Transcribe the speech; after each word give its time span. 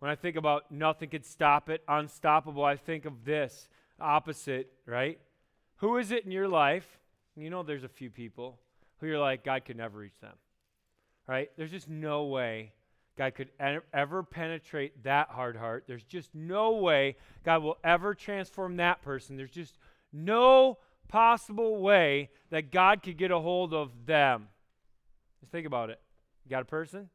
When 0.00 0.10
I 0.10 0.16
think 0.16 0.36
about 0.36 0.72
nothing 0.72 1.10
could 1.10 1.24
stop 1.24 1.70
it, 1.70 1.82
unstoppable, 1.86 2.64
I 2.64 2.76
think 2.76 3.04
of 3.04 3.24
this 3.24 3.68
opposite, 4.00 4.72
right? 4.86 5.20
Who 5.76 5.98
is 5.98 6.10
it 6.10 6.24
in 6.24 6.32
your 6.32 6.48
life? 6.48 6.98
You 7.36 7.50
know, 7.50 7.62
there's 7.62 7.84
a 7.84 7.88
few 7.88 8.10
people 8.10 8.58
who 8.98 9.06
you're 9.06 9.18
like, 9.18 9.44
God 9.44 9.64
could 9.64 9.76
never 9.76 9.98
reach 9.98 10.18
them, 10.20 10.34
right? 11.26 11.50
There's 11.56 11.70
just 11.70 11.88
no 11.88 12.24
way 12.24 12.72
God 13.16 13.34
could 13.34 13.50
ever 13.92 14.22
penetrate 14.22 15.04
that 15.04 15.28
hard 15.28 15.56
heart. 15.56 15.84
There's 15.86 16.04
just 16.04 16.34
no 16.34 16.72
way 16.72 17.16
God 17.44 17.62
will 17.62 17.76
ever 17.84 18.14
transform 18.14 18.76
that 18.78 19.02
person. 19.02 19.36
There's 19.36 19.50
just 19.50 19.76
no 20.12 20.78
possible 21.08 21.82
way 21.82 22.30
that 22.48 22.70
God 22.70 23.02
could 23.02 23.18
get 23.18 23.30
a 23.30 23.38
hold 23.38 23.74
of 23.74 24.06
them. 24.06 24.48
Just 25.40 25.52
think 25.52 25.66
about 25.66 25.90
it. 25.90 26.00
You 26.44 26.50
got 26.50 26.62
a 26.62 26.66
person? 26.66 27.10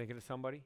Thinking 0.00 0.16
of 0.16 0.22
somebody? 0.22 0.62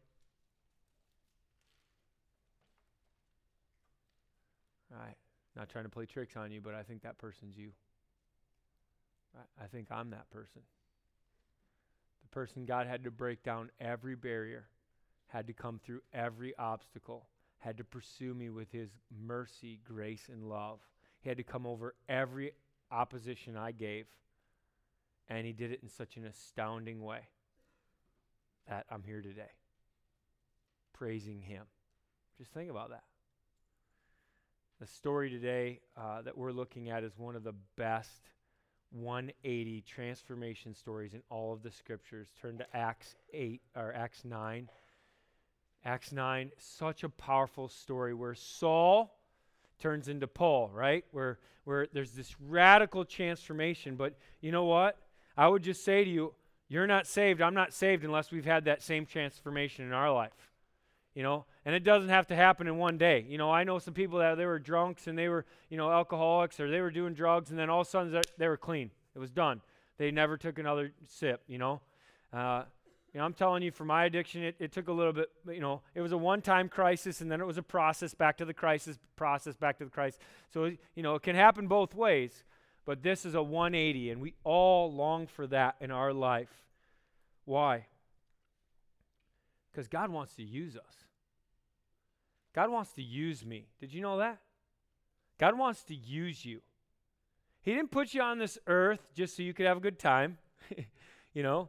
All 4.93 5.05
right. 5.05 5.17
Not 5.57 5.69
trying 5.69 5.87
to 5.87 5.91
play 5.91 6.07
tricks 6.07 6.37
on 6.37 6.53
you, 6.53 6.61
but 6.61 6.73
I 6.73 6.85
think 6.85 7.03
that 7.03 7.19
person's 7.19 7.57
you. 7.57 7.71
I, 9.37 9.65
I 9.65 9.67
think 9.67 9.89
I'm 9.91 10.11
that 10.11 10.31
person. 10.31 10.63
The 12.23 12.29
person 12.29 12.65
God 12.65 12.87
had 12.87 13.03
to 13.03 13.11
break 13.11 13.43
down 13.43 13.73
every 13.81 14.15
barrier, 14.15 14.69
had 15.27 15.49
to 15.49 15.53
come 15.53 15.81
through 15.85 16.03
every 16.13 16.57
obstacle, 16.57 17.27
had 17.59 17.77
to 17.79 17.83
pursue 17.83 18.35
me 18.35 18.51
with 18.51 18.71
his 18.71 18.91
mercy, 19.21 19.81
grace, 19.85 20.29
and 20.33 20.49
love. 20.49 20.79
He 21.23 21.29
had 21.29 21.39
to 21.39 21.43
come 21.43 21.67
over 21.67 21.97
every 22.09 22.53
opposition 22.93 23.57
I 23.57 23.73
gave, 23.73 24.07
and 25.29 25.45
he 25.45 25.53
did 25.53 25.73
it 25.73 25.81
in 25.83 25.89
such 25.89 26.17
an 26.17 26.25
astounding 26.25 27.03
way 27.03 27.23
that 28.69 28.87
I'm 28.91 29.03
here 29.03 29.21
today, 29.21 29.51
praising 30.93 31.41
him. 31.41 31.65
Just 32.39 32.53
think 32.53 32.71
about 32.71 32.91
that. 32.91 33.05
The 34.81 34.87
story 34.87 35.31
today 35.31 35.81
uh, 35.97 36.23
that 36.23 36.37
we're 36.37 36.53
looking 36.53 36.91
at 36.91 37.05
is 37.05 37.17
one 37.17 37.37
of 37.37 37.45
the 37.45 37.55
best 37.77 38.31
180 38.91 39.83
transformation 39.83 40.75
stories 40.75 41.15
in 41.15 41.23
all 41.31 41.53
of 41.53 41.63
the 41.63 41.71
scriptures. 41.71 42.29
Turn 42.41 42.59
to 42.59 42.77
Acts 42.77 43.15
8 43.33 43.61
or 43.77 43.93
Acts 43.95 44.25
9. 44.25 44.69
Acts 45.85 46.13
9, 46.13 46.51
such 46.59 47.05
a 47.05 47.09
powerful 47.09 47.69
story 47.69 48.15
where 48.15 48.35
Saul 48.35 49.15
turns 49.81 50.09
into 50.09 50.27
Paul, 50.27 50.71
right? 50.73 51.05
Where 51.11 51.39
where 51.65 51.89
there's 51.93 52.13
this 52.13 52.35
radical 52.41 53.05
transformation, 53.05 53.97
but 53.97 54.15
you 54.41 54.53
know 54.53 54.65
what? 54.65 54.99
I 55.37 55.49
would 55.49 55.63
just 55.63 55.85
say 55.85 56.05
to 56.05 56.11
you, 56.11 56.35
you're 56.75 56.87
not 56.87 57.07
saved, 57.07 57.41
I'm 57.41 57.55
not 57.55 57.73
saved 57.73 58.05
unless 58.05 58.31
we've 58.31 58.45
had 58.45 58.65
that 58.65 58.83
same 58.83 59.07
transformation 59.07 59.85
in 59.85 59.93
our 59.93 60.13
life. 60.13 60.51
You 61.15 61.23
know, 61.23 61.45
and 61.65 61.75
it 61.75 61.85
doesn't 61.85 62.09
have 62.09 62.27
to 62.27 62.35
happen 62.35 62.67
in 62.67 62.77
one 62.77 62.99
day. 62.99 63.25
You 63.29 63.39
know, 63.39 63.51
I 63.51 63.63
know 63.63 63.79
some 63.79 63.95
people 63.95 64.19
that 64.19 64.37
they 64.37 64.47
were 64.47 64.59
drunks 64.59 65.07
and 65.07 65.17
they 65.17 65.29
were, 65.29 65.47
you 65.71 65.77
know, 65.77 65.89
alcoholics 65.91 66.59
or 66.59 66.69
they 66.69 66.81
were 66.81 66.91
doing 66.91 67.15
drugs 67.15 67.51
and 67.51 67.59
then 67.59 67.71
all 67.71 67.83
of 67.83 67.87
a 67.87 67.91
sudden 67.91 68.21
they 68.37 68.49
were 68.49 68.57
clean. 68.57 68.91
It 69.15 69.21
was 69.21 69.31
done. 69.31 69.61
They 69.97 70.11
never 70.11 70.37
took 70.37 70.59
another 70.59 70.93
sip, 71.07 71.43
you 71.47 71.59
know. 71.59 71.81
Uh, 72.33 72.65
you 73.13 73.21
know, 73.21 73.27
I'm 73.27 73.33
telling 73.33 73.63
you, 73.63 73.71
for 73.71 73.85
my 73.85 74.07
addiction, 74.07 74.43
it, 74.43 74.57
it 74.59 74.73
took 74.73 74.89
a 74.89 74.93
little 74.93 75.13
bit, 75.13 75.31
you 75.49 75.61
know, 75.61 75.83
it 75.95 76.01
was 76.01 76.11
a 76.11 76.19
one 76.19 76.43
time 76.43 76.69
crisis 76.69 77.21
and 77.21 77.31
then 77.31 77.41
it 77.41 77.47
was 77.47 77.59
a 77.59 77.63
process 77.63 78.13
back 78.13 78.37
to 78.39 78.45
the 78.45 78.55
crisis, 78.55 78.99
process 79.15 79.55
back 79.55 79.79
to 79.79 79.85
the 79.85 79.91
crisis. 79.91 80.19
So, 80.53 80.73
you 80.97 81.03
know, 81.05 81.15
it 81.15 81.23
can 81.23 81.37
happen 81.37 81.69
both 81.69 81.95
ways, 81.95 82.43
but 82.85 83.03
this 83.03 83.25
is 83.25 83.35
a 83.35 83.43
180, 83.43 84.11
and 84.11 84.21
we 84.21 84.35
all 84.45 84.93
long 84.93 85.27
for 85.27 85.47
that 85.47 85.77
in 85.81 85.91
our 85.91 86.13
life. 86.13 86.51
Why? 87.45 87.87
Because 89.71 89.89
God 89.89 90.11
wants 90.11 90.35
to 90.37 90.43
use 90.43 90.77
us. 90.77 90.95
God 92.55 92.71
wants 92.71 92.93
to 92.93 93.03
use 93.03 93.45
me. 93.45 93.67
Did 93.81 93.93
you 93.93 94.01
know 94.01 94.19
that? 94.19 94.39
God 95.39 95.59
wants 95.59 95.83
to 95.85 95.95
use 95.95 96.45
you. 96.45 96.61
He 97.63 97.73
didn't 97.75 97.91
put 97.91 98.15
you 98.15 98.23
on 98.23 98.39
this 98.39 98.59
earth 98.67 99.01
just 99.17 99.37
so 99.37 99.43
you 99.43 99.55
could 99.55 99.67
have 99.67 99.79
a 99.79 99.81
good 99.81 99.99
time, 99.99 100.39
you 101.35 101.43
know? 101.43 101.69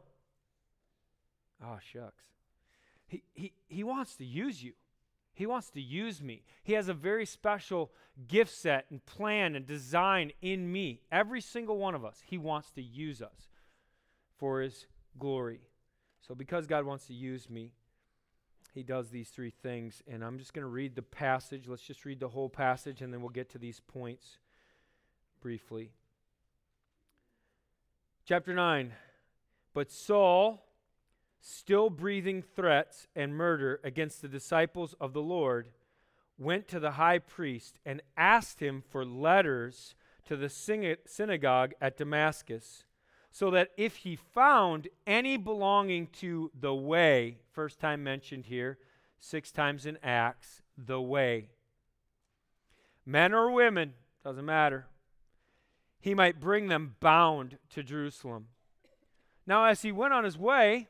Oh, 1.64 1.78
shucks. 1.92 2.22
He, 3.08 3.22
he, 3.32 3.52
he 3.66 3.82
wants 3.82 4.16
to 4.16 4.24
use 4.24 4.62
you. 4.62 4.74
He 5.36 5.46
wants 5.46 5.70
to 5.70 5.80
use 5.80 6.20
me. 6.22 6.42
He 6.64 6.72
has 6.72 6.88
a 6.88 6.94
very 6.94 7.26
special 7.26 7.92
gift 8.26 8.52
set 8.52 8.86
and 8.90 9.04
plan 9.04 9.54
and 9.54 9.66
design 9.66 10.32
in 10.40 10.72
me. 10.72 11.02
Every 11.12 11.40
single 11.40 11.76
one 11.76 11.94
of 11.94 12.04
us, 12.04 12.22
He 12.26 12.38
wants 12.38 12.70
to 12.72 12.82
use 12.82 13.22
us 13.22 13.48
for 14.38 14.62
His 14.62 14.86
glory. 15.18 15.60
So, 16.26 16.34
because 16.34 16.66
God 16.66 16.84
wants 16.84 17.06
to 17.06 17.14
use 17.14 17.48
me, 17.48 17.72
he 18.76 18.82
does 18.82 19.08
these 19.08 19.30
three 19.30 19.48
things. 19.62 20.02
And 20.06 20.22
I'm 20.22 20.38
just 20.38 20.52
going 20.52 20.62
to 20.62 20.68
read 20.68 20.96
the 20.96 21.02
passage. 21.02 21.66
Let's 21.66 21.82
just 21.82 22.04
read 22.04 22.20
the 22.20 22.28
whole 22.28 22.50
passage 22.50 23.00
and 23.00 23.10
then 23.10 23.22
we'll 23.22 23.30
get 23.30 23.48
to 23.52 23.58
these 23.58 23.80
points 23.80 24.36
briefly. 25.40 25.92
Chapter 28.26 28.52
9. 28.52 28.92
But 29.72 29.90
Saul, 29.90 30.65
still 31.40 31.90
breathing 31.90 32.42
threats 32.42 33.06
and 33.14 33.34
murder 33.34 33.80
against 33.84 34.22
the 34.22 34.28
disciples 34.28 34.94
of 35.00 35.12
the 35.12 35.22
Lord, 35.22 35.68
went 36.38 36.68
to 36.68 36.80
the 36.80 36.92
high 36.92 37.18
priest 37.18 37.78
and 37.84 38.02
asked 38.16 38.60
him 38.60 38.82
for 38.88 39.04
letters 39.04 39.94
to 40.26 40.36
the 40.36 40.48
synagogue 40.48 41.72
at 41.80 41.96
Damascus 41.96 42.84
so 43.30 43.50
that 43.50 43.70
if 43.76 43.96
he 43.96 44.16
found 44.16 44.88
any 45.06 45.36
belonging 45.36 46.06
to 46.06 46.50
the 46.58 46.74
way, 46.74 47.36
first 47.52 47.78
time 47.78 48.02
mentioned 48.02 48.46
here, 48.46 48.78
six 49.20 49.52
times 49.52 49.84
in 49.84 49.98
Acts, 50.02 50.62
the 50.78 51.00
way, 51.00 51.50
men 53.04 53.34
or 53.34 53.50
women, 53.50 53.92
doesn't 54.24 54.44
matter, 54.44 54.86
he 56.00 56.14
might 56.14 56.40
bring 56.40 56.68
them 56.68 56.96
bound 57.00 57.58
to 57.70 57.82
Jerusalem. 57.82 58.46
Now, 59.46 59.66
as 59.66 59.82
he 59.82 59.92
went 59.92 60.14
on 60.14 60.24
his 60.24 60.38
way, 60.38 60.88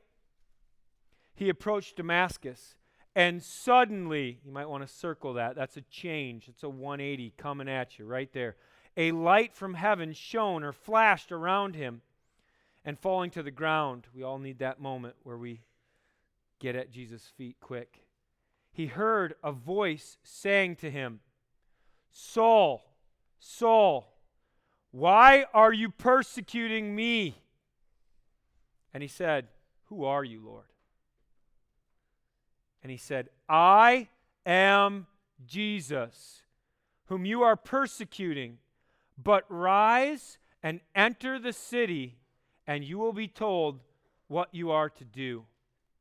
he 1.37 1.49
approached 1.49 1.97
Damascus. 1.97 2.75
And 3.15 3.43
suddenly, 3.43 4.41
you 4.45 4.51
might 4.51 4.69
want 4.69 4.87
to 4.87 4.93
circle 4.93 5.35
that. 5.35 5.55
That's 5.55 5.77
a 5.77 5.83
change. 5.83 6.49
It's 6.49 6.65
a 6.65 6.69
180 6.69 7.33
coming 7.39 7.69
at 7.69 7.99
you 7.99 8.05
right 8.05 8.31
there. 8.33 8.57
A 8.97 9.13
light 9.13 9.55
from 9.55 9.75
heaven 9.75 10.13
shone 10.13 10.65
or 10.65 10.73
flashed 10.73 11.31
around 11.31 11.77
him 11.77 12.03
and 12.85 12.99
falling 12.99 13.31
to 13.31 13.43
the 13.43 13.51
ground. 13.51 14.07
We 14.15 14.23
all 14.23 14.39
need 14.39 14.59
that 14.59 14.81
moment 14.81 15.17
where 15.23 15.37
we 15.37 15.61
get 16.59 16.77
at 16.77 16.91
Jesus' 16.91 17.31
feet 17.37 17.57
quick. 17.61 18.01
He 18.73 18.87
heard 18.87 19.35
a 19.43 19.53
voice 19.53 20.19
saying 20.23 20.77
to 20.77 20.91
him, 20.91 21.21
Saul, 22.11 22.83
Saul, 23.39 24.13
why 24.91 25.45
are 25.53 25.73
you 25.73 25.91
persecuting 25.91 26.95
me? 26.95 27.37
And 28.95 29.03
he 29.03 29.09
said, 29.09 29.49
Who 29.87 30.05
are 30.05 30.25
you, 30.25 30.43
Lord? 30.45 30.67
And 32.87 32.91
he 32.93 32.99
said, 32.99 33.31
I 33.49 34.07
am 34.47 35.09
Jesus, 35.45 36.43
whom 37.07 37.25
you 37.25 37.43
are 37.43 37.57
persecuting. 37.57 38.59
But 39.21 39.43
rise 39.49 40.39
and 40.63 40.79
enter 40.95 41.41
the 41.41 41.53
city 41.53 42.19
and 42.65 42.85
you 42.85 42.97
will 42.99 43.13
be 43.13 43.27
told 43.27 43.81
what 44.29 44.51
you 44.53 44.71
are 44.71 44.89
to 44.89 45.05
do. 45.05 45.47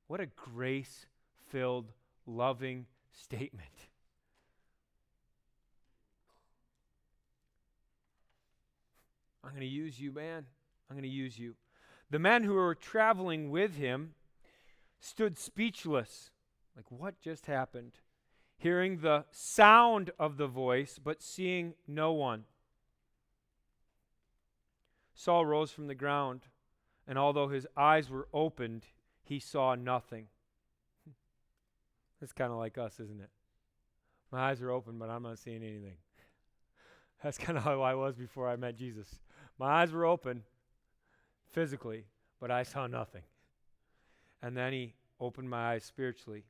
What 0.05 0.19
a 0.19 0.27
grace 0.27 1.07
filled, 1.47 1.91
loving 2.27 2.85
statement. 3.11 3.67
I'm 9.43 9.49
going 9.49 9.61
to 9.61 9.65
use 9.65 9.99
you, 9.99 10.11
man. 10.11 10.45
I'm 10.87 10.95
going 10.95 11.01
to 11.01 11.09
use 11.09 11.39
you. 11.39 11.55
The 12.11 12.19
men 12.19 12.43
who 12.43 12.53
were 12.53 12.75
traveling 12.75 13.49
with 13.49 13.75
him 13.75 14.13
stood 14.99 15.39
speechless. 15.39 16.29
Like, 16.75 16.85
what 16.89 17.19
just 17.21 17.45
happened? 17.45 17.93
Hearing 18.57 18.99
the 18.99 19.25
sound 19.31 20.11
of 20.19 20.37
the 20.37 20.47
voice, 20.47 20.99
but 21.01 21.21
seeing 21.21 21.73
no 21.87 22.13
one. 22.13 22.45
Saul 25.13 25.45
rose 25.45 25.71
from 25.71 25.87
the 25.87 25.95
ground 25.95 26.41
and 27.07 27.17
although 27.17 27.47
his 27.47 27.67
eyes 27.77 28.09
were 28.09 28.27
opened, 28.33 28.85
he 29.23 29.39
saw 29.39 29.75
nothing. 29.75 30.27
It's 32.21 32.33
kind 32.33 32.51
of 32.51 32.57
like 32.57 32.77
us, 32.77 32.99
isn't 32.99 33.21
it? 33.21 33.29
My 34.31 34.49
eyes 34.49 34.61
are 34.61 34.71
open, 34.71 34.97
but 34.97 35.09
I'm 35.09 35.23
not 35.23 35.37
seeing 35.37 35.63
anything. 35.63 35.97
That's 37.23 37.37
kind 37.37 37.57
of 37.57 37.63
how 37.63 37.81
I 37.81 37.93
was 37.93 38.15
before 38.15 38.49
I 38.49 38.55
met 38.55 38.75
Jesus. 38.75 39.19
My 39.59 39.67
eyes 39.81 39.91
were 39.91 40.05
open 40.05 40.43
physically, 41.51 42.05
but 42.39 42.49
I 42.49 42.63
saw 42.63 42.87
nothing. 42.87 43.23
And 44.41 44.57
then 44.57 44.73
he 44.73 44.95
opened 45.19 45.49
my 45.49 45.73
eyes 45.73 45.83
spiritually. 45.83 46.45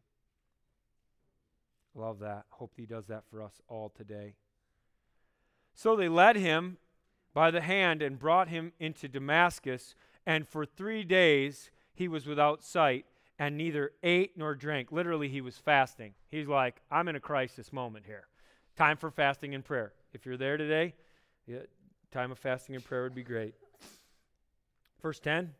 Love 1.96 2.20
that. 2.20 2.46
Hope 2.50 2.74
he 2.76 2.86
does 2.86 3.08
that 3.08 3.24
for 3.30 3.42
us 3.42 3.62
all 3.68 3.90
today. 3.90 4.36
So 5.74 5.96
they 5.96 6.10
led 6.10 6.36
him 6.36 6.78
by 7.34 7.52
the 7.52 7.62
hand 7.62 8.02
and 8.02 8.20
brought 8.20 8.50
him 8.50 8.74
into 8.80 9.08
Damascus 9.08 9.96
and 10.26 10.48
for 10.48 10.66
three 10.66 11.04
days 11.04 11.70
he 11.94 12.08
was 12.08 12.26
without 12.26 12.64
sight 12.64 13.06
and 13.38 13.58
neither 13.58 13.92
ate 14.04 14.38
nor 14.38 14.56
drank. 14.56 14.92
Literally, 14.92 15.28
he 15.28 15.42
was 15.42 15.58
fasting. 15.58 16.14
He's 16.30 16.48
like, 16.48 16.82
I'm 16.90 17.08
in 17.08 17.16
a 17.16 17.20
crisis 17.20 17.74
moment 17.74 18.06
here. 18.06 18.28
Time 18.76 18.98
for 18.98 19.12
fasting 19.12 19.54
and 19.56 19.64
prayer. 19.64 19.94
If 20.14 20.26
you're 20.26 20.38
there 20.38 20.58
today, 20.58 20.94
yeah, 21.46 21.60
time 22.12 22.32
of 22.32 22.40
fasting 22.40 22.76
and 22.76 22.84
prayer 22.84 23.04
would 23.04 23.16
be 23.16 23.24
great. 23.24 23.56
Verse 25.02 25.20
10 25.20 25.54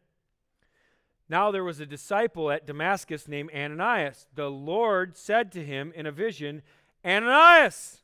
Now 1.28 1.52
there 1.52 1.64
was 1.64 1.80
a 1.80 1.86
disciple 1.86 2.52
at 2.52 2.68
Damascus 2.68 3.28
named 3.28 3.50
Ananias. 3.54 4.28
The 4.36 4.50
Lord 4.50 5.18
said 5.18 5.52
to 5.54 5.64
him 5.64 5.92
in 5.96 6.06
a 6.06 6.12
vision, 6.12 6.62
Ananias! 7.04 8.02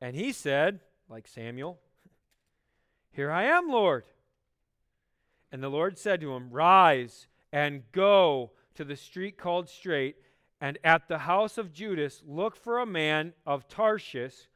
And 0.00 0.16
he 0.16 0.32
said, 0.32 0.80
like 1.08 1.26
Samuel, 1.26 1.78
Here 3.12 3.30
I 3.30 3.44
am, 3.44 3.68
Lord. 3.70 4.04
And 5.50 5.62
the 5.62 5.68
Lord 5.68 5.98
said 5.98 6.20
to 6.22 6.32
him, 6.32 6.50
Rise 6.50 7.26
and 7.52 7.82
go 7.92 8.52
to 8.74 8.84
the 8.84 8.96
street 8.96 9.36
called 9.36 9.68
Straight, 9.68 10.16
and 10.60 10.78
at 10.82 11.08
the 11.08 11.18
house 11.18 11.58
of 11.58 11.72
Judas 11.72 12.22
look 12.26 12.56
for 12.56 12.78
a 12.78 12.86
man 12.86 13.34
of 13.44 13.68
Tarshish 13.68 14.48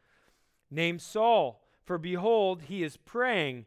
named 0.70 1.02
Saul. 1.02 1.62
For 1.84 1.99
behold, 1.99 2.62
he 2.62 2.82
is 2.82 2.96
praying, 2.96 3.67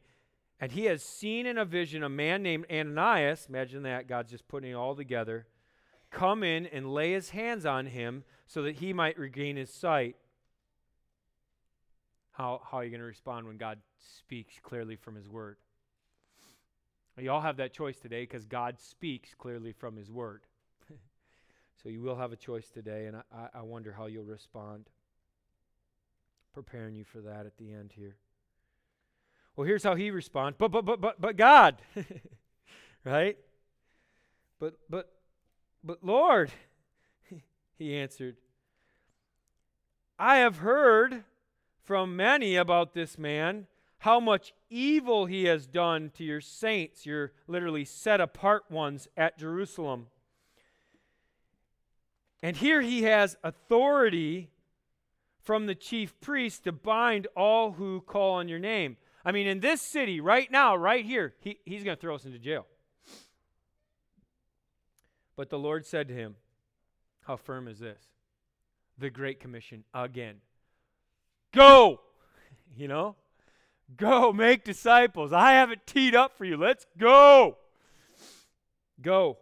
and 0.60 0.72
he 0.72 0.86
has 0.86 1.04
seen 1.04 1.46
in 1.46 1.58
a 1.58 1.66
vision 1.66 2.04
a 2.04 2.10
man 2.10 2.44
named 2.44 2.66
Ananias. 2.72 3.48
Imagine 3.50 3.84
that, 3.84 4.08
God's 4.08 4.32
just 4.32 4.48
putting 4.48 4.72
it 4.72 4.76
all 4.76 4.96
together. 4.96 5.48
Come 6.12 6.44
in 6.44 6.66
and 6.66 6.94
lay 6.94 7.14
his 7.14 7.30
hands 7.30 7.66
on 7.66 7.88
him 7.88 8.24
so 8.48 8.64
that 8.64 8.76
he 8.76 8.94
might 8.94 9.18
regain 9.18 9.56
his 9.58 9.72
sight. 9.72 10.16
How, 12.32 12.62
how 12.70 12.78
are 12.78 12.84
you 12.84 12.90
going 12.90 13.02
to 13.02 13.06
respond 13.06 13.46
when 13.48 13.58
God 13.58 13.80
speaks 13.98 14.56
clearly 14.62 14.96
from 14.96 15.16
his 15.16 15.30
word? 15.30 15.58
You 17.20 17.32
all 17.32 17.42
have 17.42 17.58
that 17.58 17.74
choice 17.74 17.98
today 17.98 18.22
because 18.24 18.46
God 18.46 18.80
speaks 18.80 19.34
clearly 19.34 19.74
from 19.74 19.98
His 19.98 20.10
Word. 20.10 20.44
so 21.84 21.90
you 21.90 22.02
will 22.02 22.16
have 22.16 22.32
a 22.32 22.38
choice 22.38 22.70
today, 22.70 23.08
and 23.08 23.18
I, 23.18 23.50
I 23.54 23.62
wonder 23.62 23.92
how 23.92 24.06
you'll 24.06 24.24
respond. 24.24 24.90
Preparing 26.54 26.96
you 26.96 27.04
for 27.04 27.20
that 27.22 27.46
at 27.46 27.58
the 27.58 27.74
end 27.74 27.92
here. 27.96 28.16
Well, 29.56 29.68
here's 29.68 29.84
how 29.84 29.96
he 29.96 30.12
responds. 30.12 30.57
But 30.57 30.69
but 30.72 30.86
but 30.86 31.01
but 31.01 31.19
but 31.19 31.38
God. 31.38 31.81
right? 33.06 33.38
But 34.60 34.75
but 34.90 35.12
but 35.84 36.04
Lord, 36.04 36.51
he 37.78 37.96
answered, 37.96 38.38
I 40.18 40.38
have 40.38 40.57
heard 40.57 41.24
from 41.84 42.16
many 42.16 42.56
about 42.56 42.94
this 42.94 43.18
man 43.18 43.68
how 44.00 44.19
much 44.19 44.54
evil 44.69 45.25
he 45.25 45.46
has 45.46 45.68
done 45.68 46.12
to 46.16 46.24
your 46.24 46.42
saints, 46.42 47.06
your 47.06 47.34
literally 47.48 47.84
set 47.84 48.22
apart 48.22 48.63
ones 48.69 49.07
at 49.18 49.38
Jerusalem. 49.38 50.07
And 52.42 52.56
here 52.56 52.81
he 52.81 53.04
has 53.04 53.36
authority 53.44 54.50
from 55.42 55.66
the 55.66 55.75
chief 55.75 56.19
priest 56.22 56.63
to 56.63 56.72
bind 56.72 57.28
all 57.36 57.74
who 57.74 58.02
call 58.02 58.36
on 58.36 58.48
your 58.48 58.60
name. 58.60 58.95
I 59.25 59.31
mean, 59.31 59.48
in 59.48 59.60
this 59.60 59.81
city, 59.81 60.21
right 60.21 60.50
now, 60.51 60.75
right 60.75 61.04
here, 61.04 61.33
he, 61.39 61.60
he's 61.66 61.83
going 61.83 61.98
to 61.98 62.01
throw 62.01 62.16
us 62.16 62.25
into 62.25 62.39
jail. 62.39 62.66
But 65.36 65.50
the 65.50 65.60
Lord 65.60 65.86
said 65.86 66.07
to 66.07 66.13
him, 66.13 66.36
How 67.21 67.36
firm 67.36 67.68
is 67.68 67.80
this? 67.80 68.01
The 68.98 69.10
Great 69.10 69.39
Commission 69.39 69.83
again. 69.94 70.36
Go! 71.54 72.01
You 72.77 72.88
know? 72.88 73.16
Go 73.98 74.31
make 74.31 74.63
disciples. 74.63 75.33
I 75.33 75.54
have 75.54 75.71
it 75.71 75.88
teed 75.88 76.16
up 76.16 76.38
for 76.38 76.45
you. 76.45 76.56
Let's 76.56 76.86
go. 76.98 77.57
Go. 79.01 79.39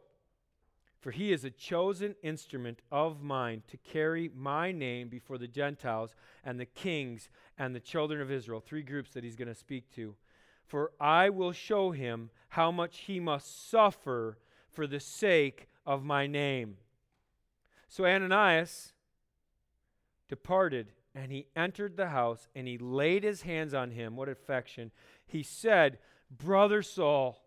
For 1.07 1.11
he 1.11 1.31
is 1.31 1.45
a 1.45 1.49
chosen 1.49 2.15
instrument 2.21 2.81
of 2.91 3.23
mine 3.23 3.63
to 3.69 3.77
carry 3.77 4.29
my 4.35 4.73
name 4.73 5.07
before 5.07 5.37
the 5.37 5.47
Gentiles 5.47 6.13
and 6.43 6.59
the 6.59 6.65
kings 6.65 7.29
and 7.57 7.73
the 7.73 7.79
children 7.79 8.19
of 8.19 8.29
Israel. 8.29 8.59
Three 8.59 8.81
groups 8.81 9.13
that 9.13 9.23
he's 9.23 9.37
going 9.37 9.47
to 9.47 9.55
speak 9.55 9.89
to. 9.95 10.15
For 10.65 10.91
I 10.99 11.29
will 11.29 11.53
show 11.53 11.91
him 11.91 12.29
how 12.49 12.71
much 12.71 13.03
he 13.07 13.21
must 13.21 13.69
suffer 13.69 14.37
for 14.69 14.85
the 14.85 14.99
sake 14.99 15.69
of 15.85 16.03
my 16.03 16.27
name. 16.27 16.75
So 17.87 18.05
Ananias 18.05 18.91
departed 20.27 20.91
and 21.15 21.31
he 21.31 21.47
entered 21.55 21.95
the 21.95 22.07
house 22.07 22.49
and 22.53 22.67
he 22.67 22.77
laid 22.77 23.23
his 23.23 23.43
hands 23.43 23.73
on 23.73 23.91
him. 23.91 24.17
What 24.17 24.27
affection. 24.27 24.91
He 25.25 25.41
said, 25.41 25.99
Brother 26.29 26.83
Saul, 26.83 27.46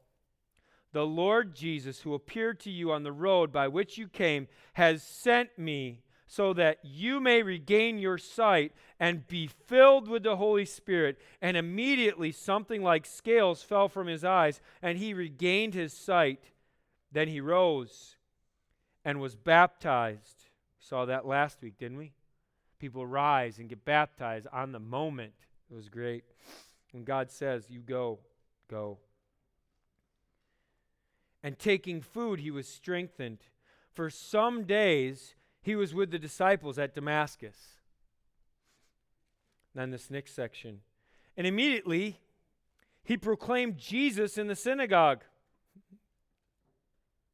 the 0.93 1.07
Lord 1.07 1.55
Jesus, 1.55 2.01
who 2.01 2.15
appeared 2.15 2.61
to 2.61 2.71
you 2.71 2.93
on 2.93 3.03
the 3.03 3.13
road 3.13 3.53
by 3.53 3.69
which 3.69 3.99
you 3.99 4.09
came, 4.09 4.49
has 4.75 5.03
sent 5.03 5.59
me 5.59 6.03
so 6.27 6.53
that 6.53 6.79
you 6.83 7.21
may 7.21 7.43
regain 7.43 7.99
your 7.99 8.19
sight 8.19 8.73
and 8.99 9.27
be 9.27 9.47
filled 9.47 10.09
with 10.09 10.23
the 10.23 10.37
Holy 10.37 10.65
Spirit. 10.65 11.19
And 11.43 11.57
immediately 11.57 12.33
something 12.33 12.83
like 12.83 13.07
scales 13.07 13.63
fell 13.63 13.89
from 13.89 14.07
his 14.07 14.25
eyes, 14.25 14.61
and 14.81 14.99
he 14.99 15.15
regained 15.15 15.75
his 15.75 15.93
sight. 15.93 16.45
Then 17.11 17.29
he 17.29 17.41
rose 17.41 18.17
and 19.05 19.21
was 19.21 19.35
baptized. 19.35 20.45
We 20.79 20.87
saw 20.87 21.05
that 21.07 21.27
last 21.27 21.63
week, 21.63 21.79
didn't 21.79 21.99
we? 21.99 22.13
people 22.81 23.07
rise 23.07 23.59
and 23.59 23.69
get 23.69 23.85
baptized 23.85 24.49
on 24.53 24.73
the 24.73 24.81
moment. 24.81 25.35
It 25.71 25.75
was 25.75 25.89
great. 25.89 26.25
When 26.91 27.05
God 27.05 27.31
says, 27.31 27.67
You 27.69 27.81
go, 27.81 28.19
go. 28.69 28.99
And 31.43 31.59
taking 31.59 32.01
food, 32.01 32.41
he 32.41 32.51
was 32.51 32.69
strengthened. 32.69 33.39
For 33.93 34.11
some 34.11 34.65
days, 34.65 35.35
he 35.63 35.75
was 35.75 35.95
with 35.95 36.11
the 36.11 36.19
disciples 36.19 36.79
at 36.79 36.95
Damascus. 36.95 37.57
Then 39.75 39.91
this 39.91 40.11
next 40.11 40.35
section. 40.35 40.81
And 41.37 41.47
immediately, 41.47 42.21
he 43.03 43.17
proclaimed 43.17 43.79
Jesus 43.79 44.37
in 44.37 44.47
the 44.47 44.57
synagogue. 44.57 45.23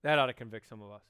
That 0.02 0.18
ought 0.18 0.26
to 0.26 0.32
convict 0.32 0.68
some 0.68 0.82
of 0.82 0.90
us. 0.90 1.02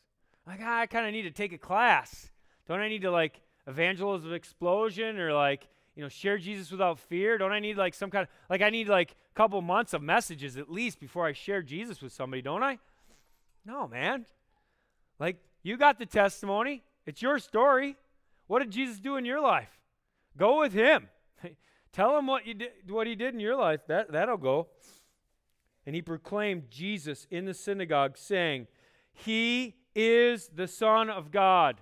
Like, 0.47 0.63
I 0.63 0.87
kind 0.87 1.07
of 1.07 1.13
need 1.13 1.23
to 1.23 1.31
take 1.31 1.53
a 1.53 1.59
class. 1.59 2.31
Don't 2.67 2.81
I 2.81 2.89
need 2.89 3.03
to, 3.03 3.11
like, 3.11 3.43
evangelism 3.67 4.33
explosion 4.33 5.19
or 5.19 5.33
like 5.33 5.69
you 5.97 6.03
know 6.03 6.09
share 6.09 6.39
jesus 6.39 6.71
without 6.71 7.01
fear? 7.01 7.39
Don't 7.39 7.53
i 7.53 7.59
need 7.59 7.77
like 7.77 7.95
some 7.95 8.11
kind 8.11 8.23
of 8.23 8.29
like 8.49 8.63
i 8.63 8.71
need 8.71 8.89
like 8.89 9.13
a 9.13 9.35
couple 9.35 9.61
months 9.63 9.95
of 9.95 10.03
messages 10.03 10.57
at 10.57 10.71
least 10.71 11.01
before 11.01 11.27
i 11.27 11.33
share 11.33 11.63
jesus 11.63 12.01
with 12.01 12.13
somebody 12.13 12.43
don't 12.43 12.63
i? 12.63 12.79
No 13.65 13.89
man. 13.89 14.27
Like 15.19 15.39
you 15.63 15.77
got 15.77 15.99
the 15.99 16.07
testimony. 16.07 16.85
It's 17.07 17.21
your 17.21 17.39
story. 17.39 17.97
What 18.47 18.61
did 18.61 18.71
jesus 18.71 19.01
do 19.01 19.17
in 19.17 19.25
your 19.25 19.41
life? 19.41 19.81
Go 20.37 20.61
with 20.61 20.73
him. 20.73 21.09
Tell 21.93 22.17
him 22.19 22.27
what 22.27 22.47
you 22.47 22.55
did 22.55 22.71
what 22.89 23.07
he 23.07 23.17
did 23.17 23.35
in 23.35 23.41
your 23.41 23.57
life. 23.57 23.81
That 23.89 24.13
that'll 24.13 24.37
go. 24.37 24.69
And 25.87 25.95
he 25.95 26.03
proclaimed 26.03 26.71
jesus 26.71 27.27
in 27.31 27.45
the 27.45 27.55
synagogue 27.55 28.19
saying 28.19 28.67
he 29.13 29.75
is 29.95 30.49
the 30.55 30.69
son 30.69 31.09
of 31.09 31.31
god. 31.31 31.81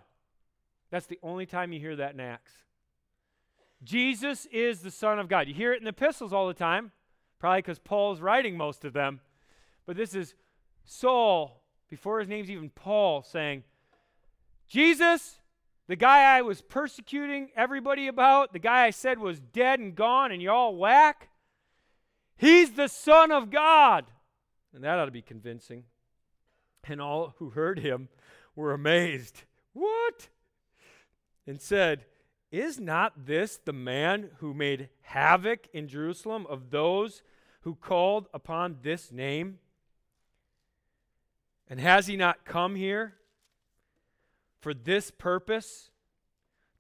That's 0.90 1.06
the 1.06 1.18
only 1.22 1.44
time 1.44 1.72
you 1.72 1.80
hear 1.80 1.96
that 1.96 2.14
in 2.14 2.20
Acts. 2.20 2.52
Jesus 3.84 4.46
is 4.46 4.80
the 4.80 4.90
Son 4.90 5.18
of 5.18 5.28
God. 5.28 5.46
You 5.46 5.54
hear 5.54 5.72
it 5.72 5.78
in 5.78 5.84
the 5.84 5.90
epistles 5.90 6.32
all 6.32 6.48
the 6.48 6.54
time, 6.54 6.92
probably 7.38 7.60
because 7.60 7.78
Paul's 7.78 8.20
writing 8.20 8.56
most 8.56 8.84
of 8.84 8.92
them. 8.92 9.20
But 9.86 9.96
this 9.96 10.14
is 10.14 10.34
Saul, 10.84 11.62
before 11.88 12.18
his 12.18 12.28
name's 12.28 12.50
even 12.50 12.70
Paul, 12.70 13.22
saying, 13.22 13.64
Jesus, 14.68 15.40
the 15.86 15.96
guy 15.96 16.36
I 16.36 16.42
was 16.42 16.62
persecuting 16.62 17.50
everybody 17.54 18.06
about, 18.06 18.52
the 18.52 18.58
guy 18.58 18.84
I 18.84 18.90
said 18.90 19.18
was 19.18 19.40
dead 19.40 19.80
and 19.80 19.94
gone, 19.94 20.32
and 20.32 20.40
you 20.40 20.50
all 20.50 20.74
whack, 20.74 21.28
he's 22.36 22.72
the 22.72 22.88
Son 22.88 23.30
of 23.30 23.50
God. 23.50 24.06
And 24.74 24.82
that 24.82 24.98
ought 24.98 25.04
to 25.04 25.10
be 25.10 25.22
convincing. 25.22 25.84
And 26.86 27.00
all 27.00 27.34
who 27.38 27.50
heard 27.50 27.78
him 27.78 28.08
were 28.56 28.72
amazed. 28.72 29.44
What? 29.72 30.28
and 31.46 31.60
said, 31.60 32.04
Is 32.54 32.78
not 32.78 33.26
this 33.26 33.56
the 33.56 33.72
man 33.72 34.30
who 34.38 34.54
made 34.54 34.88
havoc 35.00 35.66
in 35.72 35.88
Jerusalem 35.88 36.46
of 36.48 36.70
those 36.70 37.20
who 37.62 37.74
called 37.74 38.28
upon 38.32 38.76
this 38.82 39.10
name? 39.10 39.58
And 41.68 41.80
has 41.80 42.06
he 42.06 42.16
not 42.16 42.44
come 42.44 42.76
here 42.76 43.14
for 44.60 44.72
this 44.72 45.10
purpose, 45.10 45.90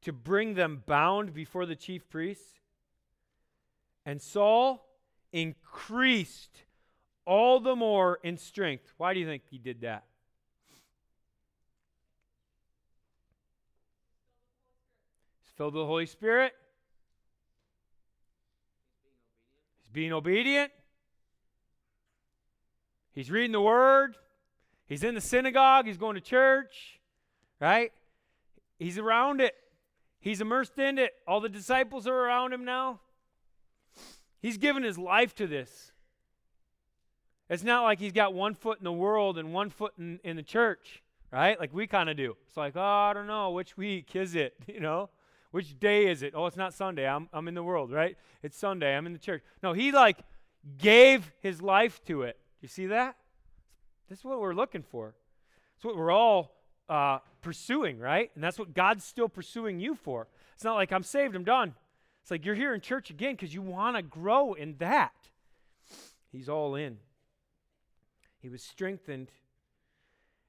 to 0.02 0.12
bring 0.12 0.54
them 0.54 0.84
bound 0.86 1.34
before 1.34 1.66
the 1.66 1.74
chief 1.74 2.08
priests? 2.08 2.60
And 4.06 4.22
Saul 4.22 4.86
increased 5.32 6.62
all 7.26 7.58
the 7.58 7.74
more 7.74 8.20
in 8.22 8.36
strength. 8.36 8.92
Why 8.96 9.12
do 9.12 9.18
you 9.18 9.26
think 9.26 9.42
he 9.50 9.58
did 9.58 9.80
that? 9.80 10.04
Filled 15.56 15.74
with 15.74 15.82
the 15.82 15.86
Holy 15.86 16.06
Spirit. 16.06 16.52
He's 19.82 19.90
being 19.90 20.12
obedient. 20.12 20.72
He's 23.12 23.30
reading 23.30 23.52
the 23.52 23.60
word. 23.60 24.16
He's 24.86 25.04
in 25.04 25.14
the 25.14 25.20
synagogue. 25.20 25.86
He's 25.86 25.96
going 25.96 26.16
to 26.16 26.20
church, 26.20 26.98
right? 27.60 27.92
He's 28.78 28.98
around 28.98 29.40
it. 29.40 29.54
He's 30.20 30.40
immersed 30.40 30.78
in 30.78 30.98
it. 30.98 31.12
All 31.26 31.40
the 31.40 31.48
disciples 31.48 32.06
are 32.06 32.14
around 32.14 32.52
him 32.52 32.64
now. 32.64 33.00
He's 34.40 34.58
given 34.58 34.82
his 34.82 34.98
life 34.98 35.34
to 35.36 35.46
this. 35.46 35.92
It's 37.48 37.62
not 37.62 37.82
like 37.82 37.98
he's 37.98 38.12
got 38.12 38.34
one 38.34 38.54
foot 38.54 38.78
in 38.78 38.84
the 38.84 38.92
world 38.92 39.38
and 39.38 39.52
one 39.52 39.70
foot 39.70 39.92
in, 39.98 40.18
in 40.24 40.36
the 40.36 40.42
church, 40.42 41.02
right? 41.30 41.58
Like 41.60 41.72
we 41.72 41.86
kind 41.86 42.08
of 42.08 42.16
do. 42.16 42.36
It's 42.48 42.56
like, 42.56 42.74
oh, 42.74 42.80
I 42.80 43.12
don't 43.12 43.26
know. 43.26 43.50
Which 43.50 43.76
week 43.76 44.16
is 44.16 44.34
it? 44.34 44.54
You 44.66 44.80
know? 44.80 45.10
Which 45.54 45.78
day 45.78 46.08
is 46.10 46.24
it? 46.24 46.32
Oh, 46.34 46.46
it's 46.46 46.56
not 46.56 46.74
Sunday. 46.74 47.06
I'm, 47.06 47.28
I'm 47.32 47.46
in 47.46 47.54
the 47.54 47.62
world, 47.62 47.92
right? 47.92 48.18
It's 48.42 48.58
Sunday. 48.58 48.96
I'm 48.96 49.06
in 49.06 49.12
the 49.12 49.20
church. 49.20 49.40
No, 49.62 49.72
he 49.72 49.92
like 49.92 50.18
gave 50.78 51.30
his 51.42 51.62
life 51.62 52.04
to 52.06 52.22
it. 52.22 52.36
You 52.60 52.66
see 52.66 52.86
that? 52.86 53.14
This 54.08 54.18
is 54.18 54.24
what 54.24 54.40
we're 54.40 54.52
looking 54.52 54.82
for. 54.82 55.14
It's 55.76 55.84
what 55.84 55.96
we're 55.96 56.10
all 56.10 56.56
uh, 56.88 57.18
pursuing, 57.40 58.00
right? 58.00 58.32
And 58.34 58.42
that's 58.42 58.58
what 58.58 58.74
God's 58.74 59.04
still 59.04 59.28
pursuing 59.28 59.78
you 59.78 59.94
for. 59.94 60.26
It's 60.56 60.64
not 60.64 60.74
like 60.74 60.90
I'm 60.90 61.04
saved, 61.04 61.36
I'm 61.36 61.44
done. 61.44 61.76
It's 62.22 62.32
like 62.32 62.44
you're 62.44 62.56
here 62.56 62.74
in 62.74 62.80
church 62.80 63.10
again 63.10 63.34
because 63.34 63.54
you 63.54 63.62
want 63.62 63.94
to 63.94 64.02
grow 64.02 64.54
in 64.54 64.74
that. 64.78 65.14
He's 66.32 66.48
all 66.48 66.74
in. 66.74 66.96
He 68.42 68.48
was 68.48 68.64
strengthened 68.64 69.30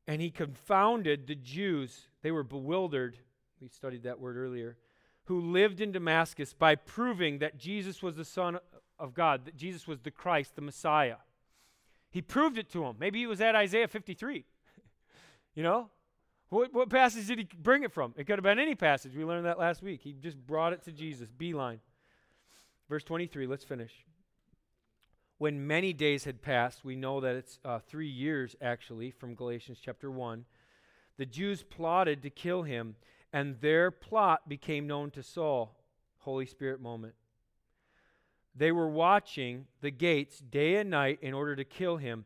and 0.07 0.19
he 0.19 0.31
confounded 0.31 1.27
the 1.27 1.35
Jews. 1.35 2.07
They 2.23 2.31
were 2.31 2.41
bewildered. 2.41 3.19
We 3.61 3.67
studied 3.67 4.01
that 4.01 4.19
word 4.19 4.35
earlier. 4.35 4.77
Who 5.25 5.39
lived 5.39 5.81
in 5.81 5.91
Damascus 5.91 6.53
by 6.53 6.75
proving 6.75 7.39
that 7.39 7.57
Jesus 7.57 8.03
was 8.03 8.15
the 8.15 8.25
Son 8.25 8.59
of 8.99 9.13
God, 9.13 9.45
that 9.45 9.57
Jesus 9.57 9.87
was 9.87 10.01
the 10.01 10.11
Christ, 10.11 10.55
the 10.55 10.61
Messiah. 10.61 11.17
He 12.09 12.21
proved 12.21 12.57
it 12.57 12.69
to 12.71 12.85
him. 12.85 12.95
Maybe 12.99 13.19
he 13.19 13.27
was 13.27 13.41
at 13.41 13.55
Isaiah 13.55 13.87
53. 13.87 14.45
you 15.55 15.63
know? 15.63 15.89
What, 16.49 16.73
what 16.73 16.89
passage 16.89 17.27
did 17.27 17.39
he 17.39 17.47
bring 17.57 17.83
it 17.83 17.91
from? 17.91 18.13
It 18.17 18.25
could 18.25 18.37
have 18.37 18.43
been 18.43 18.59
any 18.59 18.75
passage. 18.75 19.15
We 19.15 19.25
learned 19.25 19.45
that 19.45 19.59
last 19.59 19.81
week. 19.81 20.01
He 20.03 20.13
just 20.13 20.37
brought 20.37 20.73
it 20.73 20.83
to 20.83 20.91
Jesus, 20.91 21.29
beeline. 21.29 21.79
Verse 22.87 23.03
23, 23.03 23.47
let's 23.47 23.63
finish 23.63 23.91
when 25.37 25.67
many 25.67 25.91
days 25.93 26.23
had 26.23 26.41
passed, 26.41 26.85
we 26.85 26.95
know 26.95 27.19
that 27.19 27.35
it's 27.35 27.59
uh, 27.65 27.79
three 27.79 28.07
years 28.07 28.55
actually 28.61 29.11
from 29.11 29.35
Galatians 29.35 29.79
chapter 29.83 30.09
1, 30.09 30.45
the 31.17 31.25
Jews 31.25 31.63
plotted 31.63 32.21
to 32.23 32.29
kill 32.29 32.63
him, 32.63 32.95
and 33.35 33.59
their 33.59 33.91
plot 33.91 34.47
became 34.47 34.87
known 34.87 35.11
to 35.11 35.21
Saul. 35.21 35.75
Holy 36.19 36.45
Spirit 36.45 36.79
moment. 36.79 37.15
They 38.55 38.71
were 38.71 38.87
watching 38.87 39.65
the 39.81 39.91
gates 39.91 40.39
day 40.39 40.77
and 40.77 40.89
night 40.89 41.19
in 41.21 41.33
order 41.33 41.53
to 41.57 41.65
kill 41.65 41.97
him, 41.97 42.23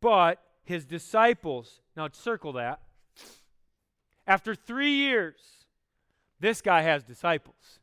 but 0.00 0.42
his 0.64 0.86
disciples, 0.86 1.82
now 1.94 2.08
circle 2.12 2.54
that, 2.54 2.80
after 4.26 4.54
three 4.54 4.92
years, 4.92 5.36
this 6.40 6.62
guy 6.62 6.80
has 6.80 7.04
disciples. 7.04 7.78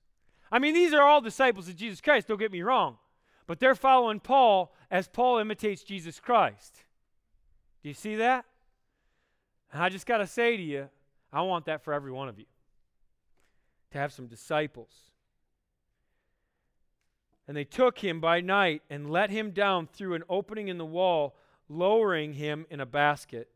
I 0.51 0.57
mean, 0.57 0.73
these 0.73 0.91
are 0.91 1.03
all 1.03 1.21
disciples 1.21 1.69
of 1.69 1.75
Jesus 1.75 2.01
Christ, 2.01 2.27
don't 2.27 2.39
get 2.39 2.51
me 2.51 2.63
wrong. 2.63 2.97
But 3.45 3.59
they're 3.59 3.75
following 3.75 4.19
Paul 4.19 4.73
as 4.89 5.07
Paul 5.07 5.37
imitates 5.37 5.83
Jesus 5.83 6.19
Christ. 6.19 6.83
Do 7.83 7.89
you 7.89 7.95
see 7.95 8.15
that? 8.15 8.43
And 9.71 9.83
I 9.83 9.89
just 9.89 10.07
got 10.07 10.17
to 10.17 10.25
say 10.25 10.57
to 10.57 10.63
you, 10.63 10.89
I 11.31 11.43
want 11.43 11.65
that 11.65 11.83
for 11.83 11.93
every 11.93 12.11
one 12.11 12.27
of 12.27 12.39
you 12.39 12.45
to 13.95 13.99
have 13.99 14.11
some 14.11 14.27
disciples. 14.27 14.91
And 17.47 17.55
they 17.55 17.63
took 17.63 17.99
him 17.99 18.19
by 18.19 18.41
night 18.41 18.81
and 18.89 19.09
let 19.09 19.29
him 19.29 19.51
down 19.51 19.87
through 19.87 20.15
an 20.15 20.23
opening 20.27 20.67
in 20.67 20.77
the 20.77 20.85
wall, 20.85 21.37
lowering 21.69 22.33
him 22.33 22.65
in 22.69 22.81
a 22.81 22.85
basket. 22.85 23.49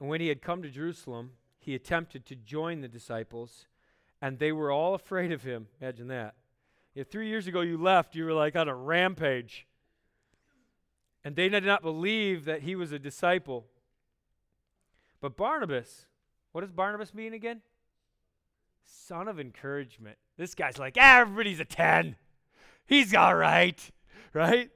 And 0.00 0.08
when 0.08 0.22
he 0.22 0.28
had 0.28 0.40
come 0.40 0.62
to 0.62 0.70
Jerusalem, 0.70 1.32
he 1.58 1.74
attempted 1.74 2.24
to 2.26 2.36
join 2.36 2.80
the 2.80 2.88
disciples, 2.88 3.66
and 4.22 4.38
they 4.38 4.50
were 4.50 4.72
all 4.72 4.94
afraid 4.94 5.30
of 5.30 5.42
him. 5.42 5.68
Imagine 5.80 6.08
that. 6.08 6.34
If 6.94 7.08
three 7.08 7.28
years 7.28 7.46
ago 7.46 7.60
you 7.60 7.76
left, 7.76 8.14
you 8.14 8.24
were 8.24 8.32
like 8.32 8.56
on 8.56 8.68
a 8.68 8.74
rampage. 8.74 9.66
And 11.22 11.36
they 11.36 11.50
did 11.50 11.64
not 11.64 11.82
believe 11.82 12.46
that 12.46 12.62
he 12.62 12.74
was 12.74 12.92
a 12.92 12.98
disciple. 12.98 13.66
But 15.20 15.36
Barnabas, 15.36 16.06
what 16.52 16.60
does 16.62 16.70
Barnabas 16.70 17.12
mean 17.14 17.34
again? 17.34 17.60
Son 18.84 19.28
of 19.28 19.40
encouragement. 19.40 20.16
This 20.36 20.54
guy's 20.54 20.78
like, 20.78 20.96
everybody's 20.96 21.60
a 21.60 21.64
10. 21.64 22.16
He's 22.86 23.14
all 23.14 23.34
right, 23.34 23.80
right? 24.32 24.70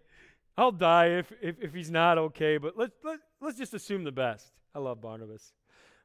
I'll 0.57 0.73
die 0.73 1.07
if, 1.19 1.33
if, 1.43 1.57
if 1.61 1.75
he's 1.75 1.91
not 1.91 2.19
okay, 2.19 2.57
but 2.59 2.77
let's, 2.77 2.97
let, 3.05 3.21
let's 3.41 3.59
just 3.59 3.75
assume 3.75 4.05
the 4.05 4.13
best. 4.13 4.53
I 4.75 4.79
love 4.79 5.01
Barnabas. 5.01 5.53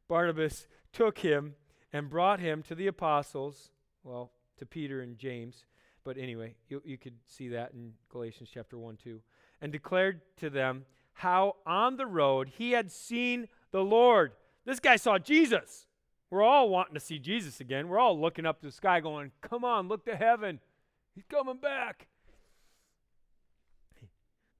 Barnabas 0.07 0.67
took 0.91 1.19
him 1.19 1.55
and 1.93 2.09
brought 2.09 2.39
him 2.39 2.63
to 2.63 2.75
the 2.75 2.87
apostles, 2.87 3.71
well, 4.03 4.31
to 4.57 4.65
Peter 4.65 5.01
and 5.01 5.17
James, 5.17 5.65
but 6.03 6.17
anyway, 6.17 6.55
you, 6.67 6.81
you 6.83 6.97
could 6.97 7.15
see 7.27 7.49
that 7.49 7.73
in 7.73 7.93
Galatians 8.09 8.49
chapter 8.53 8.77
1, 8.77 8.97
2. 9.03 9.21
And 9.61 9.71
declared 9.71 10.21
to 10.37 10.49
them 10.49 10.85
how 11.13 11.57
on 11.65 11.97
the 11.97 12.07
road 12.07 12.49
he 12.57 12.71
had 12.71 12.91
seen 12.91 13.47
the 13.71 13.83
Lord. 13.83 14.31
This 14.65 14.79
guy 14.79 14.95
saw 14.95 15.17
Jesus. 15.17 15.87
We're 16.29 16.43
all 16.43 16.69
wanting 16.69 16.93
to 16.93 16.99
see 16.99 17.19
Jesus 17.19 17.59
again. 17.59 17.89
We're 17.89 17.99
all 17.99 18.19
looking 18.19 18.45
up 18.45 18.61
to 18.61 18.67
the 18.67 18.71
sky 18.71 18.99
going, 18.99 19.31
Come 19.41 19.65
on, 19.65 19.87
look 19.87 20.05
to 20.05 20.15
heaven. 20.15 20.59
He's 21.13 21.25
coming 21.29 21.57
back. 21.57 22.07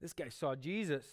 This 0.00 0.12
guy 0.12 0.28
saw 0.28 0.54
Jesus 0.54 1.04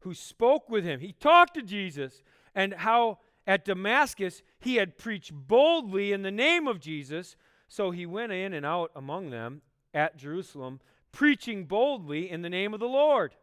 who 0.00 0.14
spoke 0.14 0.70
with 0.70 0.84
him. 0.84 1.00
He 1.00 1.12
talked 1.12 1.54
to 1.54 1.62
Jesus 1.62 2.22
and 2.54 2.72
how 2.72 3.18
at 3.46 3.64
Damascus 3.64 4.42
he 4.60 4.76
had 4.76 4.96
preached 4.96 5.32
boldly 5.34 6.12
in 6.12 6.22
the 6.22 6.30
name 6.30 6.66
of 6.66 6.80
Jesus 6.80 7.36
so 7.68 7.90
he 7.90 8.06
went 8.06 8.32
in 8.32 8.52
and 8.52 8.64
out 8.64 8.90
among 8.94 9.30
them 9.30 9.62
at 9.92 10.16
Jerusalem, 10.16 10.80
preaching 11.12 11.64
boldly 11.64 12.30
in 12.30 12.42
the 12.42 12.48
name 12.48 12.72
of 12.72 12.80
the 12.80 12.86
Lord. 12.86 13.34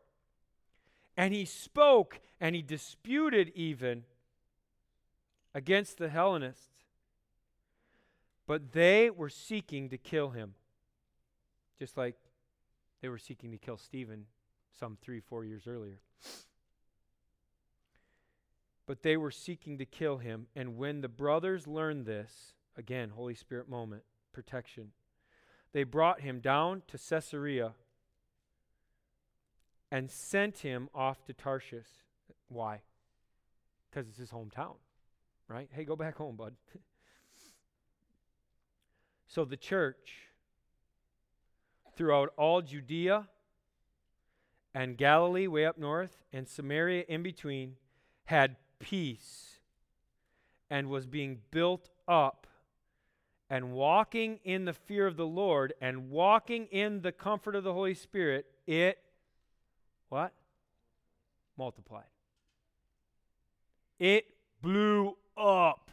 And 1.15 1.33
he 1.33 1.45
spoke 1.45 2.19
and 2.39 2.55
he 2.55 2.61
disputed 2.61 3.51
even 3.55 4.05
against 5.53 5.97
the 5.97 6.09
Hellenists. 6.09 6.69
But 8.45 8.71
they 8.71 9.09
were 9.09 9.29
seeking 9.29 9.89
to 9.89 9.97
kill 9.97 10.29
him, 10.29 10.53
just 11.77 11.97
like 11.97 12.15
they 13.01 13.09
were 13.09 13.17
seeking 13.17 13.51
to 13.51 13.57
kill 13.57 13.77
Stephen 13.77 14.25
some 14.79 14.97
three, 15.01 15.19
four 15.19 15.43
years 15.43 15.63
earlier. 15.67 15.99
But 18.85 19.03
they 19.03 19.17
were 19.17 19.31
seeking 19.31 19.77
to 19.79 19.85
kill 19.85 20.17
him. 20.17 20.47
And 20.55 20.77
when 20.77 21.01
the 21.01 21.09
brothers 21.09 21.67
learned 21.67 22.05
this, 22.05 22.53
again, 22.77 23.09
Holy 23.09 23.35
Spirit 23.35 23.67
moment, 23.67 24.03
protection. 24.31 24.91
They 25.73 25.83
brought 25.83 26.21
him 26.21 26.39
down 26.39 26.83
to 26.87 26.97
Caesarea 26.97 27.73
and 29.91 30.09
sent 30.11 30.59
him 30.59 30.89
off 30.93 31.25
to 31.25 31.33
Tarshish. 31.33 31.87
Why? 32.47 32.81
Because 33.89 34.07
it's 34.07 34.17
his 34.17 34.31
hometown, 34.31 34.75
right? 35.47 35.69
Hey, 35.71 35.83
go 35.85 35.95
back 35.95 36.17
home, 36.17 36.35
bud. 36.35 36.53
so 39.27 39.45
the 39.45 39.57
church 39.57 40.27
throughout 41.95 42.33
all 42.37 42.61
Judea 42.61 43.27
and 44.73 44.97
Galilee, 44.97 45.47
way 45.47 45.65
up 45.65 45.77
north, 45.77 46.17
and 46.31 46.47
Samaria 46.47 47.03
in 47.07 47.23
between, 47.23 47.75
had 48.25 48.55
peace 48.79 49.59
and 50.69 50.89
was 50.89 51.07
being 51.07 51.39
built 51.49 51.89
up 52.07 52.45
and 53.49 53.71
walking 53.71 54.39
in 54.43 54.65
the 54.65 54.73
fear 54.73 55.07
of 55.07 55.17
the 55.17 55.25
Lord 55.25 55.73
and 55.81 56.09
walking 56.09 56.67
in 56.67 57.01
the 57.01 57.11
comfort 57.11 57.55
of 57.55 57.63
the 57.63 57.73
Holy 57.73 57.93
Spirit, 57.93 58.45
it 58.65 58.99
what? 60.09 60.33
Multiplied. 61.57 62.03
It 63.99 64.25
blew 64.61 65.15
up. 65.37 65.91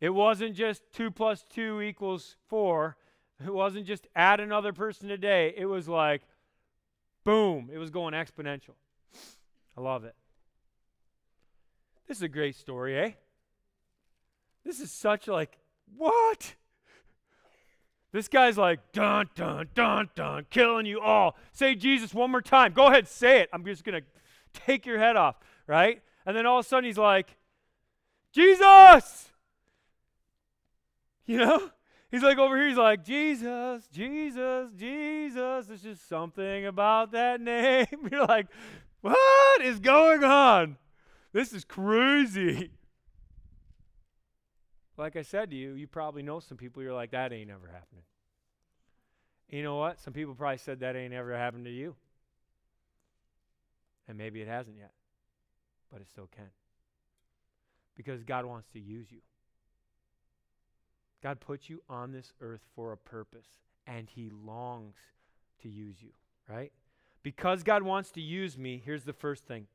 It 0.00 0.10
wasn't 0.10 0.54
just 0.54 0.82
2 0.92 1.10
plus 1.10 1.44
2 1.50 1.80
equals 1.82 2.36
4. 2.48 2.96
It 3.44 3.52
wasn't 3.52 3.86
just 3.86 4.06
add 4.14 4.40
another 4.40 4.72
person 4.72 5.10
a 5.10 5.16
day. 5.16 5.54
It 5.56 5.66
was 5.66 5.88
like, 5.88 6.22
boom, 7.24 7.70
it 7.72 7.78
was 7.78 7.90
going 7.90 8.14
exponential. 8.14 8.74
I 9.76 9.80
love 9.80 10.04
it. 10.04 10.14
This 12.06 12.18
is 12.18 12.22
a 12.22 12.28
great 12.28 12.56
story, 12.56 12.98
eh? 12.98 13.10
This 14.64 14.80
is 14.80 14.90
such 14.90 15.28
like 15.28 15.58
what? 15.96 16.54
This 18.12 18.28
guy's 18.28 18.56
like, 18.56 18.92
dun, 18.92 19.28
dun, 19.34 19.68
dun, 19.74 20.08
dun, 20.14 20.46
killing 20.48 20.86
you 20.86 21.00
all. 21.00 21.36
Say 21.52 21.74
Jesus 21.74 22.14
one 22.14 22.30
more 22.30 22.40
time. 22.40 22.72
Go 22.72 22.86
ahead, 22.86 23.08
say 23.08 23.40
it. 23.40 23.50
I'm 23.52 23.64
just 23.64 23.84
going 23.84 24.00
to 24.00 24.06
take 24.54 24.86
your 24.86 24.98
head 24.98 25.16
off, 25.16 25.36
right? 25.66 26.00
And 26.24 26.36
then 26.36 26.46
all 26.46 26.58
of 26.58 26.64
a 26.64 26.68
sudden 26.68 26.84
he's 26.84 26.96
like, 26.96 27.36
Jesus! 28.36 29.22
You 31.28 31.38
know? 31.38 31.70
He's 32.08 32.22
like 32.22 32.38
over 32.38 32.56
here, 32.56 32.68
he's 32.68 32.76
like, 32.76 33.04
Jesus, 33.04 33.88
Jesus, 33.92 34.70
Jesus. 34.78 35.66
There's 35.66 35.82
just 35.82 36.08
something 36.08 36.66
about 36.66 37.10
that 37.10 37.40
name. 37.42 37.86
You're 38.12 38.26
like, 38.26 38.46
what 39.00 39.60
is 39.60 39.80
going 39.80 40.22
on? 40.22 40.76
This 41.32 41.52
is 41.52 41.64
crazy. 41.64 42.70
Like 44.96 45.16
I 45.16 45.22
said 45.22 45.50
to 45.50 45.56
you, 45.56 45.72
you 45.72 45.88
probably 45.88 46.22
know 46.22 46.38
some 46.38 46.56
people 46.56 46.80
you're 46.80 46.94
like, 46.94 47.10
that 47.10 47.32
ain't 47.32 47.50
ever 47.50 47.66
happening. 47.66 48.04
You 49.48 49.64
know 49.64 49.76
what? 49.76 50.00
Some 50.00 50.12
people 50.12 50.36
probably 50.36 50.58
said 50.58 50.78
that 50.80 50.94
ain't 50.94 51.12
ever 51.12 51.36
happened 51.36 51.64
to 51.64 51.72
you. 51.72 51.96
And 54.06 54.16
maybe 54.16 54.40
it 54.40 54.46
hasn't 54.48 54.76
yet, 54.78 54.92
but 55.90 56.00
it 56.00 56.06
still 56.08 56.28
can. 56.34 56.50
Because 57.96 58.22
God 58.22 58.44
wants 58.44 58.68
to 58.72 58.80
use 58.80 59.10
you. 59.10 59.20
God 61.22 61.40
put 61.40 61.68
you 61.68 61.82
on 61.88 62.12
this 62.12 62.32
earth 62.40 62.60
for 62.74 62.92
a 62.92 62.96
purpose, 62.96 63.46
and 63.86 64.08
He 64.08 64.30
longs 64.44 64.94
to 65.62 65.68
use 65.68 65.96
you, 66.00 66.10
right? 66.48 66.72
Because 67.22 67.62
God 67.62 67.82
wants 67.82 68.10
to 68.12 68.20
use 68.20 68.56
me, 68.56 68.80
here's 68.84 69.04
the 69.04 69.12
first 69.12 69.44
thing 69.44 69.66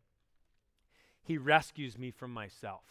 He 1.24 1.38
rescues 1.38 1.98
me 1.98 2.12
from 2.12 2.32
myself. 2.32 2.84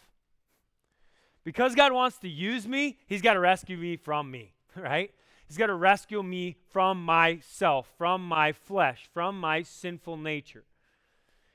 Because 1.43 1.73
God 1.73 1.91
wants 1.91 2.17
to 2.19 2.29
use 2.29 2.67
me, 2.67 2.97
He's 3.07 3.21
got 3.21 3.33
to 3.33 3.39
rescue 3.39 3.77
me 3.77 3.95
from 3.95 4.29
me, 4.29 4.53
right? 4.75 5.11
He's 5.47 5.57
got 5.57 5.67
to 5.67 5.75
rescue 5.75 6.21
me 6.23 6.55
from 6.69 7.03
myself, 7.03 7.91
from 7.97 8.25
my 8.25 8.51
flesh, 8.51 9.09
from 9.13 9.39
my 9.39 9.63
sinful 9.63 10.17
nature. 10.17 10.63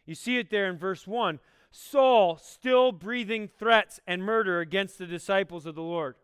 You 0.04 0.14
see 0.14 0.38
it 0.38 0.50
there 0.50 0.68
in 0.68 0.76
verse 0.76 1.06
1. 1.06 1.38
Saul 1.70 2.37
still 2.38 2.92
breathing 2.92 3.49
threats 3.49 4.00
and 4.06 4.23
murder 4.23 4.61
against 4.61 4.99
the 4.99 5.06
disciples 5.06 5.66
of 5.66 5.75
the 5.75 5.82
Lord. 5.82 6.16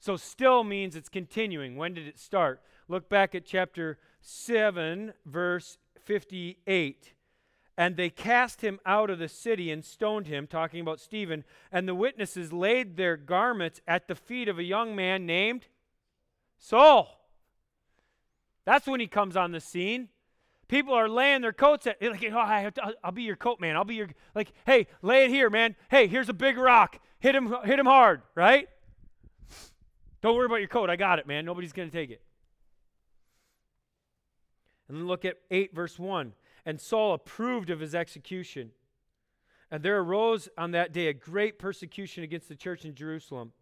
So, 0.00 0.16
still 0.16 0.64
means 0.64 0.94
it's 0.94 1.08
continuing. 1.08 1.76
When 1.76 1.94
did 1.94 2.06
it 2.06 2.18
start? 2.18 2.62
Look 2.88 3.08
back 3.08 3.34
at 3.34 3.44
chapter 3.44 3.98
7, 4.20 5.12
verse 5.26 5.78
58. 6.04 7.14
And 7.76 7.96
they 7.96 8.10
cast 8.10 8.60
him 8.62 8.80
out 8.84 9.10
of 9.10 9.18
the 9.18 9.28
city 9.28 9.70
and 9.70 9.84
stoned 9.84 10.26
him, 10.26 10.46
talking 10.46 10.80
about 10.80 11.00
Stephen. 11.00 11.44
And 11.70 11.86
the 11.86 11.94
witnesses 11.94 12.52
laid 12.52 12.96
their 12.96 13.16
garments 13.16 13.80
at 13.86 14.08
the 14.08 14.14
feet 14.14 14.48
of 14.48 14.58
a 14.58 14.64
young 14.64 14.96
man 14.96 15.26
named 15.26 15.66
Saul. 16.56 17.28
That's 18.64 18.86
when 18.86 19.00
he 19.00 19.06
comes 19.06 19.36
on 19.36 19.52
the 19.52 19.60
scene. 19.60 20.08
People 20.68 20.92
are 20.92 21.08
laying 21.08 21.40
their 21.40 21.52
coats 21.52 21.86
at 21.86 22.00
like, 22.02 22.24
oh, 22.30 22.38
I 22.38 22.60
have 22.60 22.74
to, 22.74 22.94
I'll 23.02 23.10
be 23.10 23.22
your 23.22 23.36
coat 23.36 23.58
man. 23.58 23.74
I'll 23.74 23.84
be 23.84 23.94
your 23.94 24.08
like, 24.34 24.52
hey, 24.66 24.86
lay 25.00 25.24
it 25.24 25.30
here, 25.30 25.48
man. 25.48 25.74
Hey, 25.90 26.06
here's 26.06 26.28
a 26.28 26.34
big 26.34 26.58
rock. 26.58 27.00
Hit 27.20 27.34
him, 27.34 27.54
hit 27.64 27.78
him 27.78 27.86
hard, 27.86 28.22
right? 28.34 28.68
Don't 30.20 30.36
worry 30.36 30.46
about 30.46 30.56
your 30.56 30.68
coat. 30.68 30.90
I 30.90 30.96
got 30.96 31.18
it, 31.18 31.26
man. 31.26 31.44
Nobody's 31.44 31.72
going 31.72 31.88
to 31.88 31.96
take 31.96 32.10
it. 32.10 32.22
And 34.88 35.06
look 35.06 35.24
at 35.24 35.36
8, 35.50 35.74
verse 35.74 35.98
1. 35.98 36.32
And 36.66 36.80
Saul 36.80 37.14
approved 37.14 37.70
of 37.70 37.80
his 37.80 37.94
execution. 37.94 38.72
And 39.70 39.82
there 39.82 39.98
arose 39.98 40.48
on 40.58 40.72
that 40.72 40.92
day 40.92 41.08
a 41.08 41.12
great 41.12 41.58
persecution 41.58 42.24
against 42.24 42.48
the 42.48 42.56
church 42.56 42.84
in 42.84 42.94
Jerusalem. 42.94 43.52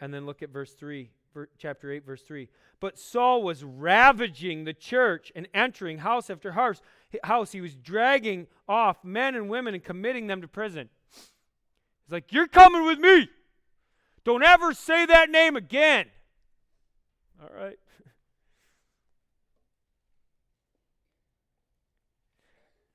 And 0.00 0.12
then 0.12 0.26
look 0.26 0.42
at 0.42 0.50
verse 0.50 0.72
3, 0.72 1.10
chapter 1.58 1.90
8, 1.90 2.04
verse 2.04 2.22
3. 2.22 2.48
But 2.80 2.98
Saul 2.98 3.42
was 3.42 3.64
ravaging 3.64 4.64
the 4.64 4.72
church 4.72 5.30
and 5.34 5.48
entering 5.54 5.98
house 5.98 6.30
after 6.30 6.52
house. 6.52 6.80
house. 7.24 7.52
He 7.52 7.60
was 7.60 7.74
dragging 7.74 8.46
off 8.68 9.04
men 9.04 9.34
and 9.34 9.48
women 9.48 9.74
and 9.74 9.82
committing 9.82 10.26
them 10.26 10.42
to 10.42 10.48
prison. 10.48 10.90
He's 11.10 12.12
like, 12.12 12.32
You're 12.32 12.48
coming 12.48 12.84
with 12.84 12.98
me. 12.98 13.28
Don't 14.24 14.42
ever 14.42 14.74
say 14.74 15.06
that 15.06 15.30
name 15.30 15.56
again. 15.56 16.06
All 17.40 17.48
right. 17.54 17.78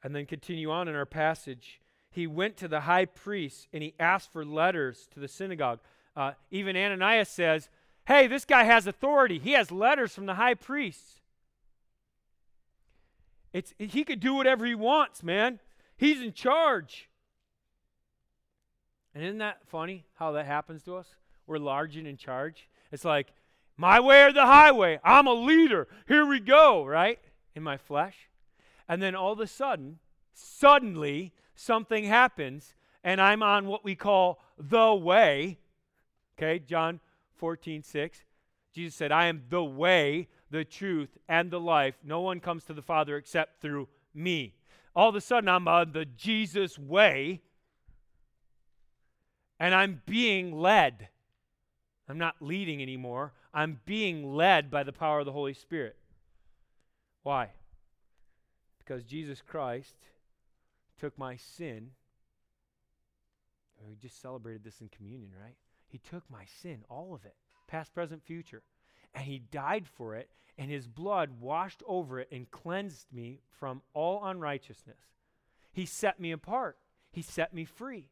and 0.04 0.16
then 0.16 0.26
continue 0.26 0.72
on 0.72 0.88
in 0.88 0.96
our 0.96 1.06
passage. 1.06 1.80
He 2.10 2.26
went 2.28 2.58
to 2.58 2.68
the 2.68 2.82
high 2.82 3.06
priest 3.06 3.68
and 3.72 3.82
he 3.82 3.94
asked 4.00 4.34
for 4.34 4.44
letters 4.44 5.08
to 5.14 5.22
the 5.22 5.30
synagogue. 5.30 5.80
Uh, 6.16 6.32
even 6.50 6.76
Ananias 6.76 7.30
says, 7.30 7.70
Hey, 8.06 8.28
this 8.28 8.46
guy 8.46 8.64
has 8.64 8.88
authority. 8.88 9.40
He 9.40 9.52
has 9.52 9.72
letters 9.72 10.14
from 10.14 10.26
the 10.26 10.36
high 10.36 10.56
priest. 10.56 11.22
It's, 13.54 13.74
he 13.78 14.04
could 14.04 14.20
do 14.20 14.34
whatever 14.34 14.66
he 14.66 14.76
wants, 14.76 15.24
man. 15.24 15.60
He's 15.98 16.22
in 16.22 16.34
charge. 16.34 17.10
And 19.14 19.24
isn't 19.24 19.40
that 19.40 19.60
funny 19.68 20.06
how 20.16 20.32
that 20.32 20.46
happens 20.46 20.84
to 20.84 20.96
us? 20.96 21.08
we're 21.52 21.58
large 21.58 21.98
and 21.98 22.08
in 22.08 22.18
charge. 22.18 22.70
It's 22.92 23.06
like, 23.06 23.28
my 23.78 24.00
way 24.00 24.24
or 24.24 24.32
the 24.32 24.46
highway. 24.46 25.00
I'm 25.04 25.28
a 25.28 25.34
leader. 25.34 25.88
Here 26.08 26.26
we 26.26 26.40
go, 26.40 26.86
right? 26.86 27.20
In 27.56 27.62
my 27.64 27.78
flesh. 27.78 28.30
And 28.88 29.02
then 29.02 29.16
all 29.16 29.34
of 29.34 29.40
a 29.40 29.48
sudden, 29.48 30.00
suddenly, 30.34 31.34
something 31.56 32.06
happens, 32.06 32.74
and 33.04 33.20
I'm 33.20 33.44
on 33.44 33.68
what 33.68 33.84
we 33.84 33.96
call 33.96 34.40
the 34.58 34.94
way. 34.94 35.58
Okay, 36.38 36.60
John 36.60 37.00
14, 37.42 37.82
6. 37.82 38.24
Jesus 38.74 38.96
said, 38.96 39.12
I 39.12 39.26
am 39.26 39.42
the 39.50 39.64
way, 39.64 40.28
the 40.52 40.64
truth, 40.64 41.18
and 41.28 41.50
the 41.50 41.60
life. 41.60 41.96
No 42.04 42.22
one 42.22 42.40
comes 42.40 42.64
to 42.66 42.74
the 42.74 42.84
Father 42.84 43.18
except 43.18 43.60
through 43.62 43.90
me. 44.14 44.54
All 44.96 45.10
of 45.10 45.16
a 45.16 45.22
sudden, 45.22 45.50
I'm 45.50 45.68
on 45.68 45.92
the 45.92 46.06
Jesus 46.06 46.78
way, 46.78 47.42
and 49.60 49.74
I'm 49.74 50.04
being 50.06 50.58
led. 50.58 51.10
I'm 52.08 52.20
not 52.20 52.36
leading 52.42 52.80
anymore. 52.80 53.34
I'm 53.54 53.80
being 53.86 54.36
led 54.36 54.70
by 54.70 54.84
the 54.84 54.94
power 54.94 55.22
of 55.22 55.26
the 55.26 55.32
Holy 55.32 55.56
Spirit. 55.56 55.96
Why? 57.24 57.50
Because 58.78 59.04
Jesus 59.04 59.42
Christ 59.42 59.96
took 61.00 61.18
my 61.18 61.38
sin. 61.38 61.90
We 63.90 63.96
just 63.96 64.22
celebrated 64.22 64.64
this 64.64 64.80
in 64.80 64.90
communion, 64.90 65.32
right? 65.42 65.56
He 65.92 65.98
took 65.98 66.24
my 66.30 66.46
sin, 66.46 66.86
all 66.90 67.14
of 67.14 67.26
it, 67.26 67.36
past, 67.68 67.94
present, 67.94 68.24
future, 68.24 68.64
and 69.14 69.26
He 69.26 69.40
died 69.40 69.88
for 69.88 70.16
it, 70.16 70.30
and 70.58 70.72
His 70.72 70.88
blood 70.88 71.32
washed 71.42 71.84
over 71.86 72.20
it 72.20 72.30
and 72.32 72.50
cleansed 72.50 73.08
me 73.12 73.42
from 73.60 73.82
all 73.94 74.24
unrighteousness. 74.24 75.00
He 75.74 75.86
set 75.86 76.20
me 76.20 76.32
apart, 76.32 76.78
He 77.12 77.22
set 77.22 77.54
me 77.54 77.66
free. 77.66 78.10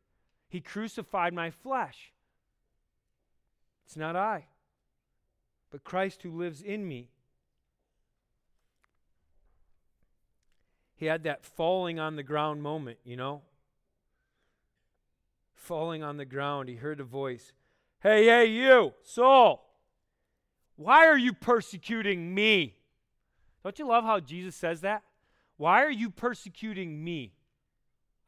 He 0.50 0.60
crucified 0.60 1.34
my 1.34 1.52
flesh. 1.52 2.12
It's 3.86 3.96
not 3.96 4.16
I, 4.16 4.48
but 5.72 5.84
Christ 5.84 6.24
who 6.24 6.38
lives 6.38 6.62
in 6.62 6.88
me. 6.88 7.10
He 10.96 11.06
had 11.06 11.24
that 11.24 11.46
falling 11.46 11.98
on 11.98 12.18
the 12.18 12.24
ground 12.24 12.62
moment, 12.62 12.98
you 13.06 13.16
know? 13.16 13.42
Falling 15.54 16.04
on 16.04 16.18
the 16.18 16.26
ground, 16.26 16.68
he 16.68 16.76
heard 16.76 17.00
a 17.00 17.06
voice 17.06 17.54
Hey, 18.02 18.26
hey, 18.26 18.46
you, 18.46 18.94
Saul, 19.04 19.66
why 20.78 21.08
are 21.08 21.18
you 21.18 21.34
persecuting 21.34 22.34
me? 22.34 22.76
Don't 23.64 23.78
you 23.78 23.86
love 23.86 24.06
how 24.06 24.22
Jesus 24.22 24.56
says 24.56 24.82
that? 24.82 25.04
Why 25.58 25.84
are 25.84 25.92
you 25.92 26.10
persecuting 26.10 27.04
me? 27.04 27.34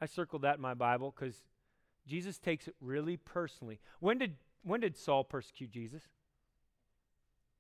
I 0.01 0.07
circled 0.07 0.41
that 0.41 0.55
in 0.55 0.61
my 0.61 0.73
Bible 0.73 1.13
because 1.15 1.35
Jesus 2.05 2.37
takes 2.37 2.67
it 2.67 2.75
really 2.81 3.15
personally. 3.15 3.79
When 3.99 4.17
did 4.17 4.35
when 4.63 4.81
did 4.81 4.97
Saul 4.97 5.23
persecute 5.23 5.71
Jesus? 5.71 6.03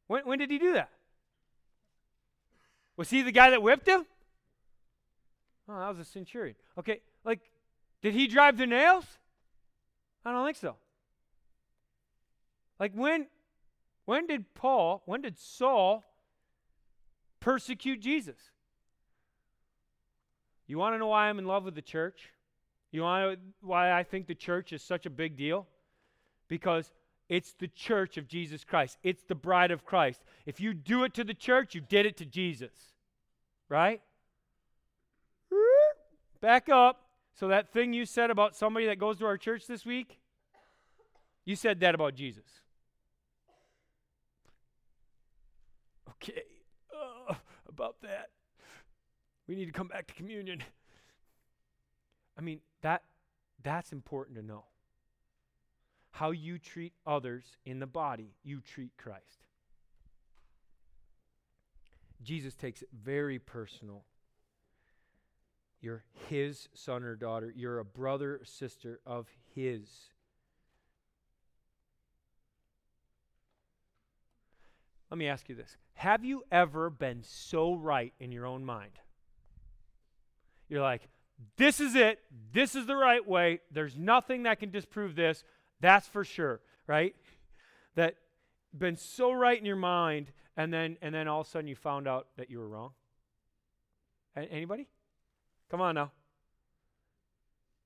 When, 0.07 0.25
when 0.25 0.39
did 0.39 0.51
he 0.51 0.59
do 0.59 0.73
that? 0.73 0.89
Was 2.97 3.09
he 3.09 3.21
the 3.21 3.31
guy 3.31 3.49
that 3.51 3.63
whipped 3.63 3.87
him? 3.87 4.05
Oh, 5.69 5.79
that 5.79 5.87
was 5.87 5.99
a 5.99 6.05
centurion. 6.05 6.55
Okay, 6.77 6.99
like, 7.23 7.39
did 8.01 8.13
he 8.13 8.27
drive 8.27 8.57
the 8.57 8.67
nails? 8.67 9.05
I 10.25 10.31
don't 10.31 10.45
think 10.45 10.57
so. 10.57 10.75
Like, 12.81 12.91
when, 12.93 13.27
when 14.03 14.27
did 14.27 14.53
Paul, 14.53 15.03
when 15.05 15.21
did 15.21 15.39
Saul 15.39 16.03
persecute 17.39 18.01
Jesus? 18.01 18.35
You 20.67 20.77
want 20.77 20.95
to 20.95 20.99
know 20.99 21.07
why 21.07 21.29
I'm 21.29 21.39
in 21.39 21.45
love 21.45 21.63
with 21.63 21.75
the 21.75 21.81
church? 21.81 22.31
You 22.91 23.03
want 23.03 23.23
to 23.23 23.35
know 23.35 23.41
why 23.61 23.93
I 23.93 24.03
think 24.03 24.27
the 24.27 24.35
church 24.35 24.73
is 24.73 24.81
such 24.81 25.05
a 25.05 25.09
big 25.09 25.37
deal? 25.37 25.67
because 26.51 26.91
it's 27.29 27.53
the 27.53 27.69
church 27.69 28.17
of 28.17 28.27
Jesus 28.27 28.65
Christ. 28.65 28.97
It's 29.03 29.23
the 29.23 29.35
bride 29.35 29.71
of 29.71 29.85
Christ. 29.85 30.21
If 30.45 30.59
you 30.59 30.73
do 30.73 31.05
it 31.05 31.13
to 31.13 31.23
the 31.23 31.33
church, 31.33 31.73
you 31.73 31.79
did 31.79 32.05
it 32.05 32.17
to 32.17 32.25
Jesus. 32.25 32.73
Right? 33.69 34.01
Back 36.41 36.67
up. 36.67 37.05
So, 37.33 37.47
that 37.47 37.71
thing 37.71 37.93
you 37.93 38.05
said 38.05 38.31
about 38.31 38.57
somebody 38.57 38.85
that 38.87 38.99
goes 38.99 39.17
to 39.19 39.25
our 39.25 39.37
church 39.37 39.65
this 39.65 39.85
week, 39.85 40.19
you 41.45 41.55
said 41.55 41.79
that 41.79 41.95
about 41.95 42.15
Jesus. 42.15 42.43
Okay. 46.23 46.43
Uh, 46.93 47.33
about 47.67 47.95
that. 48.03 48.29
We 49.47 49.55
need 49.55 49.65
to 49.65 49.71
come 49.71 49.87
back 49.87 50.07
to 50.07 50.13
communion. 50.13 50.61
I 52.37 52.41
mean, 52.41 52.61
that 52.81 53.03
that's 53.63 53.91
important 53.91 54.37
to 54.37 54.45
know. 54.45 54.65
how 56.11 56.31
you 56.31 56.57
treat 56.59 56.93
others 57.05 57.45
in 57.65 57.79
the 57.79 57.87
body, 57.87 58.35
you 58.43 58.59
treat 58.61 58.91
Christ. 58.97 59.45
Jesus 62.21 62.53
takes 62.55 62.81
it 62.81 62.89
very 62.93 63.39
personal. 63.39 64.03
You're 65.81 66.03
his 66.29 66.69
son 66.73 67.03
or 67.03 67.15
daughter. 67.15 67.51
You're 67.55 67.79
a 67.79 67.85
brother 67.85 68.35
or 68.35 68.45
sister 68.45 68.99
of 69.05 69.27
his. 69.55 69.89
Let 75.09 75.17
me 75.17 75.27
ask 75.27 75.49
you 75.49 75.55
this 75.55 75.77
Have 76.01 76.25
you 76.25 76.43
ever 76.51 76.89
been 76.89 77.21
so 77.21 77.75
right 77.75 78.11
in 78.19 78.31
your 78.31 78.47
own 78.47 78.65
mind? 78.65 78.93
You're 80.67 80.81
like, 80.81 81.07
this 81.57 81.79
is 81.79 81.93
it. 81.93 82.17
This 82.51 82.73
is 82.73 82.87
the 82.87 82.95
right 82.95 83.25
way. 83.27 83.59
There's 83.69 83.95
nothing 83.95 84.43
that 84.43 84.59
can 84.59 84.71
disprove 84.71 85.15
this. 85.15 85.43
That's 85.79 86.07
for 86.07 86.23
sure, 86.23 86.59
right? 86.87 87.15
That 87.93 88.15
been 88.75 88.97
so 88.97 89.31
right 89.31 89.59
in 89.59 89.63
your 89.63 89.75
mind 89.75 90.31
and 90.57 90.73
then 90.73 90.97
and 91.03 91.13
then 91.13 91.27
all 91.27 91.41
of 91.41 91.45
a 91.45 91.49
sudden 91.51 91.67
you 91.67 91.75
found 91.75 92.07
out 92.07 92.29
that 92.35 92.49
you 92.49 92.57
were 92.57 92.67
wrong. 92.67 92.93
A- 94.35 94.51
anybody? 94.51 94.87
Come 95.69 95.81
on 95.81 95.93
now. 95.93 96.11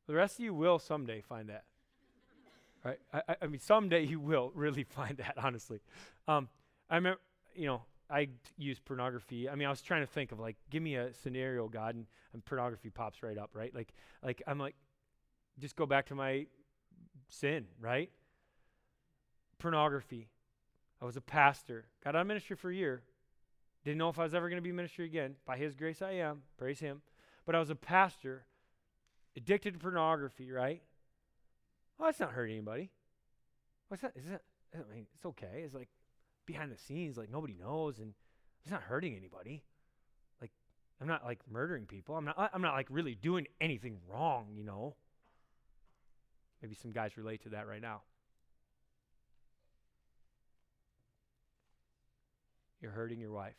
The 0.08 0.14
rest 0.14 0.40
of 0.40 0.46
you 0.46 0.54
will 0.54 0.80
someday 0.80 1.20
find 1.20 1.50
that. 1.50 1.66
Right? 2.82 3.00
I, 3.14 3.36
I 3.42 3.48
mean, 3.48 3.60
someday 3.60 4.06
you 4.06 4.22
will 4.22 4.54
really 4.56 4.84
find 4.96 5.18
that, 5.18 5.34
honestly. 5.36 5.82
Um, 6.30 6.48
I 6.90 6.96
remember, 6.96 7.20
you 7.54 7.66
know, 7.66 7.82
I 8.10 8.30
use 8.58 8.80
pornography. 8.80 9.50
I 9.50 9.56
mean, 9.56 9.68
I 9.68 9.72
was 9.72 9.82
trying 9.82 10.02
to 10.02 10.12
think 10.12 10.32
of 10.32 10.40
like, 10.40 10.56
give 10.70 10.84
me 10.84 10.96
a 10.96 11.14
scenario, 11.14 11.68
God, 11.68 11.96
and, 11.96 12.06
and 12.34 12.46
pornography 12.46 12.90
pops 12.90 13.24
right 13.24 13.38
up, 13.38 13.52
right? 13.54 13.74
Like, 13.74 13.94
like 14.24 14.42
I'm 14.46 14.60
like, 14.60 14.76
just 15.60 15.76
go 15.76 15.86
back 15.86 16.08
to 16.08 16.16
my 16.16 16.46
sin, 17.30 17.66
right? 17.80 18.10
Pornography. 19.58 20.30
I 21.02 21.06
was 21.06 21.18
a 21.18 21.22
pastor. 21.22 21.86
Got 22.04 22.16
out 22.16 22.22
of 22.22 22.28
ministry 22.28 22.56
for 22.56 22.70
a 22.70 22.76
year. 22.76 23.04
Didn't 23.84 23.98
know 23.98 24.10
if 24.10 24.20
I 24.20 24.24
was 24.24 24.34
ever 24.34 24.50
going 24.50 24.58
to 24.58 24.64
be 24.64 24.72
ministry 24.72 25.06
again. 25.06 25.36
By 25.46 25.58
His 25.58 25.76
grace, 25.76 26.02
I 26.02 26.12
am. 26.14 26.42
Praise 26.58 26.80
Him. 26.80 27.02
But 27.46 27.56
I 27.56 27.60
was 27.60 27.70
a 27.70 27.76
pastor, 27.76 28.46
addicted 29.38 29.74
to 29.74 29.80
pornography, 29.80 30.52
right? 30.52 30.82
Well, 31.98 32.08
that's 32.08 32.20
not 32.20 32.32
hurting 32.32 32.56
anybody. 32.56 32.90
What's 33.88 34.02
that? 34.02 34.14
Is 34.16 34.26
that? 34.26 34.42
I 34.74 34.94
mean, 34.94 35.06
it's 35.16 35.26
okay. 35.26 35.62
It's 35.64 35.74
like 35.74 35.90
behind 36.46 36.72
the 36.72 36.78
scenes, 36.78 37.18
like 37.18 37.32
nobody 37.32 37.56
knows, 37.60 38.00
and 38.00 38.14
it's 38.64 38.72
not 38.72 38.82
hurting 38.82 39.16
anybody. 39.16 39.64
Like 40.42 40.52
I'm 41.02 41.08
not 41.08 41.24
like 41.24 41.40
murdering 41.52 41.86
people. 41.86 42.16
I'm 42.16 42.26
not. 42.26 42.52
I'm 42.54 42.62
not 42.62 42.74
like 42.74 42.88
really 42.90 43.16
doing 43.16 43.48
anything 43.60 43.98
wrong, 44.12 44.48
you 44.54 44.64
know. 44.64 44.96
Maybe 46.62 46.76
some 46.76 46.92
guys 46.92 47.18
relate 47.18 47.44
to 47.44 47.50
that 47.50 47.68
right 47.68 47.82
now. 47.82 48.02
You're 52.82 52.92
hurting 52.92 53.20
your 53.20 53.32
wife. 53.32 53.56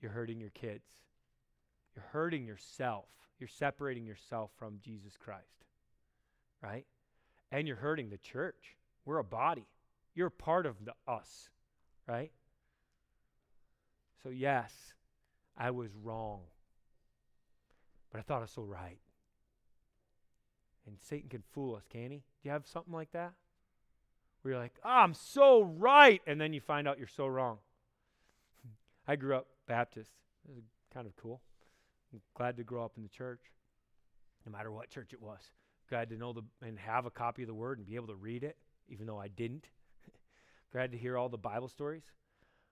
You're 0.00 0.12
hurting 0.12 0.40
your 0.40 0.50
kids. 0.50 0.84
You're 1.94 2.04
hurting 2.12 2.44
yourself. 2.44 3.06
You're 3.38 3.48
separating 3.48 4.04
yourself 4.04 4.50
from 4.58 4.78
Jesus 4.84 5.16
Christ. 5.16 5.64
Right? 6.62 6.86
And 7.52 7.66
you're 7.68 7.76
hurting 7.76 8.10
the 8.10 8.18
church. 8.18 8.76
We're 9.04 9.18
a 9.18 9.24
body. 9.24 9.66
You're 10.14 10.30
part 10.30 10.66
of 10.66 10.76
the 10.84 10.92
us, 11.06 11.50
right? 12.06 12.30
So, 14.22 14.30
yes, 14.30 14.72
I 15.56 15.70
was 15.70 15.90
wrong. 16.02 16.40
But 18.10 18.20
I 18.20 18.22
thought 18.22 18.38
I 18.38 18.42
was 18.42 18.50
so 18.50 18.62
right. 18.62 18.98
And 20.86 20.96
Satan 21.00 21.28
can 21.28 21.42
fool 21.52 21.74
us, 21.74 21.84
can 21.90 22.10
he? 22.10 22.18
Do 22.18 22.22
you 22.44 22.50
have 22.50 22.66
something 22.66 22.92
like 22.92 23.10
that? 23.12 23.32
Where 24.42 24.54
you're 24.54 24.62
like, 24.62 24.76
oh, 24.84 24.88
I'm 24.88 25.14
so 25.14 25.62
right. 25.62 26.20
And 26.26 26.40
then 26.40 26.52
you 26.52 26.60
find 26.60 26.86
out 26.86 26.98
you're 26.98 27.06
so 27.08 27.26
wrong. 27.26 27.58
I 29.08 29.16
grew 29.16 29.34
up 29.36 29.46
Baptist. 29.66 30.12
It 30.48 30.54
was 30.54 30.64
kind 30.92 31.06
of 31.06 31.16
cool. 31.16 31.40
I'm 32.12 32.20
glad 32.34 32.56
to 32.58 32.64
grow 32.64 32.84
up 32.84 32.92
in 32.96 33.02
the 33.02 33.08
church, 33.08 33.40
no 34.46 34.52
matter 34.52 34.70
what 34.70 34.90
church 34.90 35.12
it 35.12 35.20
was. 35.20 35.40
Glad 35.88 36.10
to 36.10 36.16
know 36.16 36.32
the 36.32 36.42
and 36.62 36.78
have 36.78 37.06
a 37.06 37.10
copy 37.10 37.42
of 37.42 37.48
the 37.48 37.54
Word 37.54 37.78
and 37.78 37.86
be 37.86 37.96
able 37.96 38.06
to 38.06 38.14
read 38.14 38.44
it, 38.44 38.56
even 38.88 39.06
though 39.06 39.18
I 39.18 39.28
didn't. 39.28 39.66
Glad 40.74 40.90
to 40.90 40.98
hear 40.98 41.16
all 41.16 41.28
the 41.28 41.38
Bible 41.38 41.68
stories. 41.68 42.02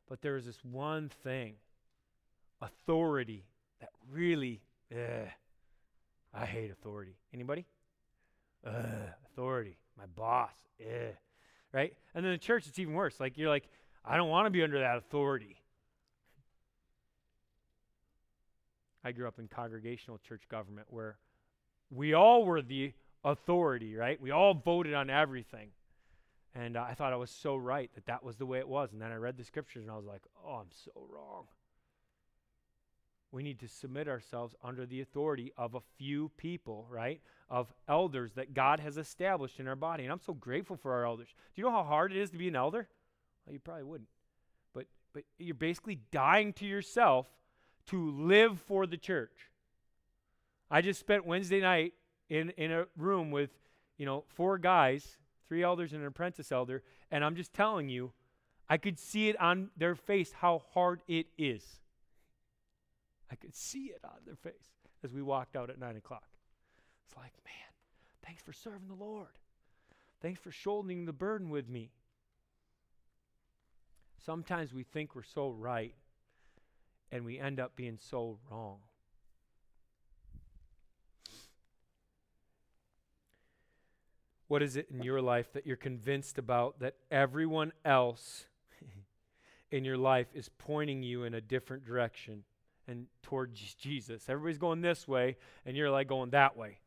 But 0.09 0.21
there 0.23 0.35
was 0.35 0.45
this 0.45 0.59
one 0.65 1.09
thing, 1.23 1.55
authority, 2.61 3.45
that 3.79 3.91
really, 4.11 4.61
ugh, 4.93 5.29
I 6.35 6.45
hate 6.45 6.73
authority. 6.73 7.15
Anybody? 7.33 7.65
Ugh, 8.67 8.75
authority, 9.27 9.79
my 9.97 10.07
boss, 10.17 10.51
ugh, 10.81 11.15
right? 11.73 11.95
And 12.13 12.25
then 12.25 12.33
the 12.33 12.39
church, 12.39 12.67
it's 12.67 12.81
even 12.81 12.95
worse. 12.95 13.21
Like 13.21 13.39
you're 13.39 13.49
like, 13.49 13.69
I 14.05 14.17
don't 14.17 14.29
want 14.29 14.47
to 14.47 14.51
be 14.51 14.65
under 14.65 14.81
that 14.81 14.97
authority. 14.97 15.63
I 19.05 19.13
grew 19.13 19.29
up 19.29 19.39
in 19.39 19.47
congregational 19.47 20.19
church 20.27 20.43
government 20.49 20.89
where 20.91 21.19
we 21.89 22.15
all 22.15 22.45
were 22.45 22.63
the 22.63 22.95
authority, 23.25 23.95
right? 23.95 24.21
We 24.21 24.33
all 24.33 24.55
voted 24.55 24.95
on 24.95 25.09
everything. 25.09 25.69
And 26.55 26.77
uh, 26.77 26.85
I 26.89 26.95
thought 26.95 27.13
I 27.13 27.17
was 27.17 27.31
so 27.31 27.57
right 27.57 27.91
that 27.95 28.07
that 28.07 28.23
was 28.23 28.37
the 28.37 28.47
way 28.47 28.59
it 28.59 28.69
was. 28.69 28.93
And 28.93 29.01
then 29.01 29.11
I 29.11 29.17
read 29.17 29.37
the 29.37 29.45
scriptures 29.45 29.85
and 29.85 29.91
I 29.91 29.97
was 29.97 30.05
like, 30.05 30.23
oh, 30.47 30.55
I'm 30.55 30.71
so 30.85 30.93
wrong. 31.09 31.45
We 33.31 33.43
need 33.43 33.61
to 33.61 33.69
submit 33.69 34.09
ourselves 34.09 34.55
under 34.63 34.85
the 34.85 35.01
authority 35.01 35.53
of 35.57 35.75
a 35.75 35.81
few 35.97 36.31
people, 36.37 36.87
right? 36.91 37.23
Of 37.49 37.73
elders 37.89 38.33
that 38.35 38.53
God 38.53 38.79
has 38.81 38.99
established 38.99 39.59
in 39.59 39.67
our 39.67 39.77
body. 39.77 40.03
And 40.03 40.13
I'm 40.13 40.21
so 40.21 40.35
grateful 40.35 40.77
for 40.77 40.93
our 40.93 41.07
elders. 41.07 41.29
Do 41.55 41.63
you 41.63 41.65
know 41.65 41.73
how 41.73 41.85
hard 41.85 42.13
it 42.13 42.19
is 42.19 42.31
to 42.31 42.39
be 42.39 42.49
an 42.49 42.57
elder? 42.57 42.89
Well, 43.47 43.55
you 43.55 43.59
probably 43.59 43.85
wouldn't. 43.85 44.11
But 44.75 44.87
but 45.15 45.25
you're 45.39 45.55
basically 45.55 46.01
dying 46.11 46.53
to 46.55 46.67
yourself 46.67 47.27
to 47.87 48.11
live 48.21 48.61
for 48.61 48.87
the 48.87 48.99
church. 48.99 49.51
I 50.71 50.81
just 50.81 51.01
spent 51.01 51.27
Wednesday 51.27 51.61
night 51.61 51.95
in, 52.29 52.51
in 52.51 52.73
a 52.73 52.87
room 52.97 53.31
with, 53.31 53.51
you 53.99 54.07
know, 54.07 54.25
four 54.29 54.57
guys, 54.57 55.19
three 55.53 55.63
elders 55.63 55.93
and 55.93 56.01
an 56.01 56.09
apprentice 56.09 56.51
elder, 56.51 56.83
and 57.11 57.23
I'm 57.23 57.37
just 57.37 57.53
telling 57.53 57.91
you, 57.91 58.13
I 58.71 58.79
could 58.79 58.99
see 58.99 59.29
it 59.29 59.39
on 59.39 59.69
their 59.77 59.95
face 59.95 60.33
how 60.33 60.63
hard 60.73 61.03
it 61.07 61.27
is. 61.37 61.63
I 63.31 63.35
could 63.35 63.55
see 63.55 63.93
it 63.95 64.01
on 64.03 64.17
their 64.25 64.35
face 64.35 64.71
as 65.05 65.13
we 65.13 65.21
walked 65.21 65.55
out 65.55 65.69
at 65.69 65.79
9 65.79 65.95
o'clock. 65.97 66.25
It's 67.07 67.19
like, 67.19 67.35
man, 67.45 67.71
thanks 68.25 68.41
for 68.41 68.55
serving 68.55 68.89
the 68.89 68.95
Lord. 68.95 69.29
Thanks 70.23 70.41
for 70.41 70.51
shouldering 70.51 71.05
the 71.05 71.13
burden 71.13 71.51
with 71.51 71.69
me. 71.69 71.91
Sometimes 74.25 74.73
we 74.73 74.85
think 74.85 75.15
we're 75.15 75.23
so 75.23 75.51
right 75.51 75.95
and 77.11 77.27
we 77.27 77.39
end 77.39 77.61
up 77.61 77.77
being 77.77 77.99
so 78.01 78.39
wrong. 78.51 78.79
What 84.53 84.63
is 84.63 84.77
it 84.77 84.89
in 84.91 85.03
your 85.03 85.23
life 85.23 85.51
that 85.55 85.67
you're 85.67 85.79
convinced 85.79 86.37
about 86.37 86.81
that 86.81 86.97
everyone 87.11 87.73
else 87.87 88.45
in 89.71 89.83
your 89.83 89.97
life 89.97 90.27
is 90.35 90.51
pointing 90.59 91.03
you 91.03 91.25
in 91.25 91.33
a 91.33 91.41
different 91.41 91.87
direction 91.87 92.45
and 92.87 93.07
towards 93.23 93.73
Jesus? 93.77 94.29
Everybody's 94.29 94.59
going 94.59 94.83
this 94.83 95.09
way, 95.09 95.39
and 95.65 95.75
you're 95.75 95.89
like 95.89 96.07
going 96.07 96.29
that 96.33 96.55
way. 96.55 96.81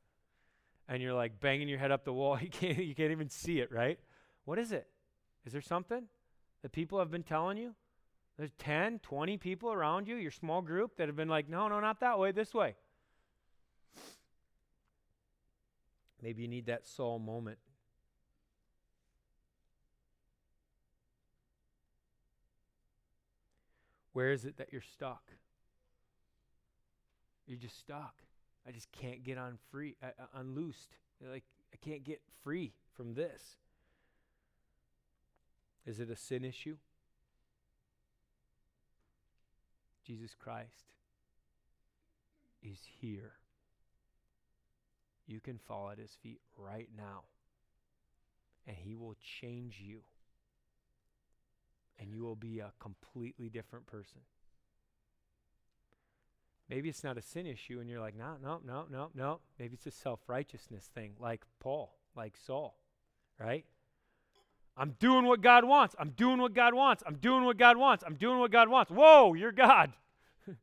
And 0.88 1.02
you're 1.02 1.16
like 1.16 1.40
banging 1.40 1.68
your 1.68 1.80
head 1.80 1.90
up 1.90 2.06
the 2.06 2.14
wall. 2.14 2.38
You 2.40 2.50
can't, 2.50 2.78
you 2.78 2.94
can't 2.94 3.10
even 3.10 3.32
see 3.32 3.62
it, 3.62 3.72
right? 3.72 3.98
What 4.44 4.60
is 4.60 4.72
it? 4.72 4.86
Is 5.44 5.52
there 5.52 5.60
something 5.60 6.04
that 6.62 6.72
people 6.72 7.00
have 7.00 7.10
been 7.10 7.24
telling 7.24 7.58
you? 7.58 7.74
There's 8.38 8.52
10, 8.60 9.00
20 9.00 9.38
people 9.38 9.74
around 9.74 10.08
you, 10.08 10.18
your 10.18 10.30
small 10.30 10.62
group, 10.62 10.98
that 10.98 11.08
have 11.08 11.16
been 11.16 11.30
like, 11.30 11.50
no, 11.50 11.68
no, 11.68 11.80
not 11.80 12.00
that 12.02 12.20
way, 12.20 12.32
this 12.32 12.54
way. 12.54 12.76
Maybe 16.26 16.42
you 16.42 16.48
need 16.48 16.66
that 16.66 16.88
Saul 16.88 17.20
moment. 17.20 17.60
Where 24.12 24.32
is 24.32 24.44
it 24.44 24.58
that 24.58 24.70
you're 24.72 24.82
stuck? 24.82 25.22
You're 27.46 27.60
just 27.60 27.78
stuck. 27.78 28.16
I 28.68 28.72
just 28.72 28.92
can't 28.92 29.24
get 29.24 29.38
on 29.38 29.60
free, 29.70 29.98
uh, 30.02 30.20
uh 30.20 30.40
unloosed. 30.42 30.98
Like 31.32 31.44
I 31.72 31.78
can't 31.88 32.04
get 32.04 32.24
free 32.44 32.74
from 32.96 33.14
this. 33.14 33.58
Is 35.86 36.00
it 36.00 36.10
a 36.10 36.16
sin 36.16 36.44
issue? 36.44 36.78
Jesus 40.04 40.34
Christ 40.34 40.86
is 42.64 42.80
here. 43.00 43.34
You 45.28 45.40
can 45.40 45.58
fall 45.58 45.90
at 45.90 45.98
his 45.98 46.12
feet 46.22 46.40
right 46.58 46.90
now, 46.96 47.24
and 48.68 48.78
he 48.78 48.96
will 48.96 49.16
change 49.42 49.80
you, 49.84 50.02
and 52.00 52.12
you 52.12 52.24
will 52.24 52.36
be 52.36 52.60
a 52.60 52.72
completely 52.80 53.50
different 53.50 53.88
person. 53.88 54.22
Maybe 56.70 56.90
it's 56.90 57.04
not 57.04 57.18
a 57.18 57.22
sin 57.22 57.46
issue, 57.46 57.80
and 57.80 57.90
you're 57.90 58.00
like, 58.00 58.16
no, 58.16 58.38
no, 58.42 58.60
no, 58.66 58.86
no, 58.92 59.10
no. 59.14 59.40
Maybe 59.60 59.76
it's 59.76 59.86
a 59.86 59.92
self 59.92 60.20
righteousness 60.28 60.90
thing, 60.94 61.14
like 61.20 61.44
Paul, 61.60 61.96
like 62.16 62.36
Saul, 62.38 62.78
right? 63.40 63.66
I'm 64.78 64.96
doing 65.00 65.26
what 65.26 65.42
God 65.42 65.64
wants. 65.64 65.96
I'm 65.98 66.10
doing 66.10 66.40
what 66.42 66.54
God 66.54 66.74
wants. 66.74 67.04
I'm 67.06 67.16
doing 67.16 67.46
what 67.46 67.58
God 67.58 67.78
wants. 67.78 68.04
I'm 68.06 68.16
doing 68.16 68.40
what 68.40 68.52
God 68.52 68.68
wants. 68.68 68.92
Whoa, 68.92 69.34
you're 69.34 69.52
God. 69.52 69.94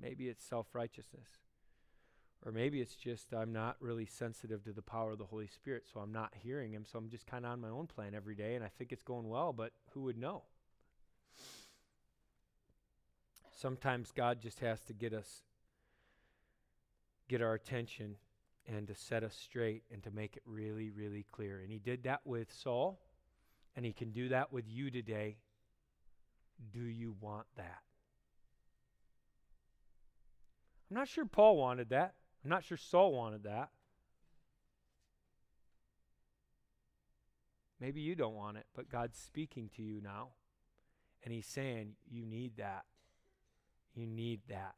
maybe 0.00 0.28
it's 0.28 0.44
self 0.44 0.68
righteousness. 0.74 1.45
Or 2.46 2.52
maybe 2.52 2.80
it's 2.80 2.94
just 2.94 3.34
I'm 3.34 3.52
not 3.52 3.76
really 3.80 4.06
sensitive 4.06 4.62
to 4.64 4.72
the 4.72 4.80
power 4.80 5.10
of 5.10 5.18
the 5.18 5.24
Holy 5.24 5.48
Spirit, 5.48 5.82
so 5.92 5.98
I'm 5.98 6.12
not 6.12 6.32
hearing 6.32 6.72
Him, 6.72 6.84
so 6.90 6.96
I'm 6.96 7.10
just 7.10 7.26
kind 7.26 7.44
of 7.44 7.50
on 7.50 7.60
my 7.60 7.68
own 7.68 7.88
plan 7.88 8.14
every 8.14 8.36
day, 8.36 8.54
and 8.54 8.64
I 8.64 8.68
think 8.68 8.92
it's 8.92 9.02
going 9.02 9.28
well, 9.28 9.52
but 9.52 9.72
who 9.90 10.02
would 10.02 10.16
know? 10.16 10.44
Sometimes 13.50 14.12
God 14.12 14.40
just 14.40 14.60
has 14.60 14.80
to 14.82 14.92
get 14.92 15.12
us, 15.12 15.42
get 17.28 17.42
our 17.42 17.54
attention 17.54 18.14
and 18.68 18.86
to 18.86 18.94
set 18.94 19.24
us 19.24 19.34
straight 19.34 19.82
and 19.92 20.00
to 20.04 20.12
make 20.12 20.36
it 20.36 20.42
really, 20.46 20.90
really 20.90 21.26
clear. 21.32 21.60
And 21.60 21.72
he 21.72 21.78
did 21.78 22.04
that 22.04 22.20
with 22.24 22.52
Saul, 22.52 23.00
and 23.74 23.84
he 23.84 23.92
can 23.92 24.12
do 24.12 24.28
that 24.28 24.52
with 24.52 24.66
you 24.68 24.92
today. 24.92 25.38
Do 26.72 26.84
you 26.84 27.16
want 27.20 27.46
that? 27.56 27.82
I'm 30.88 30.96
not 30.96 31.08
sure 31.08 31.24
Paul 31.24 31.56
wanted 31.56 31.88
that. 31.88 32.14
I'm 32.46 32.50
not 32.50 32.62
sure 32.62 32.76
Saul 32.76 33.12
wanted 33.12 33.42
that. 33.42 33.70
Maybe 37.80 38.00
you 38.00 38.14
don't 38.14 38.36
want 38.36 38.56
it, 38.56 38.66
but 38.72 38.88
God's 38.88 39.18
speaking 39.18 39.68
to 39.74 39.82
you 39.82 40.00
now. 40.00 40.28
And 41.24 41.34
he's 41.34 41.48
saying, 41.48 41.94
You 42.08 42.24
need 42.24 42.52
that. 42.58 42.84
You 43.96 44.06
need 44.06 44.42
that. 44.48 44.76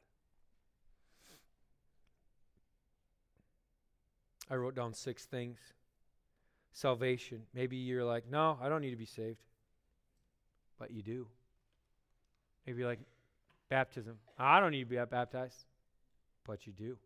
I 4.50 4.54
wrote 4.54 4.74
down 4.74 4.94
six 4.94 5.26
things. 5.26 5.59
Salvation. 6.72 7.42
Maybe 7.52 7.76
you're 7.76 8.02
like, 8.02 8.24
no, 8.31 8.59
I 8.62 8.70
don't 8.70 8.81
need 8.81 8.92
to 8.92 8.96
be 8.96 9.04
saved. 9.04 9.42
But 10.78 10.90
you 10.90 11.02
do. 11.02 11.26
Maybe 12.66 12.78
you're 12.78 12.88
like, 12.88 13.00
baptism. 13.68 14.16
I 14.38 14.59
don't 14.59 14.70
need 14.70 14.85
to 14.85 14.87
be 14.87 14.96
baptized. 14.96 15.66
But 16.46 16.66
you 16.66 16.72
do. 16.72 16.96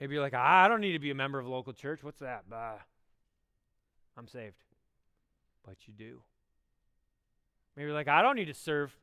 Maybe 0.00 0.14
you're 0.14 0.22
like, 0.22 0.34
ah, 0.34 0.64
I 0.64 0.68
don't 0.68 0.80
need 0.80 0.92
to 0.92 0.98
be 0.98 1.10
a 1.10 1.14
member 1.14 1.38
of 1.38 1.46
a 1.46 1.50
local 1.50 1.72
church. 1.72 2.02
What's 2.02 2.20
that? 2.20 2.44
Bah. 2.48 2.74
I'm 4.16 4.28
saved. 4.28 4.56
But 5.64 5.76
you 5.86 5.92
do. 5.92 6.20
Maybe 7.76 7.86
you're 7.86 7.94
like, 7.94 8.08
I 8.08 8.22
don't 8.22 8.36
need 8.36 8.46
to 8.46 8.54
serve 8.54 8.94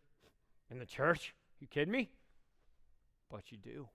in 0.69 0.79
the 0.79 0.85
church. 0.85 1.33
You 1.59 1.67
kidding 1.67 1.91
me? 1.91 2.09
But 3.29 3.51
you 3.51 3.57
do. 3.57 3.87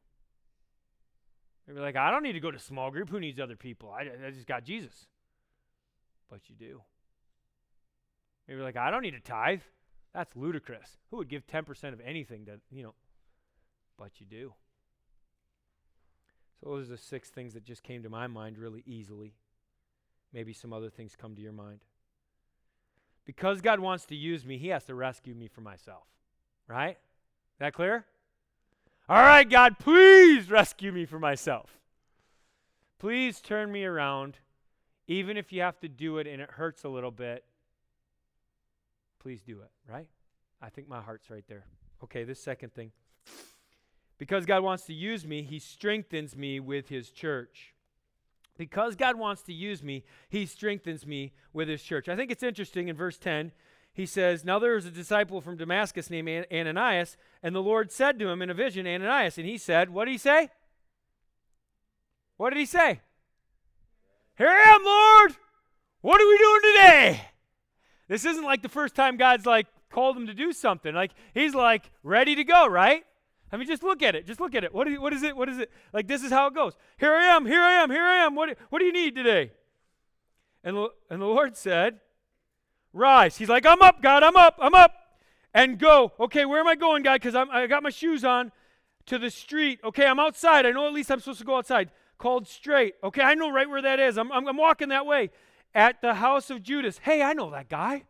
Maybe 1.67 1.77
you're 1.77 1.87
like, 1.87 1.97
I 1.97 2.11
don't 2.11 2.23
need 2.23 2.33
to 2.33 2.41
go 2.41 2.51
to 2.51 2.59
small 2.59 2.91
group. 2.91 3.11
Who 3.11 3.21
needs 3.21 3.39
other 3.39 3.57
people? 3.57 3.91
I, 3.91 4.03
I 4.27 4.31
just 4.31 4.47
got 4.47 4.65
Jesus. 4.65 5.07
But 6.31 6.41
you 6.49 6.55
do. 6.55 6.83
Maybe 8.47 8.57
you're 8.57 8.67
like, 8.67 8.77
I 8.77 8.91
don't 8.91 9.03
need 9.03 9.13
to 9.13 9.21
tithe. 9.21 9.61
That's 10.15 10.35
ludicrous. 10.35 10.99
Who 11.11 11.19
would 11.19 11.29
give 11.29 11.47
10% 11.47 11.93
of 11.93 12.01
anything 12.01 12.47
to, 12.47 12.61
you 12.71 12.83
know? 12.83 12.95
But 13.97 14.13
you 14.19 14.27
do. 14.27 14.55
So 16.63 16.71
those 16.71 16.89
are 16.89 16.93
the 16.93 16.99
six 16.99 17.31
things 17.31 17.55
that 17.55 17.65
just 17.65 17.83
came 17.83 18.03
to 18.03 18.11
my 18.11 18.27
mind 18.27 18.59
really 18.59 18.83
easily. 18.87 19.35
Maybe 20.33 20.53
some 20.53 20.73
other 20.73 20.91
things 20.91 21.17
come 21.17 21.35
to 21.35 21.43
your 21.43 21.53
mind. 21.53 21.81
Because 23.25 23.61
God 23.61 23.81
wants 23.81 24.05
to 24.07 24.17
use 24.17 24.45
me, 24.45 24.59
He 24.59 24.69
has 24.69 24.85
to 24.85 24.95
rescue 24.95 25.35
me 25.35 25.49
from 25.49 25.65
myself. 25.65 26.05
Right? 26.69 26.97
Is 26.97 27.59
that 27.59 27.75
clear? 27.75 28.05
All 29.09 29.23
right, 29.23 29.49
God, 29.49 29.79
please 29.79 30.51
rescue 30.51 30.93
me 30.93 31.05
from 31.05 31.21
myself. 31.21 31.81
Please 32.99 33.41
turn 33.41 33.73
me 33.73 33.85
around, 33.85 34.39
even 35.09 35.37
if 35.37 35.53
you 35.53 35.63
have 35.63 35.81
to 35.81 35.89
do 35.89 36.19
it 36.19 36.27
and 36.27 36.41
it 36.41 36.51
hurts 36.51 36.85
a 36.85 36.89
little 36.89 37.11
bit. 37.11 37.45
Please 39.19 39.41
do 39.43 39.61
it, 39.63 39.71
right? 39.91 40.07
I 40.63 40.69
think 40.69 40.89
my 40.89 41.01
heart's 41.01 41.31
right 41.31 41.45
there. 41.49 41.65
Okay, 42.05 42.25
this 42.25 42.41
second 42.41 42.73
thing. 42.73 42.93
Because 44.21 44.47
God 44.47 44.63
wants 44.63 44.85
to 44.85 44.95
use 44.95 45.27
me, 45.27 45.43
He 45.43 45.59
strengthens 45.59 46.37
me 46.37 46.61
with 46.61 46.89
His 46.89 47.11
church. 47.11 47.75
Because 48.57 48.95
God 48.95 49.17
wants 49.17 49.43
to 49.43 49.53
use 49.53 49.83
me, 49.83 50.05
He 50.29 50.47
strengthens 50.47 51.05
me 51.05 51.33
with 51.53 51.67
His 51.67 51.83
church. 51.83 52.09
I 52.09 52.15
think 52.15 52.31
it's 52.31 52.45
interesting 52.45 52.87
in 52.87 52.95
verse 52.95 53.19
10 53.19 53.51
he 53.93 54.07
says, 54.07 54.45
Now 54.45 54.59
there 54.59 54.75
was 54.75 54.87
a 54.87 54.91
disciple 54.91 55.41
from 55.41 55.57
Damascus 55.57 56.11
named 56.11 56.47
Ananias, 56.53 57.17
and 57.43 57.55
the 57.55 57.63
Lord 57.63 57.91
said 57.91 58.19
to 58.19 58.29
him 58.29 58.41
in 58.41 58.51
a 58.51 58.55
vision, 58.55 58.87
Ananias, 58.87 59.37
and 59.37 59.47
he 59.47 59.59
said, 59.59 59.91
What 59.91 60.05
did 60.05 60.13
he 60.13 60.19
say? 60.19 60.49
What 62.37 62.51
did 62.51 62.59
he 62.59 62.67
say? 62.67 63.01
Here 64.39 64.49
I 64.49 64.75
am, 64.75 64.85
Lord. 64.85 65.37
What 66.01 66.21
are 66.21 66.29
we 66.29 66.39
doing 66.39 66.61
today? 66.63 67.23
This 68.09 68.25
isn't 68.25 68.45
like 68.45 68.63
the 68.63 68.69
first 68.69 68.95
time 68.95 69.17
God's 69.17 69.45
like 69.45 69.67
called 69.91 70.17
him 70.17 70.27
to 70.29 70.35
do 70.35 70.53
something. 70.53 70.95
Like 70.95 71.11
he's 71.35 71.55
like 71.55 71.91
ready 72.03 72.35
to 72.37 72.45
go, 72.45 72.67
right? 72.67 73.05
I 73.53 73.57
mean, 73.57 73.67
just 73.67 73.83
look 73.83 74.03
at 74.03 74.15
it. 74.15 74.27
Just 74.27 74.41
look 74.41 74.55
at 74.55 74.65
it. 74.65 74.73
What, 74.73 74.89
what 75.01 75.13
is 75.13 75.23
it? 75.23 75.37
What 75.37 75.49
is 75.49 75.59
it? 75.59 75.71
Like 75.93 76.07
this 76.07 76.23
is 76.23 76.31
how 76.31 76.47
it 76.47 76.55
goes. 76.55 76.75
Here 76.99 77.13
I 77.13 77.25
am. 77.25 77.47
Here 77.47 77.63
I 77.63 77.73
am. 77.83 77.91
Here 77.91 78.05
I 78.05 78.25
am. 78.25 78.35
What, 78.35 78.57
what 78.69 78.79
do 78.79 78.85
you 78.85 78.93
need 78.93 79.15
today? 79.15 79.51
And, 80.63 80.77
and 81.09 81.23
the 81.23 81.27
Lord 81.27 81.57
said, 81.57 82.01
Rise. 82.93 83.37
He's 83.37 83.49
like, 83.49 83.67
I'm 83.67 83.83
up, 83.83 84.03
God, 84.03 84.23
I'm 84.23 84.37
up, 84.37 84.57
I'm 84.59 84.75
up. 84.75 84.95
And 85.53 85.79
go. 85.79 86.13
Okay, 86.19 86.45
where 86.45 86.61
am 86.61 86.69
I 86.69 86.77
going, 86.77 87.03
God? 87.03 87.21
Because 87.21 87.35
I 87.35 87.67
got 87.67 87.83
my 87.83 87.91
shoes 87.91 88.25
on 88.25 88.53
to 89.07 89.19
the 89.19 89.31
street. 89.31 89.81
Okay, 89.83 90.07
I'm 90.07 90.21
outside. 90.21 90.65
I 90.65 90.71
know 90.71 90.87
at 90.87 90.93
least 90.93 91.11
I'm 91.11 91.19
supposed 91.19 91.41
to 91.41 91.45
go 91.45 91.57
outside. 91.57 91.91
Called 92.19 92.47
straight. 92.47 92.95
Okay, 93.03 93.23
I 93.23 93.35
know 93.35 93.51
right 93.51 93.69
where 93.69 93.83
that 93.83 93.99
is. 93.99 94.17
I'm, 94.17 94.31
I'm, 94.31 94.47
I'm 94.47 94.57
walking 94.57 94.91
that 94.91 95.07
way. 95.07 95.31
At 95.75 96.03
the 96.03 96.15
house 96.15 96.51
of 96.51 96.63
Judas. 96.63 96.99
Hey, 96.99 97.23
I 97.23 97.33
know 97.33 97.51
that 97.51 97.69
guy. 97.69 98.05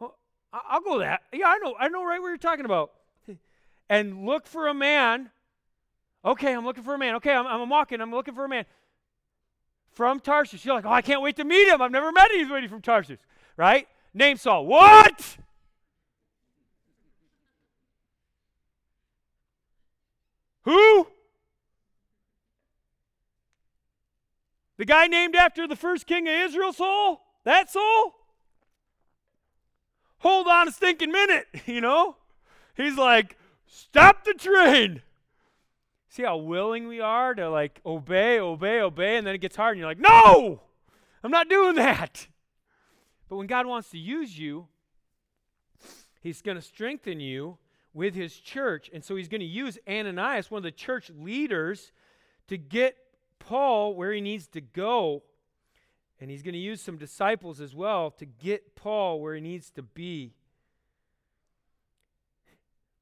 Oh, 0.00 0.06
well, 0.06 0.16
I'll 0.52 0.80
go 0.80 0.98
that. 1.00 1.22
Yeah, 1.32 1.48
I 1.48 1.58
know. 1.58 1.74
I 1.78 1.88
know 1.88 2.04
right 2.04 2.20
where 2.20 2.30
you're 2.30 2.38
talking 2.38 2.64
about. 2.64 2.92
And 3.88 4.24
look 4.24 4.46
for 4.46 4.68
a 4.68 4.74
man. 4.74 5.30
Okay, 6.24 6.54
I'm 6.54 6.64
looking 6.64 6.84
for 6.84 6.94
a 6.94 6.98
man. 6.98 7.16
Okay, 7.16 7.32
I'm, 7.32 7.46
I'm 7.46 7.68
walking. 7.68 8.00
I'm 8.00 8.10
looking 8.10 8.34
for 8.34 8.44
a 8.44 8.48
man 8.48 8.64
from 9.92 10.20
Tarshish. 10.20 10.64
You're 10.64 10.74
like, 10.74 10.86
oh, 10.86 10.92
I 10.92 11.02
can't 11.02 11.22
wait 11.22 11.36
to 11.36 11.44
meet 11.44 11.68
him. 11.68 11.82
I've 11.82 11.90
never 11.90 12.10
met 12.10 12.30
anybody 12.32 12.66
from 12.66 12.80
Tarshish 12.80 13.20
right? 13.56 13.88
Name 14.12 14.36
Saul. 14.36 14.66
What? 14.66 15.36
Who? 20.62 21.06
The 24.76 24.84
guy 24.84 25.06
named 25.06 25.36
after 25.36 25.68
the 25.68 25.76
first 25.76 26.06
king 26.06 26.26
of 26.26 26.34
Israel, 26.34 26.72
Saul? 26.72 27.24
That 27.44 27.70
Saul? 27.70 28.14
Hold 30.18 30.48
on 30.48 30.68
a 30.68 30.72
stinking 30.72 31.12
minute, 31.12 31.46
you 31.66 31.80
know? 31.80 32.16
He's 32.76 32.96
like, 32.96 33.36
stop 33.74 34.24
the 34.24 34.34
train. 34.34 35.02
See 36.08 36.22
how 36.22 36.36
willing 36.36 36.86
we 36.86 37.00
are 37.00 37.34
to 37.34 37.50
like 37.50 37.80
obey, 37.84 38.38
obey, 38.38 38.80
obey, 38.80 39.16
and 39.16 39.26
then 39.26 39.34
it 39.34 39.40
gets 39.40 39.56
hard 39.56 39.72
and 39.72 39.80
you're 39.80 39.88
like, 39.88 39.98
no, 39.98 40.60
I'm 41.22 41.30
not 41.30 41.48
doing 41.48 41.74
that. 41.74 42.28
But 43.28 43.36
when 43.36 43.46
God 43.46 43.66
wants 43.66 43.90
to 43.90 43.98
use 43.98 44.38
you, 44.38 44.68
He's 46.20 46.40
going 46.40 46.56
to 46.56 46.62
strengthen 46.62 47.20
you 47.20 47.58
with 47.92 48.14
His 48.14 48.36
church. 48.36 48.88
And 48.94 49.04
so 49.04 49.16
He's 49.16 49.28
going 49.28 49.40
to 49.40 49.46
use 49.46 49.78
Ananias, 49.88 50.50
one 50.50 50.58
of 50.58 50.62
the 50.62 50.70
church 50.70 51.10
leaders, 51.10 51.92
to 52.48 52.56
get 52.56 52.96
Paul 53.38 53.94
where 53.94 54.12
he 54.12 54.20
needs 54.20 54.46
to 54.48 54.60
go. 54.60 55.22
And 56.20 56.30
He's 56.30 56.42
going 56.42 56.54
to 56.54 56.60
use 56.60 56.80
some 56.80 56.96
disciples 56.96 57.60
as 57.60 57.74
well 57.74 58.10
to 58.12 58.24
get 58.24 58.76
Paul 58.76 59.20
where 59.20 59.34
he 59.34 59.40
needs 59.40 59.70
to 59.70 59.82
be. 59.82 60.34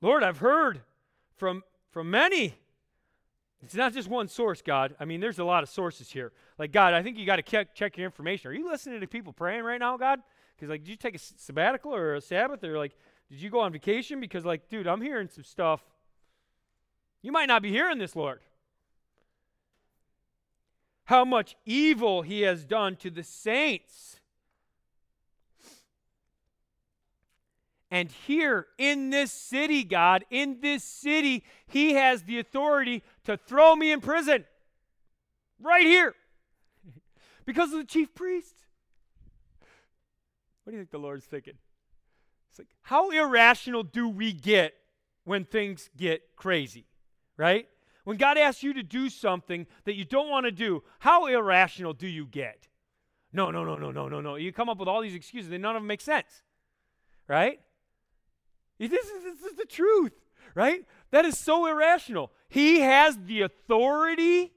Lord, 0.02 0.22
I've 0.22 0.38
heard 0.38 0.82
from, 1.36 1.62
from 1.90 2.10
many 2.10 2.56
it's 3.62 3.74
not 3.74 3.92
just 3.92 4.08
one 4.08 4.28
source, 4.28 4.60
God. 4.60 4.96
I 4.98 5.04
mean, 5.04 5.20
there's 5.20 5.38
a 5.38 5.44
lot 5.44 5.62
of 5.62 5.68
sources 5.68 6.10
here. 6.10 6.32
Like, 6.58 6.72
God, 6.72 6.94
I 6.94 7.02
think 7.02 7.16
you 7.16 7.24
got 7.24 7.36
to 7.36 7.42
check, 7.42 7.74
check 7.74 7.96
your 7.96 8.06
information. 8.06 8.50
Are 8.50 8.54
you 8.54 8.68
listening 8.68 9.00
to 9.00 9.06
people 9.06 9.32
praying 9.32 9.62
right 9.62 9.78
now, 9.78 9.96
God? 9.96 10.20
Because, 10.56 10.68
like, 10.68 10.82
did 10.82 10.90
you 10.90 10.96
take 10.96 11.14
a 11.14 11.18
sabbatical 11.18 11.94
or 11.94 12.16
a 12.16 12.20
Sabbath? 12.20 12.64
Or, 12.64 12.76
like, 12.76 12.96
did 13.30 13.40
you 13.40 13.50
go 13.50 13.60
on 13.60 13.72
vacation? 13.72 14.20
Because, 14.20 14.44
like, 14.44 14.68
dude, 14.68 14.88
I'm 14.88 15.00
hearing 15.00 15.28
some 15.28 15.44
stuff. 15.44 15.80
You 17.22 17.30
might 17.30 17.46
not 17.46 17.62
be 17.62 17.70
hearing 17.70 17.98
this, 17.98 18.16
Lord. 18.16 18.40
How 21.04 21.24
much 21.24 21.56
evil 21.64 22.22
he 22.22 22.40
has 22.40 22.64
done 22.64 22.96
to 22.96 23.10
the 23.10 23.22
saints. 23.22 24.18
And 27.92 28.11
here 28.26 28.68
in 28.78 29.11
this 29.11 29.31
city, 29.31 29.85
God, 29.85 30.24
in 30.31 30.62
this 30.62 30.83
city, 30.83 31.44
He 31.66 31.92
has 31.92 32.22
the 32.22 32.38
authority 32.38 33.02
to 33.24 33.37
throw 33.37 33.76
me 33.76 33.92
in 33.92 34.00
prison. 34.00 34.46
Right 35.61 35.85
here. 35.85 36.14
because 37.44 37.70
of 37.70 37.78
the 37.81 37.85
chief 37.85 38.14
priest. 38.14 38.55
What 40.64 40.70
do 40.70 40.72
you 40.72 40.78
think 40.78 40.90
the 40.90 40.98
Lord's 40.98 41.26
thinking? 41.26 41.59
It's 42.48 42.59
like, 42.59 42.68
how 42.81 43.11
irrational 43.11 43.83
do 43.83 44.09
we 44.09 44.33
get 44.33 44.72
when 45.24 45.44
things 45.44 45.90
get 45.94 46.35
crazy? 46.35 46.87
Right? 47.37 47.68
When 48.05 48.16
God 48.16 48.38
asks 48.38 48.62
you 48.62 48.72
to 48.72 48.83
do 48.83 49.11
something 49.11 49.66
that 49.85 49.96
you 49.96 50.07
don't 50.07 50.31
want 50.31 50.46
to 50.46 50.50
do, 50.50 50.83
how 51.00 51.26
irrational 51.26 51.92
do 51.92 52.09
you 52.09 52.24
get? 52.24 52.68
No, 53.35 53.50
no, 53.50 53.64
no, 53.64 53.76
no, 53.76 53.90
no, 53.90 54.09
no, 54.09 54.22
no. 54.22 54.37
You 54.37 54.50
come 54.50 54.70
up 54.70 54.78
with 54.78 54.88
all 54.88 55.02
these 55.02 55.14
excuses 55.14 55.52
and 55.52 55.61
none 55.61 55.76
of 55.76 55.83
them 55.83 55.88
make 55.88 56.00
sense. 56.00 56.40
Right? 57.28 57.61
This 58.88 59.07
is, 59.07 59.23
this 59.23 59.51
is 59.51 59.57
the 59.57 59.64
truth, 59.64 60.12
right? 60.55 60.85
That 61.11 61.25
is 61.25 61.38
so 61.38 61.66
irrational. 61.66 62.33
He 62.49 62.81
has 62.81 63.18
the 63.27 63.42
authority. 63.42 64.53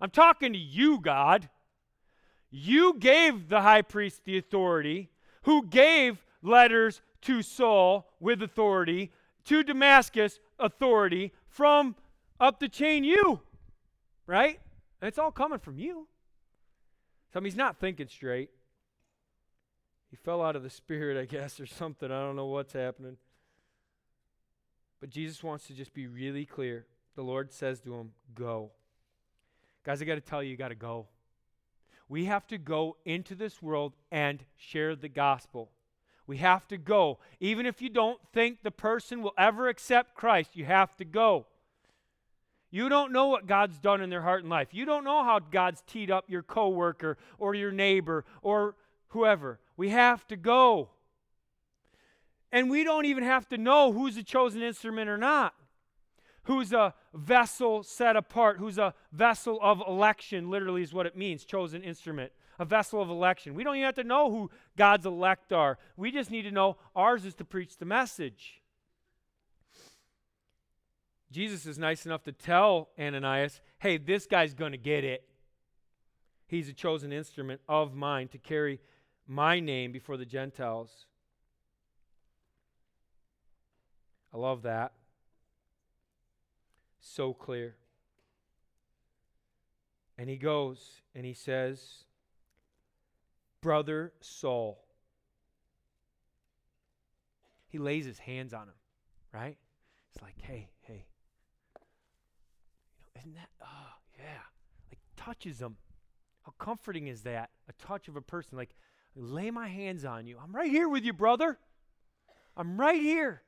I'm 0.00 0.10
talking 0.10 0.52
to 0.52 0.58
you, 0.58 1.00
God. 1.00 1.48
You 2.50 2.94
gave 2.98 3.48
the 3.48 3.62
high 3.62 3.82
priest 3.82 4.22
the 4.24 4.38
authority, 4.38 5.10
who 5.42 5.66
gave 5.66 6.24
letters 6.42 7.02
to 7.22 7.42
Saul 7.42 8.12
with 8.20 8.42
authority, 8.42 9.10
to 9.44 9.62
Damascus 9.62 10.38
authority, 10.58 11.32
from 11.48 11.96
up 12.38 12.60
the 12.60 12.68
chain 12.68 13.04
you, 13.04 13.40
right? 14.26 14.60
And 15.00 15.08
it's 15.08 15.18
all 15.18 15.32
coming 15.32 15.58
from 15.58 15.78
you. 15.78 16.06
So 17.32 17.38
I 17.38 17.40
mean, 17.40 17.46
he's 17.46 17.56
not 17.56 17.80
thinking 17.80 18.08
straight. 18.08 18.50
He 20.14 20.18
fell 20.22 20.42
out 20.42 20.54
of 20.54 20.62
the 20.62 20.70
spirit, 20.70 21.20
I 21.20 21.24
guess, 21.24 21.58
or 21.58 21.66
something. 21.66 22.08
I 22.08 22.20
don't 22.20 22.36
know 22.36 22.46
what's 22.46 22.72
happening. 22.72 23.16
But 25.00 25.10
Jesus 25.10 25.42
wants 25.42 25.66
to 25.66 25.74
just 25.74 25.92
be 25.92 26.06
really 26.06 26.46
clear. 26.46 26.86
The 27.16 27.24
Lord 27.24 27.52
says 27.52 27.80
to 27.80 27.92
him, 27.92 28.12
Go. 28.32 28.70
Guys, 29.82 30.00
I 30.00 30.04
got 30.04 30.14
to 30.14 30.20
tell 30.20 30.40
you, 30.40 30.52
you 30.52 30.56
got 30.56 30.68
to 30.68 30.76
go. 30.76 31.08
We 32.08 32.26
have 32.26 32.46
to 32.46 32.58
go 32.58 32.96
into 33.04 33.34
this 33.34 33.60
world 33.60 33.94
and 34.12 34.44
share 34.56 34.94
the 34.94 35.08
gospel. 35.08 35.72
We 36.28 36.36
have 36.36 36.68
to 36.68 36.78
go. 36.78 37.18
Even 37.40 37.66
if 37.66 37.82
you 37.82 37.88
don't 37.88 38.20
think 38.32 38.62
the 38.62 38.70
person 38.70 39.20
will 39.20 39.34
ever 39.36 39.66
accept 39.66 40.14
Christ, 40.14 40.54
you 40.54 40.64
have 40.64 40.96
to 40.98 41.04
go. 41.04 41.46
You 42.70 42.88
don't 42.88 43.10
know 43.10 43.26
what 43.26 43.48
God's 43.48 43.80
done 43.80 44.00
in 44.00 44.10
their 44.10 44.22
heart 44.22 44.42
and 44.42 44.50
life. 44.50 44.68
You 44.70 44.84
don't 44.84 45.02
know 45.02 45.24
how 45.24 45.40
God's 45.40 45.82
teed 45.88 46.12
up 46.12 46.26
your 46.28 46.44
coworker 46.44 47.18
or 47.36 47.56
your 47.56 47.72
neighbor 47.72 48.24
or 48.42 48.76
whoever. 49.14 49.58
We 49.76 49.88
have 49.88 50.26
to 50.26 50.36
go. 50.36 50.90
And 52.52 52.70
we 52.70 52.84
don't 52.84 53.06
even 53.06 53.24
have 53.24 53.48
to 53.48 53.58
know 53.58 53.92
who's 53.92 54.16
a 54.16 54.22
chosen 54.22 54.62
instrument 54.62 55.08
or 55.08 55.16
not. 55.16 55.54
Who's 56.44 56.72
a 56.72 56.92
vessel 57.14 57.82
set 57.82 58.16
apart, 58.16 58.58
who's 58.58 58.76
a 58.76 58.92
vessel 59.12 59.58
of 59.62 59.82
election, 59.88 60.50
literally 60.50 60.82
is 60.82 60.92
what 60.92 61.06
it 61.06 61.16
means, 61.16 61.44
chosen 61.44 61.82
instrument. 61.82 62.32
A 62.58 62.64
vessel 62.64 63.00
of 63.00 63.08
election. 63.08 63.54
We 63.54 63.64
don't 63.64 63.76
even 63.76 63.86
have 63.86 63.94
to 63.94 64.04
know 64.04 64.30
who 64.30 64.50
God's 64.76 65.06
elect 65.06 65.52
are. 65.52 65.78
We 65.96 66.12
just 66.12 66.30
need 66.30 66.42
to 66.42 66.50
know 66.50 66.76
ours 66.94 67.24
is 67.24 67.34
to 67.36 67.44
preach 67.44 67.78
the 67.78 67.86
message. 67.86 68.60
Jesus 71.32 71.66
is 71.66 71.78
nice 71.78 72.06
enough 72.06 72.22
to 72.24 72.32
tell 72.32 72.90
Ananias, 72.98 73.60
hey, 73.78 73.96
this 73.96 74.26
guy's 74.26 74.54
going 74.54 74.72
to 74.72 74.78
get 74.78 75.02
it. 75.02 75.24
He's 76.46 76.68
a 76.68 76.72
chosen 76.72 77.12
instrument 77.12 77.60
of 77.68 77.94
mine 77.94 78.28
to 78.28 78.38
carry 78.38 78.80
my 79.26 79.60
name 79.60 79.92
before 79.92 80.16
the 80.16 80.24
Gentiles. 80.26 81.06
I 84.32 84.36
love 84.36 84.62
that. 84.62 84.92
So 87.00 87.32
clear. 87.32 87.76
And 90.18 90.28
he 90.28 90.36
goes 90.36 91.02
and 91.14 91.24
he 91.24 91.34
says, 91.34 92.04
Brother 93.60 94.12
Saul. 94.20 94.84
He 97.68 97.78
lays 97.78 98.04
his 98.04 98.18
hands 98.18 98.52
on 98.54 98.68
him, 98.68 98.74
right? 99.32 99.56
It's 100.12 100.22
like, 100.22 100.40
hey, 100.40 100.68
hey, 100.82 101.06
You 101.76 103.02
know, 103.02 103.20
isn't 103.20 103.34
that, 103.34 103.48
oh, 103.62 103.92
yeah. 104.16 104.42
Like, 104.90 105.00
touches 105.16 105.60
him. 105.60 105.76
How 106.42 106.52
comforting 106.58 107.08
is 107.08 107.22
that? 107.22 107.50
A 107.68 107.72
touch 107.84 108.06
of 108.06 108.16
a 108.16 108.20
person. 108.20 108.56
Like, 108.56 108.76
lay 109.16 109.50
my 109.50 109.68
hands 109.68 110.04
on 110.04 110.26
you. 110.26 110.38
I'm 110.42 110.54
right 110.54 110.70
here 110.70 110.88
with 110.88 111.04
you, 111.04 111.12
brother. 111.12 111.58
I'm 112.56 112.80
right 112.80 113.00
here. 113.00 113.42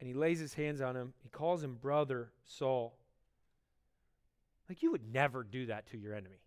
And 0.00 0.06
he 0.06 0.14
lays 0.14 0.38
his 0.38 0.54
hands 0.54 0.80
on 0.80 0.96
him. 0.96 1.12
He 1.22 1.28
calls 1.28 1.62
him 1.62 1.74
brother 1.74 2.30
Saul. 2.44 2.94
Like, 4.68 4.82
you 4.82 4.92
would 4.92 5.12
never 5.12 5.42
do 5.42 5.66
that 5.66 5.86
to 5.90 5.98
your 5.98 6.14
enemy. 6.14 6.40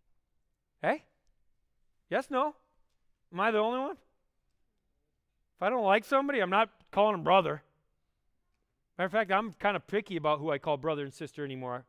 Hey? 0.81 1.03
Yes, 2.09 2.29
no? 2.29 2.55
Am 3.33 3.39
I 3.39 3.51
the 3.51 3.57
only 3.57 3.79
one? 3.79 3.97
If 5.57 5.63
I 5.63 5.69
don't 5.69 5.83
like 5.83 6.05
somebody, 6.05 6.39
I'm 6.39 6.49
not 6.49 6.69
calling 6.91 7.15
him 7.15 7.23
brother. 7.23 7.63
Matter 8.97 9.05
of 9.05 9.11
fact, 9.11 9.31
I'm 9.31 9.53
kind 9.53 9.75
of 9.75 9.87
picky 9.87 10.17
about 10.17 10.39
who 10.39 10.51
I 10.51 10.57
call 10.57 10.77
brother 10.77 11.03
and 11.03 11.13
sister 11.13 11.43
anymore. 11.43 11.85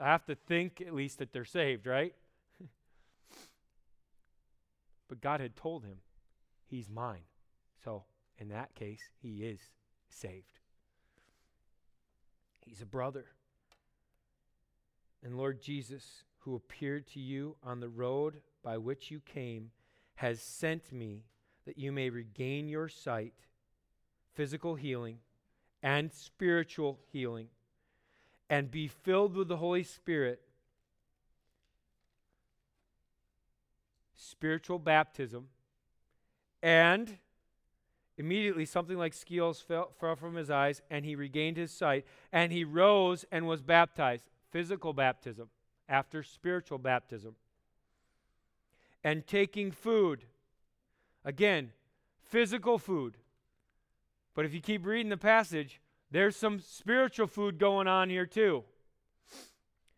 I 0.00 0.06
have 0.06 0.26
to 0.26 0.34
think 0.34 0.80
at 0.80 0.94
least 0.94 1.18
that 1.18 1.32
they're 1.32 1.44
saved, 1.44 1.86
right? 1.86 2.14
but 5.08 5.20
God 5.20 5.40
had 5.40 5.56
told 5.56 5.84
him, 5.84 5.98
He's 6.66 6.88
mine. 6.88 7.22
So 7.84 8.04
in 8.38 8.48
that 8.48 8.74
case, 8.74 9.02
he 9.22 9.44
is 9.44 9.60
saved. 10.08 10.58
He's 12.66 12.80
a 12.80 12.86
brother. 12.86 13.26
And 15.22 15.36
Lord 15.36 15.62
Jesus, 15.62 16.24
who 16.38 16.56
appeared 16.56 17.06
to 17.08 17.20
you 17.20 17.56
on 17.62 17.80
the 17.80 17.88
road 17.88 18.40
by 18.62 18.78
which 18.78 19.10
you 19.10 19.20
came, 19.20 19.70
has 20.16 20.40
sent 20.40 20.92
me 20.92 21.24
that 21.66 21.78
you 21.78 21.92
may 21.92 22.10
regain 22.10 22.68
your 22.68 22.88
sight, 22.88 23.34
physical 24.34 24.74
healing 24.74 25.18
and 25.82 26.12
spiritual 26.12 26.98
healing 27.12 27.48
and 28.48 28.70
be 28.70 28.88
filled 28.88 29.34
with 29.34 29.48
the 29.48 29.56
Holy 29.56 29.82
Spirit. 29.82 30.40
Spiritual 34.14 34.78
baptism. 34.78 35.48
And 36.62 37.18
immediately 38.16 38.64
something 38.64 38.96
like 38.96 39.12
scales 39.12 39.60
fell, 39.60 39.90
fell 39.98 40.16
from 40.16 40.34
his 40.34 40.50
eyes, 40.50 40.82
and 40.90 41.04
he 41.04 41.14
regained 41.14 41.56
his 41.56 41.72
sight. 41.72 42.06
And 42.32 42.52
he 42.52 42.64
rose 42.64 43.24
and 43.30 43.46
was 43.46 43.62
baptized. 43.62 44.24
Physical 44.50 44.92
baptism 44.92 45.48
after 45.88 46.22
spiritual 46.22 46.78
baptism. 46.78 47.34
And 49.02 49.26
taking 49.26 49.70
food. 49.70 50.24
Again, 51.24 51.72
physical 52.22 52.78
food 52.78 53.16
but 54.34 54.44
if 54.44 54.52
you 54.52 54.60
keep 54.60 54.84
reading 54.84 55.10
the 55.10 55.16
passage, 55.16 55.80
there's 56.10 56.36
some 56.36 56.60
spiritual 56.60 57.26
food 57.26 57.58
going 57.58 57.88
on 57.88 58.10
here 58.10 58.26
too. 58.26 58.64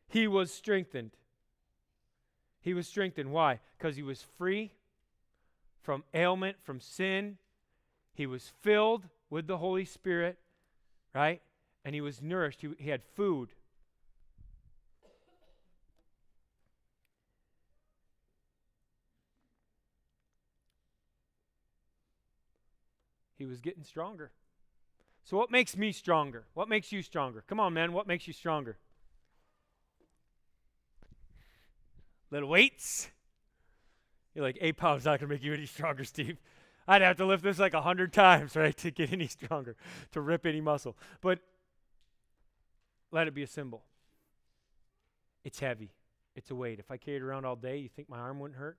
He 0.09 0.27
was 0.27 0.53
strengthened. 0.53 1.13
He 2.61 2.75
was 2.75 2.87
strengthened. 2.87 3.33
Why? 3.33 3.61
Because 3.77 3.97
he 3.97 4.03
was 4.03 4.25
free 4.39 4.73
from 5.83 6.05
ailment, 6.15 6.57
from 6.63 6.81
sin. 6.81 7.39
He 8.15 8.27
was 8.27 8.53
filled 8.63 9.05
with 9.31 9.47
the 9.47 9.59
Holy 9.59 9.85
Spirit, 9.85 10.39
right? 11.15 11.43
And 11.85 11.95
he 11.95 12.01
was 12.01 12.23
nourished. 12.23 12.63
He, 12.63 12.71
he 12.79 12.91
had 12.91 13.03
food. 13.15 13.51
he 23.37 23.47
was 23.47 23.61
getting 23.61 23.85
stronger. 23.85 24.31
So, 25.27 25.37
what 25.37 25.51
makes 25.51 25.77
me 25.77 25.91
stronger? 25.91 26.45
What 26.55 26.69
makes 26.69 26.93
you 26.93 27.03
stronger? 27.03 27.43
Come 27.49 27.59
on, 27.59 27.75
man. 27.75 27.93
What 27.93 28.07
makes 28.07 28.29
you 28.29 28.33
stronger? 28.33 28.79
Little 32.31 32.49
weights. 32.49 33.11
You're 34.37 34.45
like, 34.45 34.57
eight 34.61 34.77
pounds 34.77 35.05
not 35.05 35.19
going 35.19 35.29
to 35.29 35.35
make 35.35 35.43
you 35.43 35.53
any 35.53 35.67
stronger, 35.67 36.05
Steve. 36.05 36.37
I'd 36.87 37.03
have 37.03 37.17
to 37.17 37.27
lift 37.27 37.43
this 37.43 37.59
like 37.59 37.75
a 37.75 37.81
hundred 37.81 38.13
times, 38.13 38.55
right, 38.55 38.77
to 38.77 38.93
get 38.93 39.13
any 39.13 39.27
stronger, 39.27 39.75
to 40.13 40.21
rip 40.21 40.47
any 40.47 40.61
muscle. 40.61 40.97
But 41.21 41.41
let 43.11 43.27
it 43.27 43.35
be 43.35 43.43
a 43.43 43.49
symbol. 43.49 43.83
It's 45.43 45.59
heavy. 45.59 45.91
It's 46.37 46.53
a 46.53 46.55
weight. 46.55 46.79
If 46.79 46.89
I 46.93 46.99
carried 46.99 47.23
around 47.23 47.45
all 47.45 47.57
day, 47.57 47.79
you 47.79 47.89
think 47.89 48.09
my 48.09 48.19
arm 48.19 48.39
wouldn't 48.39 48.61
hurt? 48.61 48.79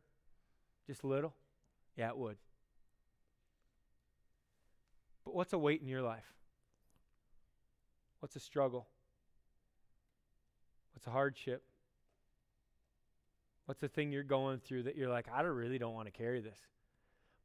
Just 0.85 1.03
a 1.03 1.07
little? 1.07 1.33
Yeah, 1.97 2.07
it 2.07 2.17
would. 2.17 2.37
But 5.25 5.35
what's 5.35 5.51
a 5.51 5.57
weight 5.57 5.81
in 5.81 5.89
your 5.89 6.03
life? 6.03 6.36
What's 8.19 8.35
a 8.35 8.39
struggle? 8.39 8.87
What's 10.93 11.07
a 11.07 11.11
hardship? 11.11 11.63
What's 13.65 13.81
the 13.81 13.87
thing 13.87 14.11
you're 14.11 14.23
going 14.23 14.59
through 14.59 14.83
that 14.83 14.95
you're 14.95 15.09
like, 15.09 15.27
I 15.33 15.41
don't 15.41 15.51
really 15.51 15.77
don't 15.77 15.93
want 15.93 16.07
to 16.07 16.11
carry 16.11 16.41
this? 16.41 16.59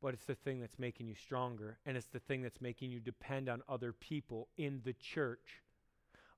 But 0.00 0.14
it's 0.14 0.24
the 0.24 0.34
thing 0.34 0.60
that's 0.60 0.78
making 0.78 1.08
you 1.08 1.14
stronger, 1.14 1.78
and 1.84 1.96
it's 1.96 2.06
the 2.06 2.18
thing 2.18 2.42
that's 2.42 2.60
making 2.60 2.90
you 2.90 3.00
depend 3.00 3.48
on 3.48 3.62
other 3.68 3.92
people 3.92 4.48
in 4.56 4.80
the 4.84 4.94
church, 4.94 5.62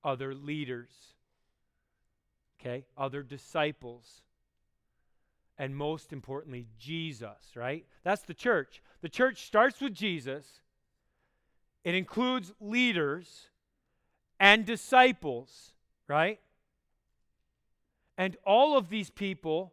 other 0.03 0.35
leaders, 0.35 0.91
okay, 2.61 2.85
other 2.97 3.23
disciples, 3.23 4.23
and 5.57 5.77
most 5.77 6.13
importantly, 6.13 6.67
Jesus, 6.79 7.57
right? 7.57 7.87
That's 8.03 8.23
the 8.23 8.35
church. 8.35 8.83
The 9.01 9.09
church 9.09 9.47
starts 9.47 9.81
with 9.81 9.95
Jesus 9.95 10.61
it 11.85 11.95
includes 11.95 12.51
leaders 12.61 13.49
and 14.45 14.67
disciples, 14.67 15.73
right? 16.07 16.39
And 18.19 18.37
all 18.45 18.77
of 18.77 18.91
these 18.91 19.09
people, 19.09 19.73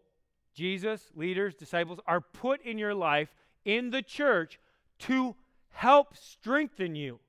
Jesus, 0.53 1.11
leaders, 1.13 1.53
disciples, 1.55 1.99
are 2.07 2.21
put 2.21 2.61
in 2.65 2.77
your 2.77 2.95
life 2.95 3.35
in 3.65 3.89
the 3.89 4.01
church 4.01 4.61
to 4.99 5.35
help 5.71 6.15
strengthen 6.15 6.95
you. 6.95 7.19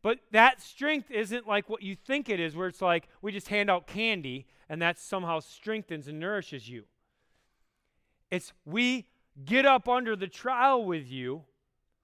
But 0.00 0.20
that 0.30 0.62
strength 0.62 1.10
isn't 1.10 1.46
like 1.46 1.68
what 1.68 1.82
you 1.82 1.94
think 1.94 2.30
it 2.30 2.40
is, 2.40 2.56
where 2.56 2.68
it's 2.68 2.80
like 2.80 3.06
we 3.20 3.32
just 3.32 3.48
hand 3.48 3.68
out 3.68 3.86
candy 3.86 4.46
and 4.66 4.80
that 4.80 4.98
somehow 4.98 5.40
strengthens 5.40 6.08
and 6.08 6.18
nourishes 6.18 6.70
you. 6.70 6.84
It's 8.30 8.54
we 8.64 9.04
get 9.44 9.66
up 9.66 9.90
under 9.90 10.16
the 10.16 10.26
trial 10.26 10.86
with 10.86 11.06
you. 11.06 11.42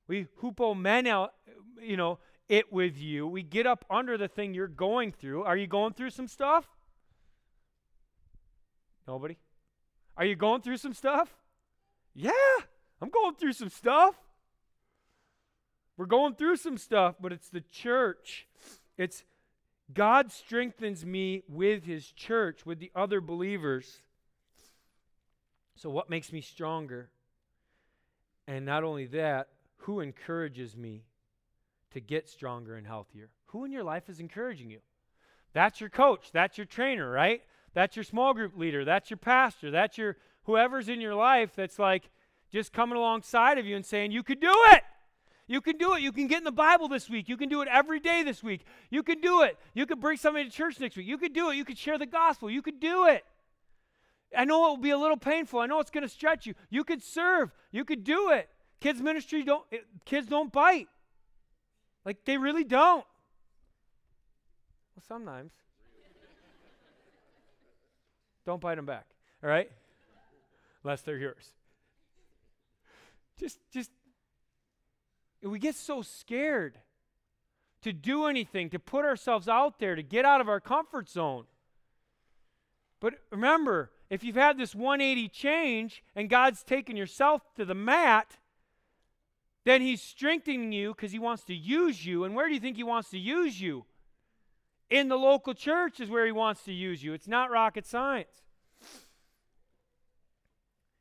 We 0.09 0.27
hoopo 0.43 0.79
men 0.79 1.07
out, 1.07 1.33
you 1.81 1.97
know, 1.97 2.19
it 2.49 2.73
with 2.73 2.97
you. 2.97 3.27
We 3.27 3.43
get 3.43 3.67
up 3.67 3.85
under 3.91 4.17
the 4.17 4.29
thing 4.29 4.55
you're 4.55 4.67
going 4.67 5.13
through. 5.13 5.45
Are 5.45 5.57
you 5.57 5.67
going 5.67 5.93
through 5.93 6.11
some 6.11 6.29
stuff? 6.29 6.67
Nobody? 9.07 9.37
Are 10.17 10.25
you 10.25 10.37
going 10.37 10.63
through 10.63 10.79
some 10.79 10.95
stuff? 10.95 11.29
Yeah, 12.15 12.33
I'm 13.01 13.11
going 13.11 13.37
through 13.37 13.53
some 13.53 13.71
stuff. 13.71 14.15
We're 15.97 16.07
going 16.07 16.35
through 16.35 16.57
some 16.57 16.79
stuff, 16.79 17.17
but 17.21 17.33
it's 17.33 17.49
the 17.49 17.61
church. 17.61 18.47
It's 18.97 19.25
God 19.93 20.31
strengthens 20.31 21.05
me 21.05 21.43
with 21.49 21.85
his 21.85 22.11
church, 22.13 22.67
with 22.67 22.79
the 22.79 22.91
other 22.95 23.21
believers. 23.21 24.03
So, 25.75 25.89
what 25.91 26.11
makes 26.11 26.33
me 26.33 26.41
stronger? 26.41 27.11
And 28.47 28.65
not 28.65 28.85
only 28.85 29.07
that, 29.07 29.49
who 29.79 30.01
encourages 30.01 30.77
me 30.77 31.05
to 31.93 32.01
get 32.01 32.29
stronger 32.29 32.77
and 32.77 32.87
healthier? 32.87 33.31
Who 33.47 33.65
in 33.65 33.73
your 33.73 33.85
life 33.85 34.09
is 34.09 34.21
encouraging 34.21 34.71
you? 34.71 34.81
That's 35.53 35.81
your 35.81 35.91
coach, 35.91 36.31
that's 36.33 36.59
your 36.59 36.67
trainer, 36.67 37.11
right? 37.11 37.43
That's 37.75 37.97
your 37.97 38.05
small 38.05 38.35
group 38.35 38.57
leader, 38.57 38.85
that's 38.85 39.11
your 39.11 39.17
pastor, 39.17 39.71
that's 39.71 39.99
your 39.99 40.17
whoever's 40.45 40.89
in 40.89 41.01
your 41.01 41.15
life 41.15 41.53
that's 41.55 41.79
like 41.79 42.11
just 42.51 42.73
coming 42.73 42.97
alongside 42.97 43.59
of 43.59 43.67
you 43.67 43.77
and 43.77 43.85
saying, 43.85 44.13
You 44.13 44.23
could 44.23 44.41
do 44.41 44.53
it. 44.73 44.83
You 45.51 45.63
can 45.63 45.79
do 45.79 45.95
it. 45.95 46.03
You 46.03 46.13
can 46.13 46.27
get 46.27 46.39
in 46.39 46.45
the 46.45 46.53
Bible 46.53 46.89
this 46.89 47.09
week. 47.09 47.27
You 47.27 47.39
can 47.39 47.49
do 47.49 47.63
it 47.63 47.69
every 47.73 48.01
day 48.01 48.23
this 48.23 48.43
week. 48.43 48.67
You 48.91 49.03
can 49.03 49.21
do 49.23 49.43
it. 49.43 49.57
You 49.73 49.87
could 49.87 49.99
bring 49.99 50.19
somebody 50.19 50.45
to 50.45 50.51
church 50.51 50.79
next 50.79 50.95
week. 50.95 51.07
You 51.07 51.17
could 51.17 51.33
do 51.33 51.51
it. 51.51 51.57
You 51.57 51.65
could 51.65 51.79
share 51.79 51.97
the 51.97 52.05
gospel. 52.05 52.51
You 52.51 52.61
could 52.61 52.81
do 52.81 53.07
it. 53.07 53.25
I 54.37 54.45
know 54.45 54.67
it 54.67 54.69
will 54.69 54.77
be 54.77 54.91
a 54.91 54.99
little 54.99 55.17
painful. 55.17 55.61
I 55.61 55.67
know 55.67 55.81
it's 55.81 55.91
going 55.91 56.03
to 56.03 56.09
stretch 56.09 56.47
you. 56.47 56.55
You 56.69 56.85
could 56.85 57.03
serve. 57.03 57.51
You 57.73 57.87
could 57.87 58.05
do 58.05 58.31
it. 58.31 58.51
Kids 58.81 59.01
ministry 59.01 59.43
don't 59.43 59.65
kids 60.05 60.29
don't 60.29 60.53
bite. 60.53 60.89
Like 62.09 62.25
they 62.25 62.39
really 62.39 62.65
don't. 62.65 63.05
Well, 64.97 65.05
sometimes. 65.07 65.53
don't 68.47 68.63
bite 68.63 68.77
them 68.77 68.87
back. 68.87 69.05
All 69.45 69.51
right? 69.51 69.71
Unless 70.83 71.03
they're 71.03 71.19
yours. 71.19 71.51
Just 73.39 73.59
just 73.71 73.91
we 75.43 75.59
get 75.59 75.75
so 75.75 76.01
scared 76.01 76.79
to 77.83 77.93
do 77.93 78.25
anything, 78.25 78.71
to 78.71 78.79
put 78.79 79.05
ourselves 79.05 79.47
out 79.47 79.79
there, 79.79 79.95
to 79.95 80.03
get 80.03 80.25
out 80.25 80.41
of 80.41 80.49
our 80.49 80.61
comfort 80.61 81.11
zone. 81.11 81.45
But 83.01 83.17
remember, 83.29 83.91
if 84.09 84.25
you've 84.25 84.35
had 84.35 84.57
this 84.57 84.75
180 84.75 85.29
change 85.29 86.03
and 86.17 86.31
God's 86.31 86.63
taken 86.63 86.97
yourself 86.97 87.43
to 87.57 87.67
the 87.67 87.75
mat, 87.75 88.38
then 89.69 89.83
He's 89.83 90.03
strengthening 90.03 90.73
you 90.73 90.95
because 90.95 91.13
He 91.13 91.19
wants 91.19 91.45
to 91.45 91.55
use 91.55 92.05
you. 92.05 92.25
And 92.25 92.35
where 92.35 92.49
do 92.49 92.55
you 92.55 92.61
think 92.61 92.77
He 92.77 92.83
wants 92.83 93.11
to 93.11 93.19
use 93.19 93.61
you? 93.61 93.85
In 94.91 95.09
the 95.09 95.19
local 95.19 95.55
church 95.55 96.01
is 96.01 96.09
where 96.09 96.27
He 96.27 96.33
wants 96.33 96.63
to 96.65 96.73
use 96.73 97.03
you. 97.03 97.13
It's 97.13 97.29
not 97.29 97.51
rocket 97.51 97.87
science. 97.87 98.43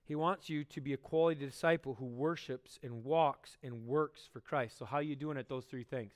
He 0.03 0.15
wants 0.15 0.49
you 0.49 0.63
to 0.63 0.81
be 0.81 0.93
a 0.93 0.97
quality 0.97 1.45
disciple 1.45 1.95
who 1.95 2.05
worships 2.05 2.79
and 2.81 3.03
walks 3.03 3.57
and 3.61 3.85
works 3.85 4.29
for 4.31 4.39
Christ. 4.39 4.77
So 4.77 4.85
how 4.85 4.97
are 4.97 5.01
you 5.01 5.17
doing 5.17 5.37
at 5.37 5.49
those 5.49 5.65
three 5.65 5.83
things? 5.83 6.13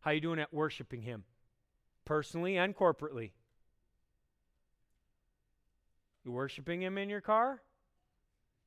How 0.00 0.10
are 0.10 0.14
you 0.14 0.20
doing 0.20 0.38
at 0.38 0.54
worshiping 0.54 1.02
Him? 1.02 1.24
Personally 2.04 2.56
and 2.56 2.76
corporately. 2.76 3.32
You 6.24 6.32
worshiping 6.32 6.80
him 6.82 6.98
in 6.98 7.08
your 7.08 7.20
car? 7.20 7.62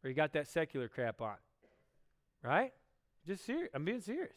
Or 0.04 0.10
you 0.10 0.16
got 0.16 0.34
that 0.34 0.48
secular 0.48 0.88
crap 0.88 1.22
on? 1.22 1.36
Right? 2.44 2.74
Just 3.28 3.46
serious. 3.46 3.70
I'm 3.74 3.86
being 3.86 4.02
serious. 4.02 4.36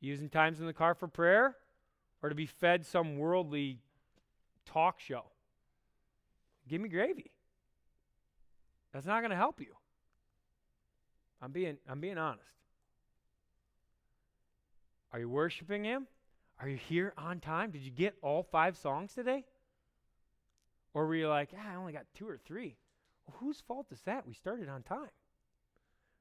Using 0.00 0.28
times 0.28 0.60
in 0.60 0.66
the 0.66 0.72
car 0.72 0.94
for 0.94 1.08
prayer 1.08 1.56
or 2.22 2.28
to 2.28 2.34
be 2.34 2.46
fed 2.46 2.84
some 2.84 3.18
worldly 3.18 3.80
talk 4.66 5.00
show. 5.00 5.24
Give 6.68 6.80
me 6.80 6.88
gravy. 6.88 7.30
That's 8.92 9.06
not 9.06 9.20
going 9.20 9.30
to 9.30 9.36
help 9.36 9.60
you. 9.60 9.74
I'm 11.42 11.52
being 11.52 11.76
I'm 11.88 12.00
being 12.00 12.18
honest. 12.18 12.44
Are 15.12 15.18
you 15.18 15.28
worshiping 15.28 15.84
him? 15.84 16.06
Are 16.60 16.68
you 16.68 16.76
here 16.76 17.12
on 17.18 17.40
time? 17.40 17.70
Did 17.70 17.82
you 17.82 17.90
get 17.90 18.14
all 18.22 18.42
5 18.42 18.76
songs 18.76 19.12
today? 19.14 19.44
Or 20.94 21.06
were 21.06 21.14
you 21.14 21.28
like, 21.28 21.50
ah, 21.56 21.72
I 21.72 21.76
only 21.76 21.92
got 21.92 22.06
two 22.14 22.28
or 22.28 22.38
three? 22.38 22.76
Well, 23.26 23.36
whose 23.40 23.60
fault 23.60 23.88
is 23.90 24.00
that? 24.02 24.26
We 24.26 24.32
started 24.32 24.68
on 24.68 24.82
time. 24.82 25.10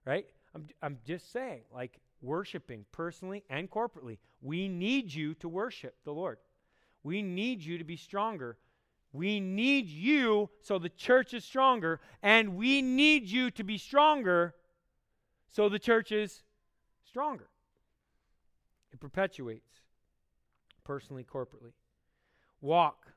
Right? 0.05 0.25
I'm, 0.55 0.67
I'm 0.81 0.97
just 1.05 1.31
saying, 1.31 1.61
like, 1.73 1.99
worshiping 2.21 2.85
personally 2.91 3.43
and 3.49 3.69
corporately. 3.69 4.17
We 4.41 4.67
need 4.67 5.13
you 5.13 5.33
to 5.35 5.49
worship 5.49 5.95
the 6.05 6.13
Lord. 6.13 6.37
We 7.03 7.21
need 7.21 7.61
you 7.61 7.77
to 7.77 7.83
be 7.83 7.97
stronger. 7.97 8.57
We 9.11 9.39
need 9.39 9.87
you 9.87 10.49
so 10.61 10.79
the 10.79 10.89
church 10.89 11.33
is 11.33 11.43
stronger. 11.43 11.99
And 12.21 12.55
we 12.55 12.81
need 12.81 13.25
you 13.25 13.51
to 13.51 13.63
be 13.63 13.77
stronger 13.77 14.55
so 15.49 15.69
the 15.69 15.79
church 15.79 16.11
is 16.11 16.43
stronger. 17.07 17.49
It 18.91 18.99
perpetuates 18.99 19.81
personally, 20.83 21.23
corporately. 21.23 21.73
Walk 22.61 23.13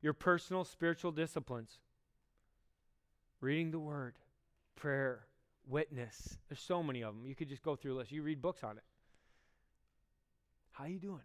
your 0.00 0.12
personal 0.12 0.64
spiritual 0.64 1.10
disciplines. 1.10 1.78
Reading 3.40 3.70
the 3.70 3.78
word, 3.78 4.14
prayer, 4.76 5.26
witness. 5.66 6.38
There's 6.48 6.60
so 6.60 6.82
many 6.82 7.02
of 7.02 7.14
them. 7.14 7.26
You 7.26 7.34
could 7.34 7.48
just 7.48 7.62
go 7.62 7.76
through 7.76 7.94
a 7.94 7.96
list. 7.98 8.12
You 8.12 8.22
read 8.22 8.40
books 8.40 8.62
on 8.62 8.76
it. 8.76 8.84
How 10.72 10.84
you 10.84 10.98
doing? 10.98 11.22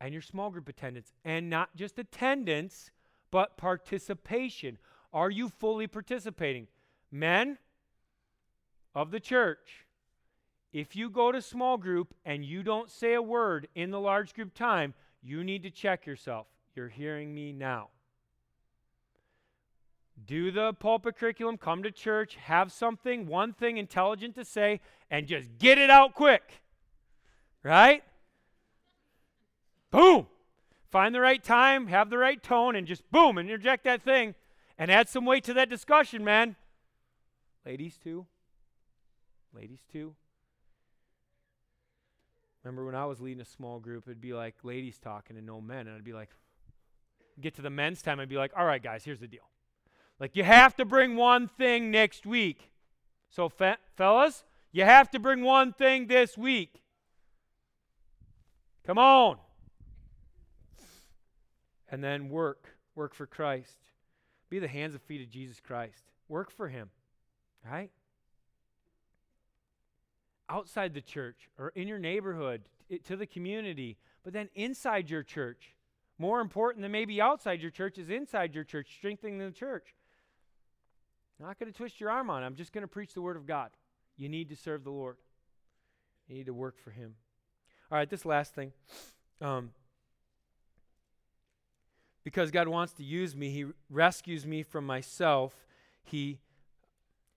And 0.00 0.12
your 0.12 0.22
small 0.22 0.50
group 0.50 0.68
attendance 0.68 1.12
and 1.24 1.48
not 1.48 1.74
just 1.76 1.98
attendance, 1.98 2.90
but 3.30 3.56
participation. 3.56 4.78
Are 5.12 5.30
you 5.30 5.48
fully 5.48 5.86
participating? 5.86 6.66
Men 7.10 7.58
of 8.94 9.10
the 9.10 9.20
church, 9.20 9.86
if 10.72 10.96
you 10.96 11.08
go 11.08 11.32
to 11.32 11.40
small 11.40 11.78
group 11.78 12.14
and 12.24 12.44
you 12.44 12.62
don't 12.62 12.90
say 12.90 13.14
a 13.14 13.22
word 13.22 13.68
in 13.74 13.90
the 13.90 14.00
large 14.00 14.34
group 14.34 14.52
time, 14.54 14.94
you 15.22 15.42
need 15.44 15.62
to 15.62 15.70
check 15.70 16.06
yourself. 16.06 16.46
You're 16.74 16.88
hearing 16.88 17.34
me 17.34 17.52
now. 17.52 17.88
Do 20.24 20.50
the 20.50 20.72
pulpit 20.72 21.16
curriculum, 21.16 21.58
come 21.58 21.82
to 21.82 21.90
church, 21.90 22.36
have 22.36 22.72
something, 22.72 23.26
one 23.26 23.52
thing 23.52 23.76
intelligent 23.76 24.34
to 24.36 24.44
say, 24.44 24.80
and 25.10 25.26
just 25.26 25.58
get 25.58 25.78
it 25.78 25.90
out 25.90 26.14
quick. 26.14 26.62
Right? 27.62 28.02
Boom. 29.90 30.26
Find 30.90 31.14
the 31.14 31.20
right 31.20 31.42
time, 31.42 31.88
have 31.88 32.10
the 32.10 32.18
right 32.18 32.42
tone, 32.42 32.74
and 32.76 32.86
just 32.86 33.08
boom, 33.10 33.38
and 33.38 33.48
interject 33.48 33.84
that 33.84 34.02
thing 34.02 34.34
and 34.78 34.90
add 34.90 35.08
some 35.08 35.24
weight 35.24 35.44
to 35.44 35.54
that 35.54 35.68
discussion, 35.68 36.24
man. 36.24 36.56
Ladies, 37.64 37.96
too. 37.96 38.26
Ladies, 39.52 39.80
too. 39.92 40.14
Remember 42.62 42.84
when 42.84 42.94
I 42.94 43.06
was 43.06 43.20
leading 43.20 43.40
a 43.40 43.46
small 43.46 43.78
group, 43.78 44.04
it'd 44.06 44.20
be 44.20 44.32
like 44.32 44.56
ladies 44.64 44.98
talking 44.98 45.36
and 45.36 45.46
no 45.46 45.60
men, 45.60 45.86
and 45.86 45.96
I'd 45.96 46.04
be 46.04 46.12
like, 46.12 46.30
get 47.40 47.54
to 47.56 47.62
the 47.62 47.70
men's 47.70 48.02
time 48.02 48.18
and 48.18 48.28
be 48.28 48.36
like, 48.36 48.52
all 48.56 48.64
right, 48.64 48.82
guys, 48.82 49.04
here's 49.04 49.20
the 49.20 49.28
deal. 49.28 49.48
Like, 50.18 50.36
you 50.36 50.44
have 50.44 50.74
to 50.76 50.84
bring 50.84 51.16
one 51.16 51.46
thing 51.48 51.90
next 51.90 52.24
week. 52.24 52.70
So, 53.30 53.48
fe- 53.48 53.76
fellas, 53.96 54.44
you 54.72 54.84
have 54.84 55.10
to 55.10 55.18
bring 55.18 55.42
one 55.42 55.72
thing 55.72 56.06
this 56.06 56.38
week. 56.38 56.82
Come 58.86 58.98
on. 58.98 59.38
And 61.88 62.02
then 62.02 62.30
work. 62.30 62.76
Work 62.94 63.14
for 63.14 63.26
Christ. 63.26 63.76
Be 64.48 64.58
the 64.58 64.68
hands 64.68 64.94
and 64.94 65.02
feet 65.02 65.22
of 65.22 65.30
Jesus 65.30 65.60
Christ. 65.60 66.04
Work 66.28 66.50
for 66.50 66.68
Him. 66.68 66.90
Right? 67.68 67.90
Outside 70.48 70.94
the 70.94 71.00
church 71.00 71.48
or 71.58 71.70
in 71.70 71.88
your 71.88 71.98
neighborhood, 71.98 72.62
to 73.04 73.16
the 73.16 73.26
community, 73.26 73.96
but 74.22 74.32
then 74.32 74.48
inside 74.54 75.10
your 75.10 75.22
church. 75.22 75.74
More 76.18 76.40
important 76.40 76.82
than 76.82 76.92
maybe 76.92 77.20
outside 77.20 77.60
your 77.60 77.70
church 77.70 77.98
is 77.98 78.08
inside 78.08 78.54
your 78.54 78.64
church, 78.64 78.94
strengthening 78.96 79.38
the 79.38 79.50
church. 79.50 79.94
I'm 81.38 81.46
not 81.46 81.58
going 81.58 81.70
to 81.70 81.76
twist 81.76 82.00
your 82.00 82.10
arm 82.10 82.30
on 82.30 82.42
it. 82.42 82.46
I'm 82.46 82.54
just 82.54 82.72
going 82.72 82.82
to 82.82 82.88
preach 82.88 83.12
the 83.14 83.20
word 83.20 83.36
of 83.36 83.46
God. 83.46 83.70
You 84.16 84.28
need 84.28 84.48
to 84.48 84.56
serve 84.56 84.84
the 84.84 84.90
Lord. 84.90 85.16
You 86.28 86.36
need 86.36 86.46
to 86.46 86.54
work 86.54 86.78
for 86.78 86.90
Him. 86.90 87.14
All 87.90 87.98
right, 87.98 88.08
this 88.08 88.24
last 88.24 88.54
thing. 88.54 88.72
Um, 89.40 89.70
because 92.24 92.50
God 92.50 92.68
wants 92.68 92.94
to 92.94 93.04
use 93.04 93.36
me, 93.36 93.50
He 93.50 93.66
rescues 93.90 94.46
me 94.46 94.62
from 94.62 94.86
myself. 94.86 95.54
He 96.02 96.38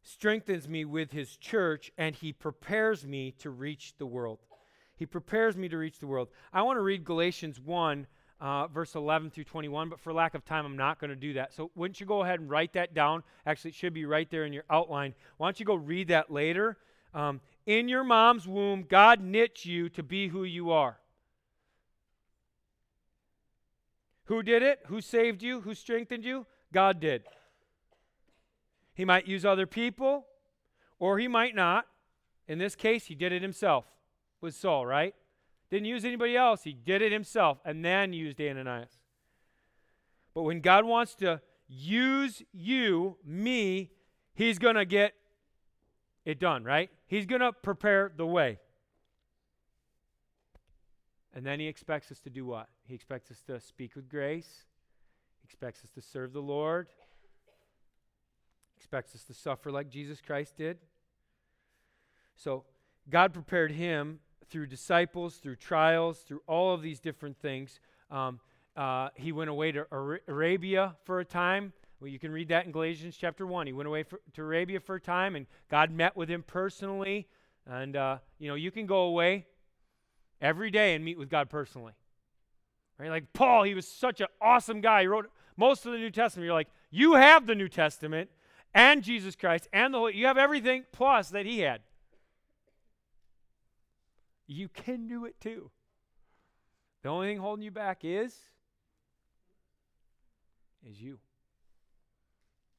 strengthens 0.02 0.68
me 0.68 0.86
with 0.86 1.12
His 1.12 1.36
church, 1.36 1.92
and 1.98 2.16
He 2.16 2.32
prepares 2.32 3.06
me 3.06 3.32
to 3.40 3.50
reach 3.50 3.94
the 3.98 4.06
world. 4.06 4.40
He 4.96 5.06
prepares 5.06 5.56
me 5.56 5.70
to 5.70 5.78
reach 5.78 6.00
the 6.00 6.08
world. 6.08 6.30
I 6.52 6.62
want 6.62 6.78
to 6.78 6.82
read 6.82 7.04
Galatians 7.04 7.60
1, 7.60 8.08
uh, 8.42 8.68
verse 8.68 8.96
11 8.96 9.32
through 9.32 9.44
21, 9.44 9.90
but 9.90 10.00
for 10.00 10.14
lack 10.14 10.34
of 10.34 10.46
time, 10.46 10.66
I'm 10.66 10.78
not 10.78 11.00
going 11.00 11.10
to 11.10 11.16
do 11.16 11.34
that. 11.34 11.54
So, 11.54 11.72
wouldn't 11.76 12.00
you 12.00 12.06
go 12.06 12.24
ahead 12.24 12.40
and 12.40 12.50
write 12.50 12.74
that 12.74 12.94
down? 12.94 13.24
Actually, 13.46 13.72
it 13.72 13.76
should 13.76 13.94
be 13.94 14.06
right 14.06 14.30
there 14.30 14.46
in 14.46 14.54
your 14.54 14.64
outline. 14.70 15.14
Why 15.38 15.48
don't 15.48 15.60
you 15.60 15.66
go 15.66 15.76
read 15.76 16.08
that 16.08 16.32
later? 16.32 16.78
Um, 17.14 17.42
in 17.66 17.90
your 17.90 18.04
mom's 18.04 18.48
womb, 18.48 18.86
God 18.88 19.22
knit 19.22 19.66
you 19.66 19.90
to 19.90 20.04
be 20.04 20.30
who 20.30 20.44
you 20.44 20.72
are. 20.72 20.98
Who 24.26 24.44
did 24.44 24.62
it? 24.62 24.80
Who 24.88 25.02
saved 25.02 25.42
you? 25.42 25.62
Who 25.62 25.74
strengthened 25.74 26.24
you? 26.24 26.46
God 26.72 27.00
did. 27.00 27.24
He 28.94 29.04
might 29.06 29.28
use 29.28 29.44
other 29.44 29.66
people, 29.66 30.28
or 31.00 31.20
he 31.20 31.28
might 31.28 31.56
not. 31.56 31.88
In 32.48 32.60
this 32.60 32.76
case, 32.76 33.06
he 33.06 33.16
did 33.16 33.32
it 33.32 33.42
himself 33.42 33.86
with 34.40 34.56
Saul, 34.56 34.86
right? 34.86 35.16
Didn't 35.70 35.86
use 35.86 36.04
anybody 36.04 36.36
else. 36.36 36.64
He 36.64 36.74
did 36.74 37.02
it 37.02 37.12
himself 37.12 37.60
and 37.64 37.86
then 37.86 38.14
used 38.14 38.42
Ananias. 38.42 38.98
But 40.34 40.44
when 40.44 40.62
God 40.62 40.86
wants 40.86 41.16
to 41.16 41.42
use 41.68 42.42
you, 42.52 43.18
me, 43.24 43.92
he's 44.34 44.58
going 44.58 44.76
to 44.76 44.86
get 44.86 45.14
it 46.26 46.40
done, 46.40 46.64
right? 46.64 46.90
He's 47.06 47.26
going 47.26 47.42
to 47.42 47.52
prepare 47.52 48.12
the 48.16 48.26
way. 48.26 48.60
And 51.34 51.46
then 51.46 51.60
he 51.60 51.68
expects 51.68 52.12
us 52.12 52.20
to 52.22 52.30
do 52.30 52.46
what? 52.46 52.68
He 52.86 52.96
expects 52.96 53.30
us 53.30 53.42
to 53.48 53.60
speak 53.60 53.96
with 53.96 54.10
grace. 54.10 54.66
He 55.42 55.46
expects 55.46 55.84
us 55.84 55.92
to 55.92 56.02
serve 56.02 56.34
the 56.34 56.42
Lord. 56.42 56.88
He 58.76 58.80
expects 58.80 59.14
us 59.14 59.24
to 59.26 59.34
suffer 59.34 59.72
like 59.72 59.90
Jesus 59.90 60.20
Christ 60.22 60.58
did. 60.58 60.80
So 62.36 62.64
God 63.10 63.34
prepared 63.34 63.72
him 63.72 64.20
through 64.50 64.68
disciples, 64.68 65.36
through 65.36 65.56
trials, 65.56 66.20
through 66.20 66.42
all 66.48 66.74
of 66.74 66.82
these 66.82 67.00
different 67.00 67.38
things. 67.40 67.80
Um, 68.10 68.40
uh, 68.76 69.10
he 69.16 69.32
went 69.32 69.50
away 69.50 69.72
to 69.72 69.86
Ara- 69.92 70.20
Arabia 70.28 70.96
for 71.04 71.20
a 71.20 71.26
time. 71.26 71.74
Well, 72.00 72.10
you 72.10 72.20
can 72.20 72.32
read 72.32 72.48
that 72.50 72.66
in 72.66 72.72
Galatians 72.72 73.18
chapter 73.20 73.46
1. 73.46 73.68
He 73.68 73.74
went 73.74 73.88
away 73.88 74.04
for, 74.04 74.22
to 74.34 74.42
Arabia 74.42 74.80
for 74.80 74.96
a 74.96 75.02
time, 75.02 75.36
and 75.36 75.46
God 75.70 75.92
met 75.92 76.16
with 76.16 76.30
him 76.30 76.44
personally. 76.44 77.28
And, 77.68 77.96
uh, 77.96 78.20
you 78.38 78.48
know, 78.48 78.56
you 78.56 78.72
can 78.72 78.86
go 78.86 79.02
away 79.02 79.46
every 80.42 80.72
day 80.72 80.96
and 80.96 81.04
meet 81.04 81.18
with 81.18 81.30
God 81.30 81.50
personally. 81.50 81.94
Right? 82.98 83.10
Like 83.10 83.34
Paul, 83.34 83.64
he 83.64 83.74
was 83.74 83.88
such 83.88 84.22
an 84.22 84.28
awesome 84.42 84.82
guy. 84.82 85.02
He 85.02 85.08
wrote 85.08 85.30
most 85.58 85.86
of 85.86 85.92
the 85.92 85.98
New 85.98 86.10
Testament. 86.10 86.46
You're 86.46 86.54
like, 86.54 86.70
you 86.90 87.14
have 87.14 87.48
the 87.48 87.56
New 87.56 87.70
Testament 87.70 88.30
and 88.74 89.04
Jesus 89.04 89.36
Christ 89.36 89.68
and 89.74 89.94
the 89.94 89.98
Holy. 89.98 90.16
You 90.16 90.26
have 90.28 90.38
everything 90.38 90.86
plus 90.92 91.30
that 91.30 91.46
he 91.46 91.60
had. 91.60 91.82
You 94.52 94.68
can 94.68 95.08
do 95.08 95.26
it 95.26 95.40
too. 95.40 95.70
The 97.04 97.10
only 97.10 97.28
thing 97.28 97.38
holding 97.38 97.64
you 97.64 97.70
back 97.70 98.00
is 98.04 98.36
is 100.84 101.00
you. 101.00 101.20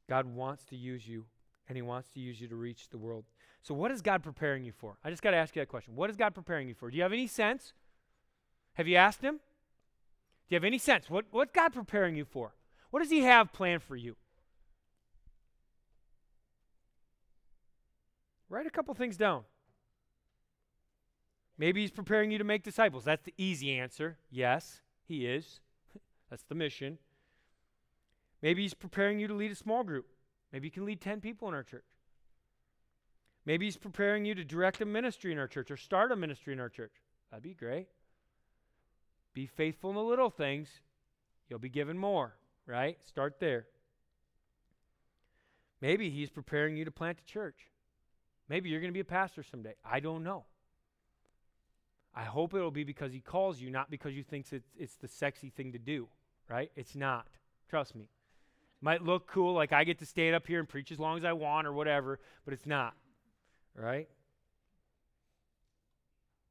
God 0.08 0.26
wants 0.26 0.64
to 0.64 0.76
use 0.76 1.06
you 1.06 1.26
and 1.68 1.76
he 1.76 1.82
wants 1.82 2.08
to 2.10 2.20
use 2.20 2.40
you 2.40 2.48
to 2.48 2.56
reach 2.56 2.88
the 2.88 2.98
world. 2.98 3.24
So, 3.62 3.72
what 3.72 3.92
is 3.92 4.02
God 4.02 4.24
preparing 4.24 4.64
you 4.64 4.72
for? 4.72 4.96
I 5.04 5.10
just 5.10 5.22
got 5.22 5.30
to 5.30 5.36
ask 5.36 5.54
you 5.54 5.62
that 5.62 5.68
question. 5.68 5.94
What 5.94 6.10
is 6.10 6.16
God 6.16 6.34
preparing 6.34 6.66
you 6.66 6.74
for? 6.74 6.90
Do 6.90 6.96
you 6.96 7.04
have 7.04 7.12
any 7.12 7.28
sense? 7.28 7.72
Have 8.74 8.88
you 8.88 8.96
asked 8.96 9.22
Him? 9.22 9.34
Do 9.34 10.54
you 10.54 10.56
have 10.56 10.64
any 10.64 10.78
sense? 10.78 11.08
What, 11.08 11.26
what's 11.30 11.52
God 11.52 11.72
preparing 11.72 12.16
you 12.16 12.24
for? 12.24 12.52
What 12.90 13.00
does 13.00 13.10
He 13.10 13.20
have 13.20 13.52
planned 13.52 13.84
for 13.84 13.94
you? 13.94 14.16
Write 18.48 18.66
a 18.66 18.70
couple 18.70 18.92
things 18.94 19.16
down. 19.16 19.44
Maybe 21.60 21.82
He's 21.82 21.90
preparing 21.90 22.30
you 22.30 22.38
to 22.38 22.44
make 22.44 22.62
disciples. 22.62 23.04
That's 23.04 23.22
the 23.22 23.34
easy 23.36 23.78
answer. 23.78 24.16
Yes, 24.30 24.80
He 25.06 25.26
is. 25.26 25.60
That's 26.30 26.44
the 26.44 26.54
mission. 26.54 26.96
Maybe 28.40 28.62
He's 28.62 28.72
preparing 28.72 29.20
you 29.20 29.28
to 29.28 29.34
lead 29.34 29.52
a 29.52 29.54
small 29.54 29.84
group. 29.84 30.06
Maybe 30.54 30.68
you 30.68 30.72
can 30.72 30.86
lead 30.86 31.02
10 31.02 31.20
people 31.20 31.48
in 31.48 31.54
our 31.54 31.62
church. 31.62 31.84
Maybe 33.44 33.66
he's 33.66 33.76
preparing 33.76 34.24
you 34.24 34.34
to 34.34 34.44
direct 34.44 34.80
a 34.80 34.84
ministry 34.84 35.32
in 35.32 35.38
our 35.38 35.46
church 35.48 35.70
or 35.70 35.76
start 35.76 36.12
a 36.12 36.16
ministry 36.16 36.52
in 36.52 36.60
our 36.60 36.68
church. 36.68 36.92
That'd 37.30 37.42
be 37.42 37.54
great. 37.54 37.86
Be 39.34 39.46
faithful 39.46 39.90
in 39.90 39.96
the 39.96 40.02
little 40.02 40.30
things, 40.30 40.68
you'll 41.48 41.60
be 41.60 41.68
given 41.68 41.96
more, 41.96 42.34
right? 42.66 42.98
Start 43.06 43.38
there. 43.38 43.66
Maybe 45.80 46.10
he's 46.10 46.30
preparing 46.30 46.76
you 46.76 46.84
to 46.84 46.90
plant 46.90 47.18
a 47.20 47.24
church. 47.24 47.70
Maybe 48.48 48.70
you're 48.70 48.80
going 48.80 48.92
to 48.92 48.94
be 48.94 49.00
a 49.00 49.04
pastor 49.04 49.42
someday. 49.42 49.74
I 49.84 50.00
don't 50.00 50.24
know. 50.24 50.44
I 52.14 52.24
hope 52.24 52.54
it'll 52.54 52.70
be 52.70 52.84
because 52.84 53.12
he 53.12 53.20
calls 53.20 53.60
you, 53.60 53.70
not 53.70 53.90
because 53.90 54.14
you 54.14 54.22
think 54.22 54.46
it's, 54.50 54.66
it's 54.78 54.96
the 54.96 55.08
sexy 55.08 55.50
thing 55.50 55.72
to 55.72 55.78
do, 55.78 56.08
right? 56.48 56.70
It's 56.74 56.96
not. 56.96 57.26
Trust 57.68 57.94
me. 57.94 58.08
Might 58.80 59.02
look 59.02 59.26
cool, 59.26 59.54
like 59.54 59.72
I 59.72 59.84
get 59.84 59.98
to 59.98 60.06
stand 60.06 60.34
up 60.34 60.46
here 60.46 60.58
and 60.58 60.68
preach 60.68 60.90
as 60.90 60.98
long 60.98 61.18
as 61.18 61.24
I 61.24 61.32
want 61.32 61.66
or 61.66 61.72
whatever, 61.72 62.18
but 62.44 62.54
it's 62.54 62.66
not. 62.66 62.94
Right? 63.76 64.08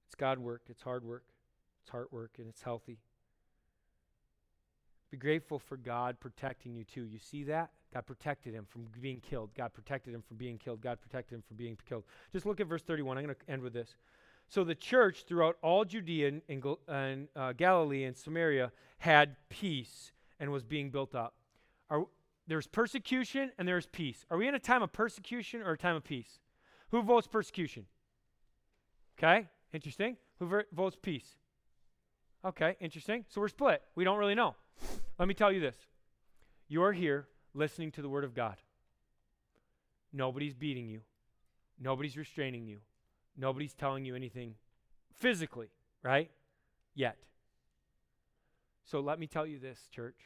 It's 0.08 0.16
God 0.16 0.40
work, 0.40 0.62
it's 0.70 0.82
hard 0.82 1.04
work, 1.04 1.24
it's 1.82 1.90
heart 1.90 2.14
work, 2.14 2.32
and 2.38 2.48
it's 2.48 2.62
healthy. 2.62 3.00
Be 5.12 5.18
grateful 5.18 5.58
for 5.58 5.76
God 5.76 6.20
protecting 6.20 6.76
you 6.76 6.84
too. 6.84 7.04
You 7.04 7.18
see 7.20 7.44
that? 7.46 7.72
God 7.94 8.06
protected 8.06 8.54
him 8.54 8.66
from 8.70 8.86
being 9.02 9.20
killed. 9.20 9.50
God 9.58 9.74
protected 9.74 10.14
him 10.14 10.22
from 10.22 10.38
being 10.38 10.60
killed. 10.60 10.82
God 10.82 11.02
protected 11.02 11.36
him 11.36 11.44
from 11.48 11.58
being 11.58 11.78
killed. 11.88 12.04
Just 12.32 12.46
look 12.46 12.60
at 12.60 12.68
verse 12.68 12.84
31. 12.84 13.18
I'm 13.18 13.24
going 13.26 13.36
to 13.36 13.52
end 13.52 13.64
with 13.64 13.74
this. 13.74 13.96
So 14.50 14.64
the 14.64 14.76
church 14.76 15.26
throughout 15.28 15.58
all 15.62 15.86
Judea 15.86 16.28
and, 16.50 16.64
and 16.88 17.28
uh, 17.36 17.54
Galilee 17.54 18.04
and 18.04 18.18
Samaria 18.18 18.72
had 18.98 19.36
peace 19.50 20.12
and 20.40 20.52
was 20.52 20.64
being 20.64 20.90
built 20.90 21.14
up. 21.14 21.36
Are, 21.90 22.06
there's 22.48 22.66
persecution 22.66 23.52
and 23.60 23.68
there's 23.68 23.86
peace. 23.86 24.26
Are 24.32 24.38
we 24.38 24.48
in 24.48 24.56
a 24.56 24.60
time 24.60 24.82
of 24.82 24.92
persecution 24.92 25.62
or 25.62 25.74
a 25.74 25.78
time 25.78 25.96
of 25.96 26.04
peace? 26.04 26.40
Who 26.90 27.04
votes 27.04 27.28
persecution? 27.28 27.86
Okay, 29.18 29.48
interesting. 29.72 30.18
Who 30.40 30.48
ver- 30.48 30.66
votes 30.74 30.98
peace? 31.00 31.38
Okay, 32.44 32.76
interesting. 32.80 33.26
So 33.30 33.42
we're 33.42 33.50
split. 33.50 33.84
We 33.96 34.04
don't 34.04 34.18
really 34.18 34.36
know. 34.36 34.56
Let 35.20 35.28
me 35.28 35.36
tell 35.36 35.52
you 35.52 35.60
this 35.60 35.76
you're 36.68 36.94
here 36.94 37.28
listening 37.54 37.92
to 37.92 38.02
the 38.02 38.10
Word 38.10 38.24
of 38.24 38.34
God. 38.34 38.56
Nobody's 40.12 40.56
beating 40.56 40.88
you, 40.88 41.02
nobody's 41.80 42.18
restraining 42.18 42.66
you, 42.66 42.80
nobody's 43.40 43.74
telling 43.74 44.06
you 44.06 44.16
anything 44.16 44.56
physically, 45.16 45.70
right? 46.04 46.30
Yet. 46.94 47.18
So 48.84 49.00
let 49.00 49.20
me 49.20 49.28
tell 49.28 49.46
you 49.46 49.60
this, 49.60 49.80
church. 49.92 50.18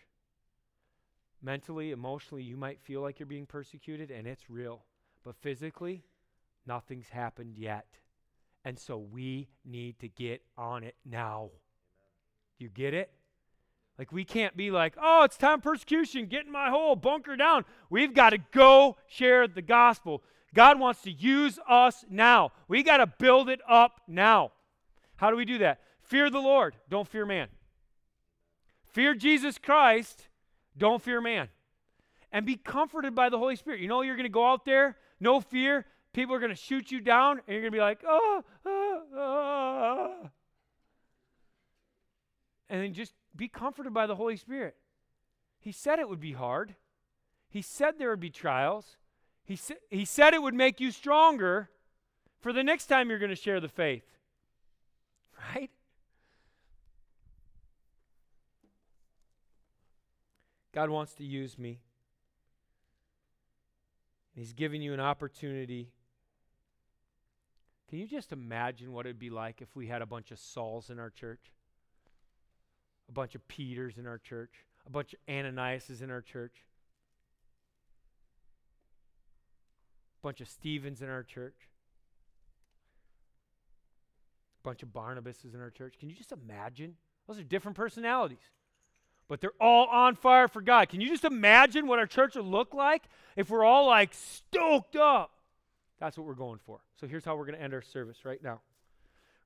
Mentally, 1.41 1.91
emotionally, 1.91 2.43
you 2.43 2.57
might 2.57 2.81
feel 2.81 3.01
like 3.01 3.19
you're 3.19 3.27
being 3.27 3.45
persecuted, 3.45 4.09
and 4.11 4.25
it's 4.25 4.49
real. 4.49 4.83
But 5.23 5.35
physically, 5.35 6.03
Nothing's 6.65 7.09
happened 7.09 7.57
yet. 7.57 7.85
And 8.65 8.79
so 8.79 8.97
we 8.97 9.49
need 9.65 9.99
to 9.99 10.07
get 10.07 10.41
on 10.57 10.83
it 10.83 10.95
now. 11.05 11.49
You 12.57 12.69
get 12.69 12.93
it? 12.93 13.11
Like, 13.99 14.11
we 14.11 14.23
can't 14.23 14.57
be 14.57 14.71
like, 14.71 14.95
oh, 14.99 15.23
it's 15.23 15.37
time 15.37 15.61
persecution, 15.61 16.25
get 16.25 16.45
in 16.45 16.51
my 16.51 16.69
hole, 16.69 16.95
bunker 16.95 17.35
down. 17.35 17.63
We've 17.89 18.13
got 18.13 18.31
to 18.31 18.39
go 18.51 18.97
share 19.07 19.47
the 19.47 19.61
gospel. 19.61 20.23
God 20.53 20.79
wants 20.79 21.01
to 21.03 21.11
use 21.11 21.59
us 21.67 22.05
now. 22.09 22.51
We 22.67 22.83
got 22.83 22.97
to 22.97 23.07
build 23.07 23.49
it 23.49 23.61
up 23.67 24.01
now. 24.07 24.51
How 25.15 25.29
do 25.31 25.37
we 25.37 25.45
do 25.45 25.59
that? 25.59 25.81
Fear 26.01 26.29
the 26.29 26.39
Lord, 26.39 26.75
don't 26.89 27.07
fear 27.07 27.25
man. 27.25 27.47
Fear 28.91 29.15
Jesus 29.15 29.57
Christ, 29.57 30.27
don't 30.77 31.01
fear 31.01 31.21
man. 31.21 31.49
And 32.31 32.45
be 32.45 32.55
comforted 32.55 33.15
by 33.15 33.29
the 33.29 33.37
Holy 33.37 33.55
Spirit. 33.55 33.79
You 33.79 33.87
know, 33.87 34.01
you're 34.01 34.15
going 34.15 34.25
to 34.25 34.29
go 34.29 34.47
out 34.47 34.65
there, 34.65 34.97
no 35.19 35.39
fear, 35.39 35.85
People 36.13 36.35
are 36.35 36.39
going 36.39 36.51
to 36.51 36.55
shoot 36.55 36.91
you 36.91 37.01
down, 37.01 37.39
and 37.39 37.47
you're 37.47 37.61
going 37.61 37.71
to 37.71 37.75
be 37.75 37.81
like, 37.81 38.03
oh, 38.07 38.43
oh, 38.65 39.01
oh. 39.15 40.29
And 42.69 42.83
then 42.83 42.93
just 42.93 43.13
be 43.35 43.47
comforted 43.47 43.93
by 43.93 44.05
the 44.05 44.15
Holy 44.15 44.37
Spirit. 44.37 44.75
He 45.59 45.71
said 45.71 45.97
it 45.97 46.07
would 46.07 46.19
be 46.19 46.33
hard. 46.33 46.75
He 47.49 47.63
said 47.63 47.95
there 47.97 48.11
would 48.11 48.19
be 48.19 48.29
trials. 48.29 48.97
He, 49.45 49.55
sa- 49.55 49.73
he 49.89 50.05
said 50.05 50.33
it 50.33 50.41
would 50.41 50.53
make 50.53 50.79
you 50.79 50.91
stronger 50.91 51.69
for 52.39 52.53
the 52.53 52.63
next 52.63 52.87
time 52.87 53.09
you're 53.09 53.19
going 53.19 53.29
to 53.29 53.35
share 53.35 53.59
the 53.59 53.69
faith. 53.69 54.03
Right? 55.53 55.69
God 60.73 60.89
wants 60.89 61.13
to 61.15 61.23
use 61.23 61.59
me. 61.59 61.79
He's 64.35 64.53
giving 64.53 64.81
you 64.81 64.93
an 64.93 64.99
opportunity 64.99 65.91
Can 67.89 67.99
you 67.99 68.07
just 68.07 68.31
imagine 68.31 68.91
what 68.91 69.05
it'd 69.05 69.19
be 69.19 69.29
like 69.29 69.61
if 69.61 69.75
we 69.75 69.85
had 69.85 70.01
a 70.01 70.07
bunch 70.07 70.31
of 70.31 70.39
Sauls 70.39 70.89
in 70.89 70.97
our 70.97 71.11
church? 71.11 71.51
A 73.07 73.11
bunch 73.11 73.35
of 73.35 73.47
Peters 73.47 73.99
in 73.99 74.07
our 74.07 74.17
church? 74.17 74.65
A 74.87 74.89
bunch 74.89 75.13
of 75.13 75.19
Ananiases 75.27 76.01
in 76.01 76.09
our 76.09 76.21
church? 76.21 76.53
Bunch 80.23 80.41
of 80.41 80.47
Stevens 80.47 81.01
in 81.01 81.09
our 81.09 81.23
church? 81.23 81.69
A 84.63 84.67
bunch 84.67 84.81
of 84.81 84.89
Barnabases 84.89 85.53
in 85.53 85.61
our 85.61 85.69
church? 85.69 85.95
Can 85.99 86.09
you 86.09 86.15
just 86.15 86.31
imagine? 86.31 86.95
Those 87.27 87.39
are 87.39 87.43
different 87.43 87.77
personalities 87.77 88.49
but 89.27 89.41
they're 89.41 89.51
all 89.59 89.87
on 89.87 90.15
fire 90.15 90.47
for 90.47 90.61
God. 90.61 90.89
Can 90.89 91.01
you 91.01 91.09
just 91.09 91.25
imagine 91.25 91.87
what 91.87 91.99
our 91.99 92.05
church 92.05 92.35
would 92.35 92.45
look 92.45 92.73
like 92.73 93.03
if 93.35 93.49
we're 93.49 93.63
all 93.63 93.87
like 93.87 94.13
stoked 94.13 94.95
up? 94.95 95.31
That's 95.99 96.17
what 96.17 96.27
we're 96.27 96.33
going 96.33 96.59
for. 96.65 96.81
So 96.99 97.07
here's 97.07 97.23
how 97.23 97.35
we're 97.35 97.45
going 97.45 97.57
to 97.57 97.63
end 97.63 97.73
our 97.73 97.81
service 97.81 98.25
right 98.25 98.43
now. 98.43 98.61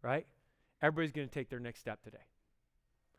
Right? 0.01 0.25
Everybody's 0.81 1.11
going 1.11 1.27
to 1.27 1.33
take 1.33 1.49
their 1.49 1.59
next 1.59 1.79
step 1.79 2.03
today. 2.03 2.17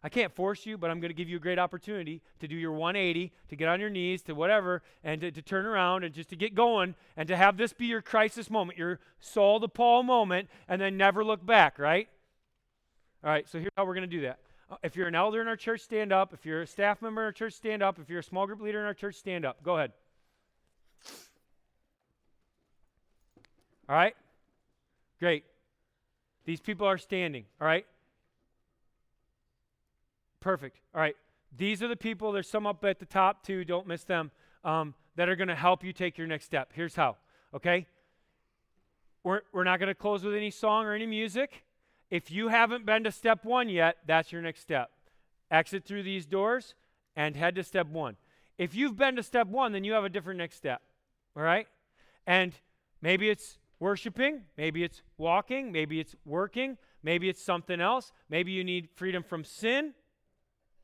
I 0.03 0.09
can't 0.09 0.32
force 0.32 0.64
you, 0.64 0.78
but 0.78 0.90
I'm 0.90 1.01
going 1.01 1.11
to 1.11 1.14
give 1.14 1.28
you 1.28 1.38
a 1.38 1.40
great 1.40 1.59
opportunity 1.59 2.22
to 2.38 2.46
do 2.46 2.55
your 2.55 2.70
180, 2.70 3.32
to 3.49 3.57
get 3.57 3.68
on 3.68 3.80
your 3.80 3.90
knees, 3.90 4.22
to 4.22 4.32
whatever, 4.32 4.82
and 5.03 5.20
to, 5.20 5.32
to 5.32 5.42
turn 5.42 5.66
around 5.66 6.05
and 6.05 6.14
just 6.14 6.28
to 6.28 6.36
get 6.36 6.55
going 6.55 6.94
and 7.16 7.26
to 7.28 7.36
have 7.36 7.57
this 7.57 7.72
be 7.72 7.86
your 7.86 8.01
crisis 8.01 8.49
moment, 8.49 8.78
your 8.78 9.01
Saul 9.18 9.59
to 9.59 9.66
Paul 9.66 10.05
moment, 10.05 10.49
and 10.68 10.80
then 10.80 10.96
never 10.96 11.24
look 11.24 11.44
back, 11.44 11.80
right? 11.80 12.09
All 13.24 13.30
right, 13.30 13.49
so 13.49 13.59
here's 13.59 13.72
how 13.76 13.84
we're 13.84 13.94
going 13.94 14.09
to 14.09 14.16
do 14.16 14.22
that. 14.22 14.38
Uh, 14.70 14.76
if 14.84 14.94
you're 14.94 15.09
an 15.09 15.16
elder 15.16 15.40
in 15.40 15.49
our 15.49 15.57
church, 15.57 15.80
stand 15.80 16.12
up. 16.12 16.32
If 16.32 16.46
you're 16.46 16.62
a 16.62 16.66
staff 16.66 17.03
member 17.03 17.22
in 17.22 17.26
our 17.26 17.32
church, 17.32 17.55
stand 17.55 17.82
up. 17.82 17.99
If 17.99 18.09
you're 18.09 18.20
a 18.20 18.24
small 18.24 18.46
group 18.46 18.61
leader 18.61 18.78
in 18.78 18.86
our 18.86 18.94
church, 18.94 19.16
stand 19.16 19.44
up. 19.44 19.64
Go 19.64 19.76
ahead. 19.78 19.92
All 23.88 23.96
right? 23.96 24.14
Great. 25.18 25.44
These 26.44 26.61
people 26.61 26.86
are 26.86 26.99
standing. 26.99 27.46
All 27.61 27.66
right? 27.66 27.84
Perfect. 30.41 30.80
All 30.95 31.01
right. 31.01 31.16
These 31.57 31.82
are 31.82 31.89
the 31.89 31.97
people, 31.97 32.32
there's 32.32 32.49
some 32.49 32.66
up 32.66 32.84
at 32.84 32.99
the 32.99 33.07
top 33.07 33.43
too, 33.43 33.64
don't 33.64 33.86
miss 33.86 34.05
them, 34.05 34.30
um, 34.64 34.95
that 35.16 35.28
are 35.28 35.36
going 35.36 35.49
to 35.49 35.55
help 35.55 35.82
you 35.82 35.93
take 35.93 36.18
your 36.18 36.26
next 36.26 36.45
step. 36.45 36.72
Here's 36.74 36.95
how. 36.95 37.16
Okay? 37.55 37.86
We're, 39.24 39.41
we're 39.53 39.64
not 39.64 39.80
going 39.80 39.89
to 39.89 39.95
close 39.95 40.22
with 40.22 40.34
any 40.34 40.51
song 40.51 40.84
or 40.84 40.95
any 40.95 41.07
music. 41.07 41.64
If 42.11 42.30
you 42.30 42.49
haven't 42.49 42.86
been 42.86 43.05
to 43.05 43.12
step 43.12 43.45
one 43.45 43.68
yet, 43.68 43.97
that's 44.07 44.30
your 44.30 44.43
next 44.43 44.61
step. 44.61 44.91
Exit 45.51 45.84
through 45.84 46.03
these 46.03 46.26
doors 46.26 46.74
and 47.16 47.34
head 47.34 47.55
to 47.57 47.64
step 47.64 47.89
one. 47.89 48.16
If 48.59 48.74
you've 48.74 48.97
been 48.97 49.16
to 49.16 49.22
step 49.22 49.47
one, 49.47 49.72
then 49.72 49.84
you 49.84 49.93
have 49.93 50.05
a 50.05 50.09
different 50.09 50.39
next 50.39 50.57
step. 50.57 50.82
All 51.36 51.43
right? 51.43 51.66
And 52.26 52.53
maybe 53.01 53.28
it's 53.30 53.59
worshiping, 53.80 54.43
maybe 54.57 54.84
it's 54.84 55.03
walking, 55.16 55.72
maybe 55.72 56.01
it's 56.01 56.14
working, 56.24 56.76
maybe 57.03 57.28
it's 57.28 57.43
something 57.43 57.80
else. 57.80 58.12
Maybe 58.28 58.53
you 58.53 58.64
need 58.64 58.89
freedom 58.95 59.22
from 59.22 59.45
sin, 59.45 59.95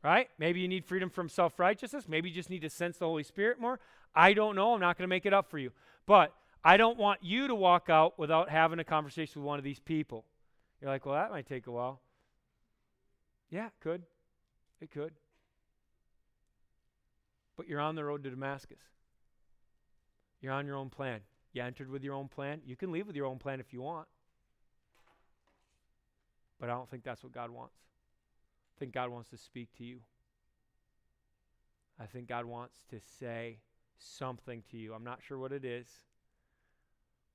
right? 0.04 0.28
Maybe 0.38 0.60
you 0.60 0.68
need 0.68 0.84
freedom 0.84 1.08
from 1.08 1.28
self 1.28 1.58
righteousness. 1.58 2.04
Maybe 2.06 2.28
you 2.28 2.34
just 2.34 2.50
need 2.50 2.62
to 2.62 2.70
sense 2.70 2.98
the 2.98 3.06
Holy 3.06 3.24
Spirit 3.24 3.58
more. 3.58 3.80
I 4.14 4.34
don't 4.34 4.54
know. 4.54 4.74
I'm 4.74 4.80
not 4.80 4.98
going 4.98 5.04
to 5.04 5.08
make 5.08 5.26
it 5.26 5.32
up 5.32 5.50
for 5.50 5.58
you. 5.58 5.72
But 6.06 6.32
I 6.62 6.76
don't 6.76 6.98
want 6.98 7.20
you 7.22 7.48
to 7.48 7.54
walk 7.54 7.88
out 7.88 8.18
without 8.18 8.50
having 8.50 8.78
a 8.78 8.84
conversation 8.84 9.42
with 9.42 9.46
one 9.46 9.58
of 9.58 9.64
these 9.64 9.80
people. 9.80 10.24
You're 10.80 10.90
like, 10.90 11.06
well, 11.06 11.14
that 11.14 11.30
might 11.30 11.46
take 11.46 11.66
a 11.66 11.72
while. 11.72 12.00
Yeah, 13.50 13.66
it 13.66 13.72
could. 13.80 14.02
It 14.80 14.90
could. 14.90 15.12
But 17.56 17.66
you're 17.66 17.80
on 17.80 17.94
the 17.94 18.04
road 18.04 18.22
to 18.24 18.30
Damascus. 18.30 18.78
You're 20.40 20.52
on 20.52 20.66
your 20.66 20.76
own 20.76 20.90
plan. 20.90 21.20
You 21.54 21.62
entered 21.62 21.88
with 21.88 22.02
your 22.04 22.14
own 22.14 22.28
plan. 22.28 22.60
You 22.66 22.76
can 22.76 22.92
leave 22.92 23.06
with 23.06 23.16
your 23.16 23.26
own 23.26 23.38
plan 23.38 23.60
if 23.60 23.72
you 23.72 23.80
want. 23.80 24.08
But 26.60 26.68
I 26.68 26.74
don't 26.74 26.90
think 26.90 27.04
that's 27.04 27.22
what 27.22 27.32
God 27.32 27.50
wants. 27.50 27.74
I 28.74 28.78
think 28.78 28.92
God 28.92 29.10
wants 29.10 29.30
to 29.30 29.36
speak 29.36 29.68
to 29.78 29.84
you. 29.84 30.00
I 32.00 32.06
think 32.06 32.28
God 32.28 32.44
wants 32.44 32.78
to 32.90 33.00
say 33.20 33.58
something 33.98 34.62
to 34.70 34.76
you. 34.76 34.94
I'm 34.94 35.04
not 35.04 35.20
sure 35.22 35.38
what 35.38 35.52
it 35.52 35.64
is, 35.64 35.86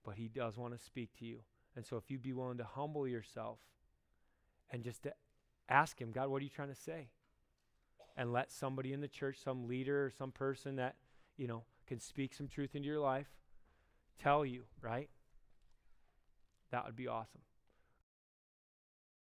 but 0.03 0.15
He 0.15 0.27
does 0.27 0.57
want 0.57 0.77
to 0.77 0.83
speak 0.83 1.11
to 1.19 1.25
you. 1.25 1.39
And 1.75 1.85
so 1.85 1.97
if 1.97 2.09
you'd 2.09 2.21
be 2.21 2.33
willing 2.33 2.57
to 2.57 2.65
humble 2.65 3.07
yourself 3.07 3.59
and 4.71 4.83
just 4.83 5.03
to 5.03 5.13
ask 5.69 5.99
him, 5.99 6.11
God, 6.11 6.29
what 6.29 6.41
are 6.41 6.43
you 6.43 6.49
trying 6.49 6.69
to 6.69 6.75
say? 6.75 7.09
And 8.17 8.33
let 8.33 8.51
somebody 8.51 8.91
in 8.91 9.01
the 9.01 9.07
church, 9.07 9.37
some 9.41 9.67
leader 9.67 10.05
or 10.05 10.09
some 10.09 10.31
person 10.31 10.75
that, 10.75 10.95
you 11.37 11.47
know, 11.47 11.63
can 11.87 11.99
speak 11.99 12.33
some 12.33 12.47
truth 12.47 12.75
into 12.75 12.87
your 12.87 12.99
life, 12.99 13.29
tell 14.21 14.45
you, 14.45 14.63
right? 14.81 15.09
That 16.71 16.85
would 16.85 16.95
be 16.95 17.07
awesome. 17.07 17.41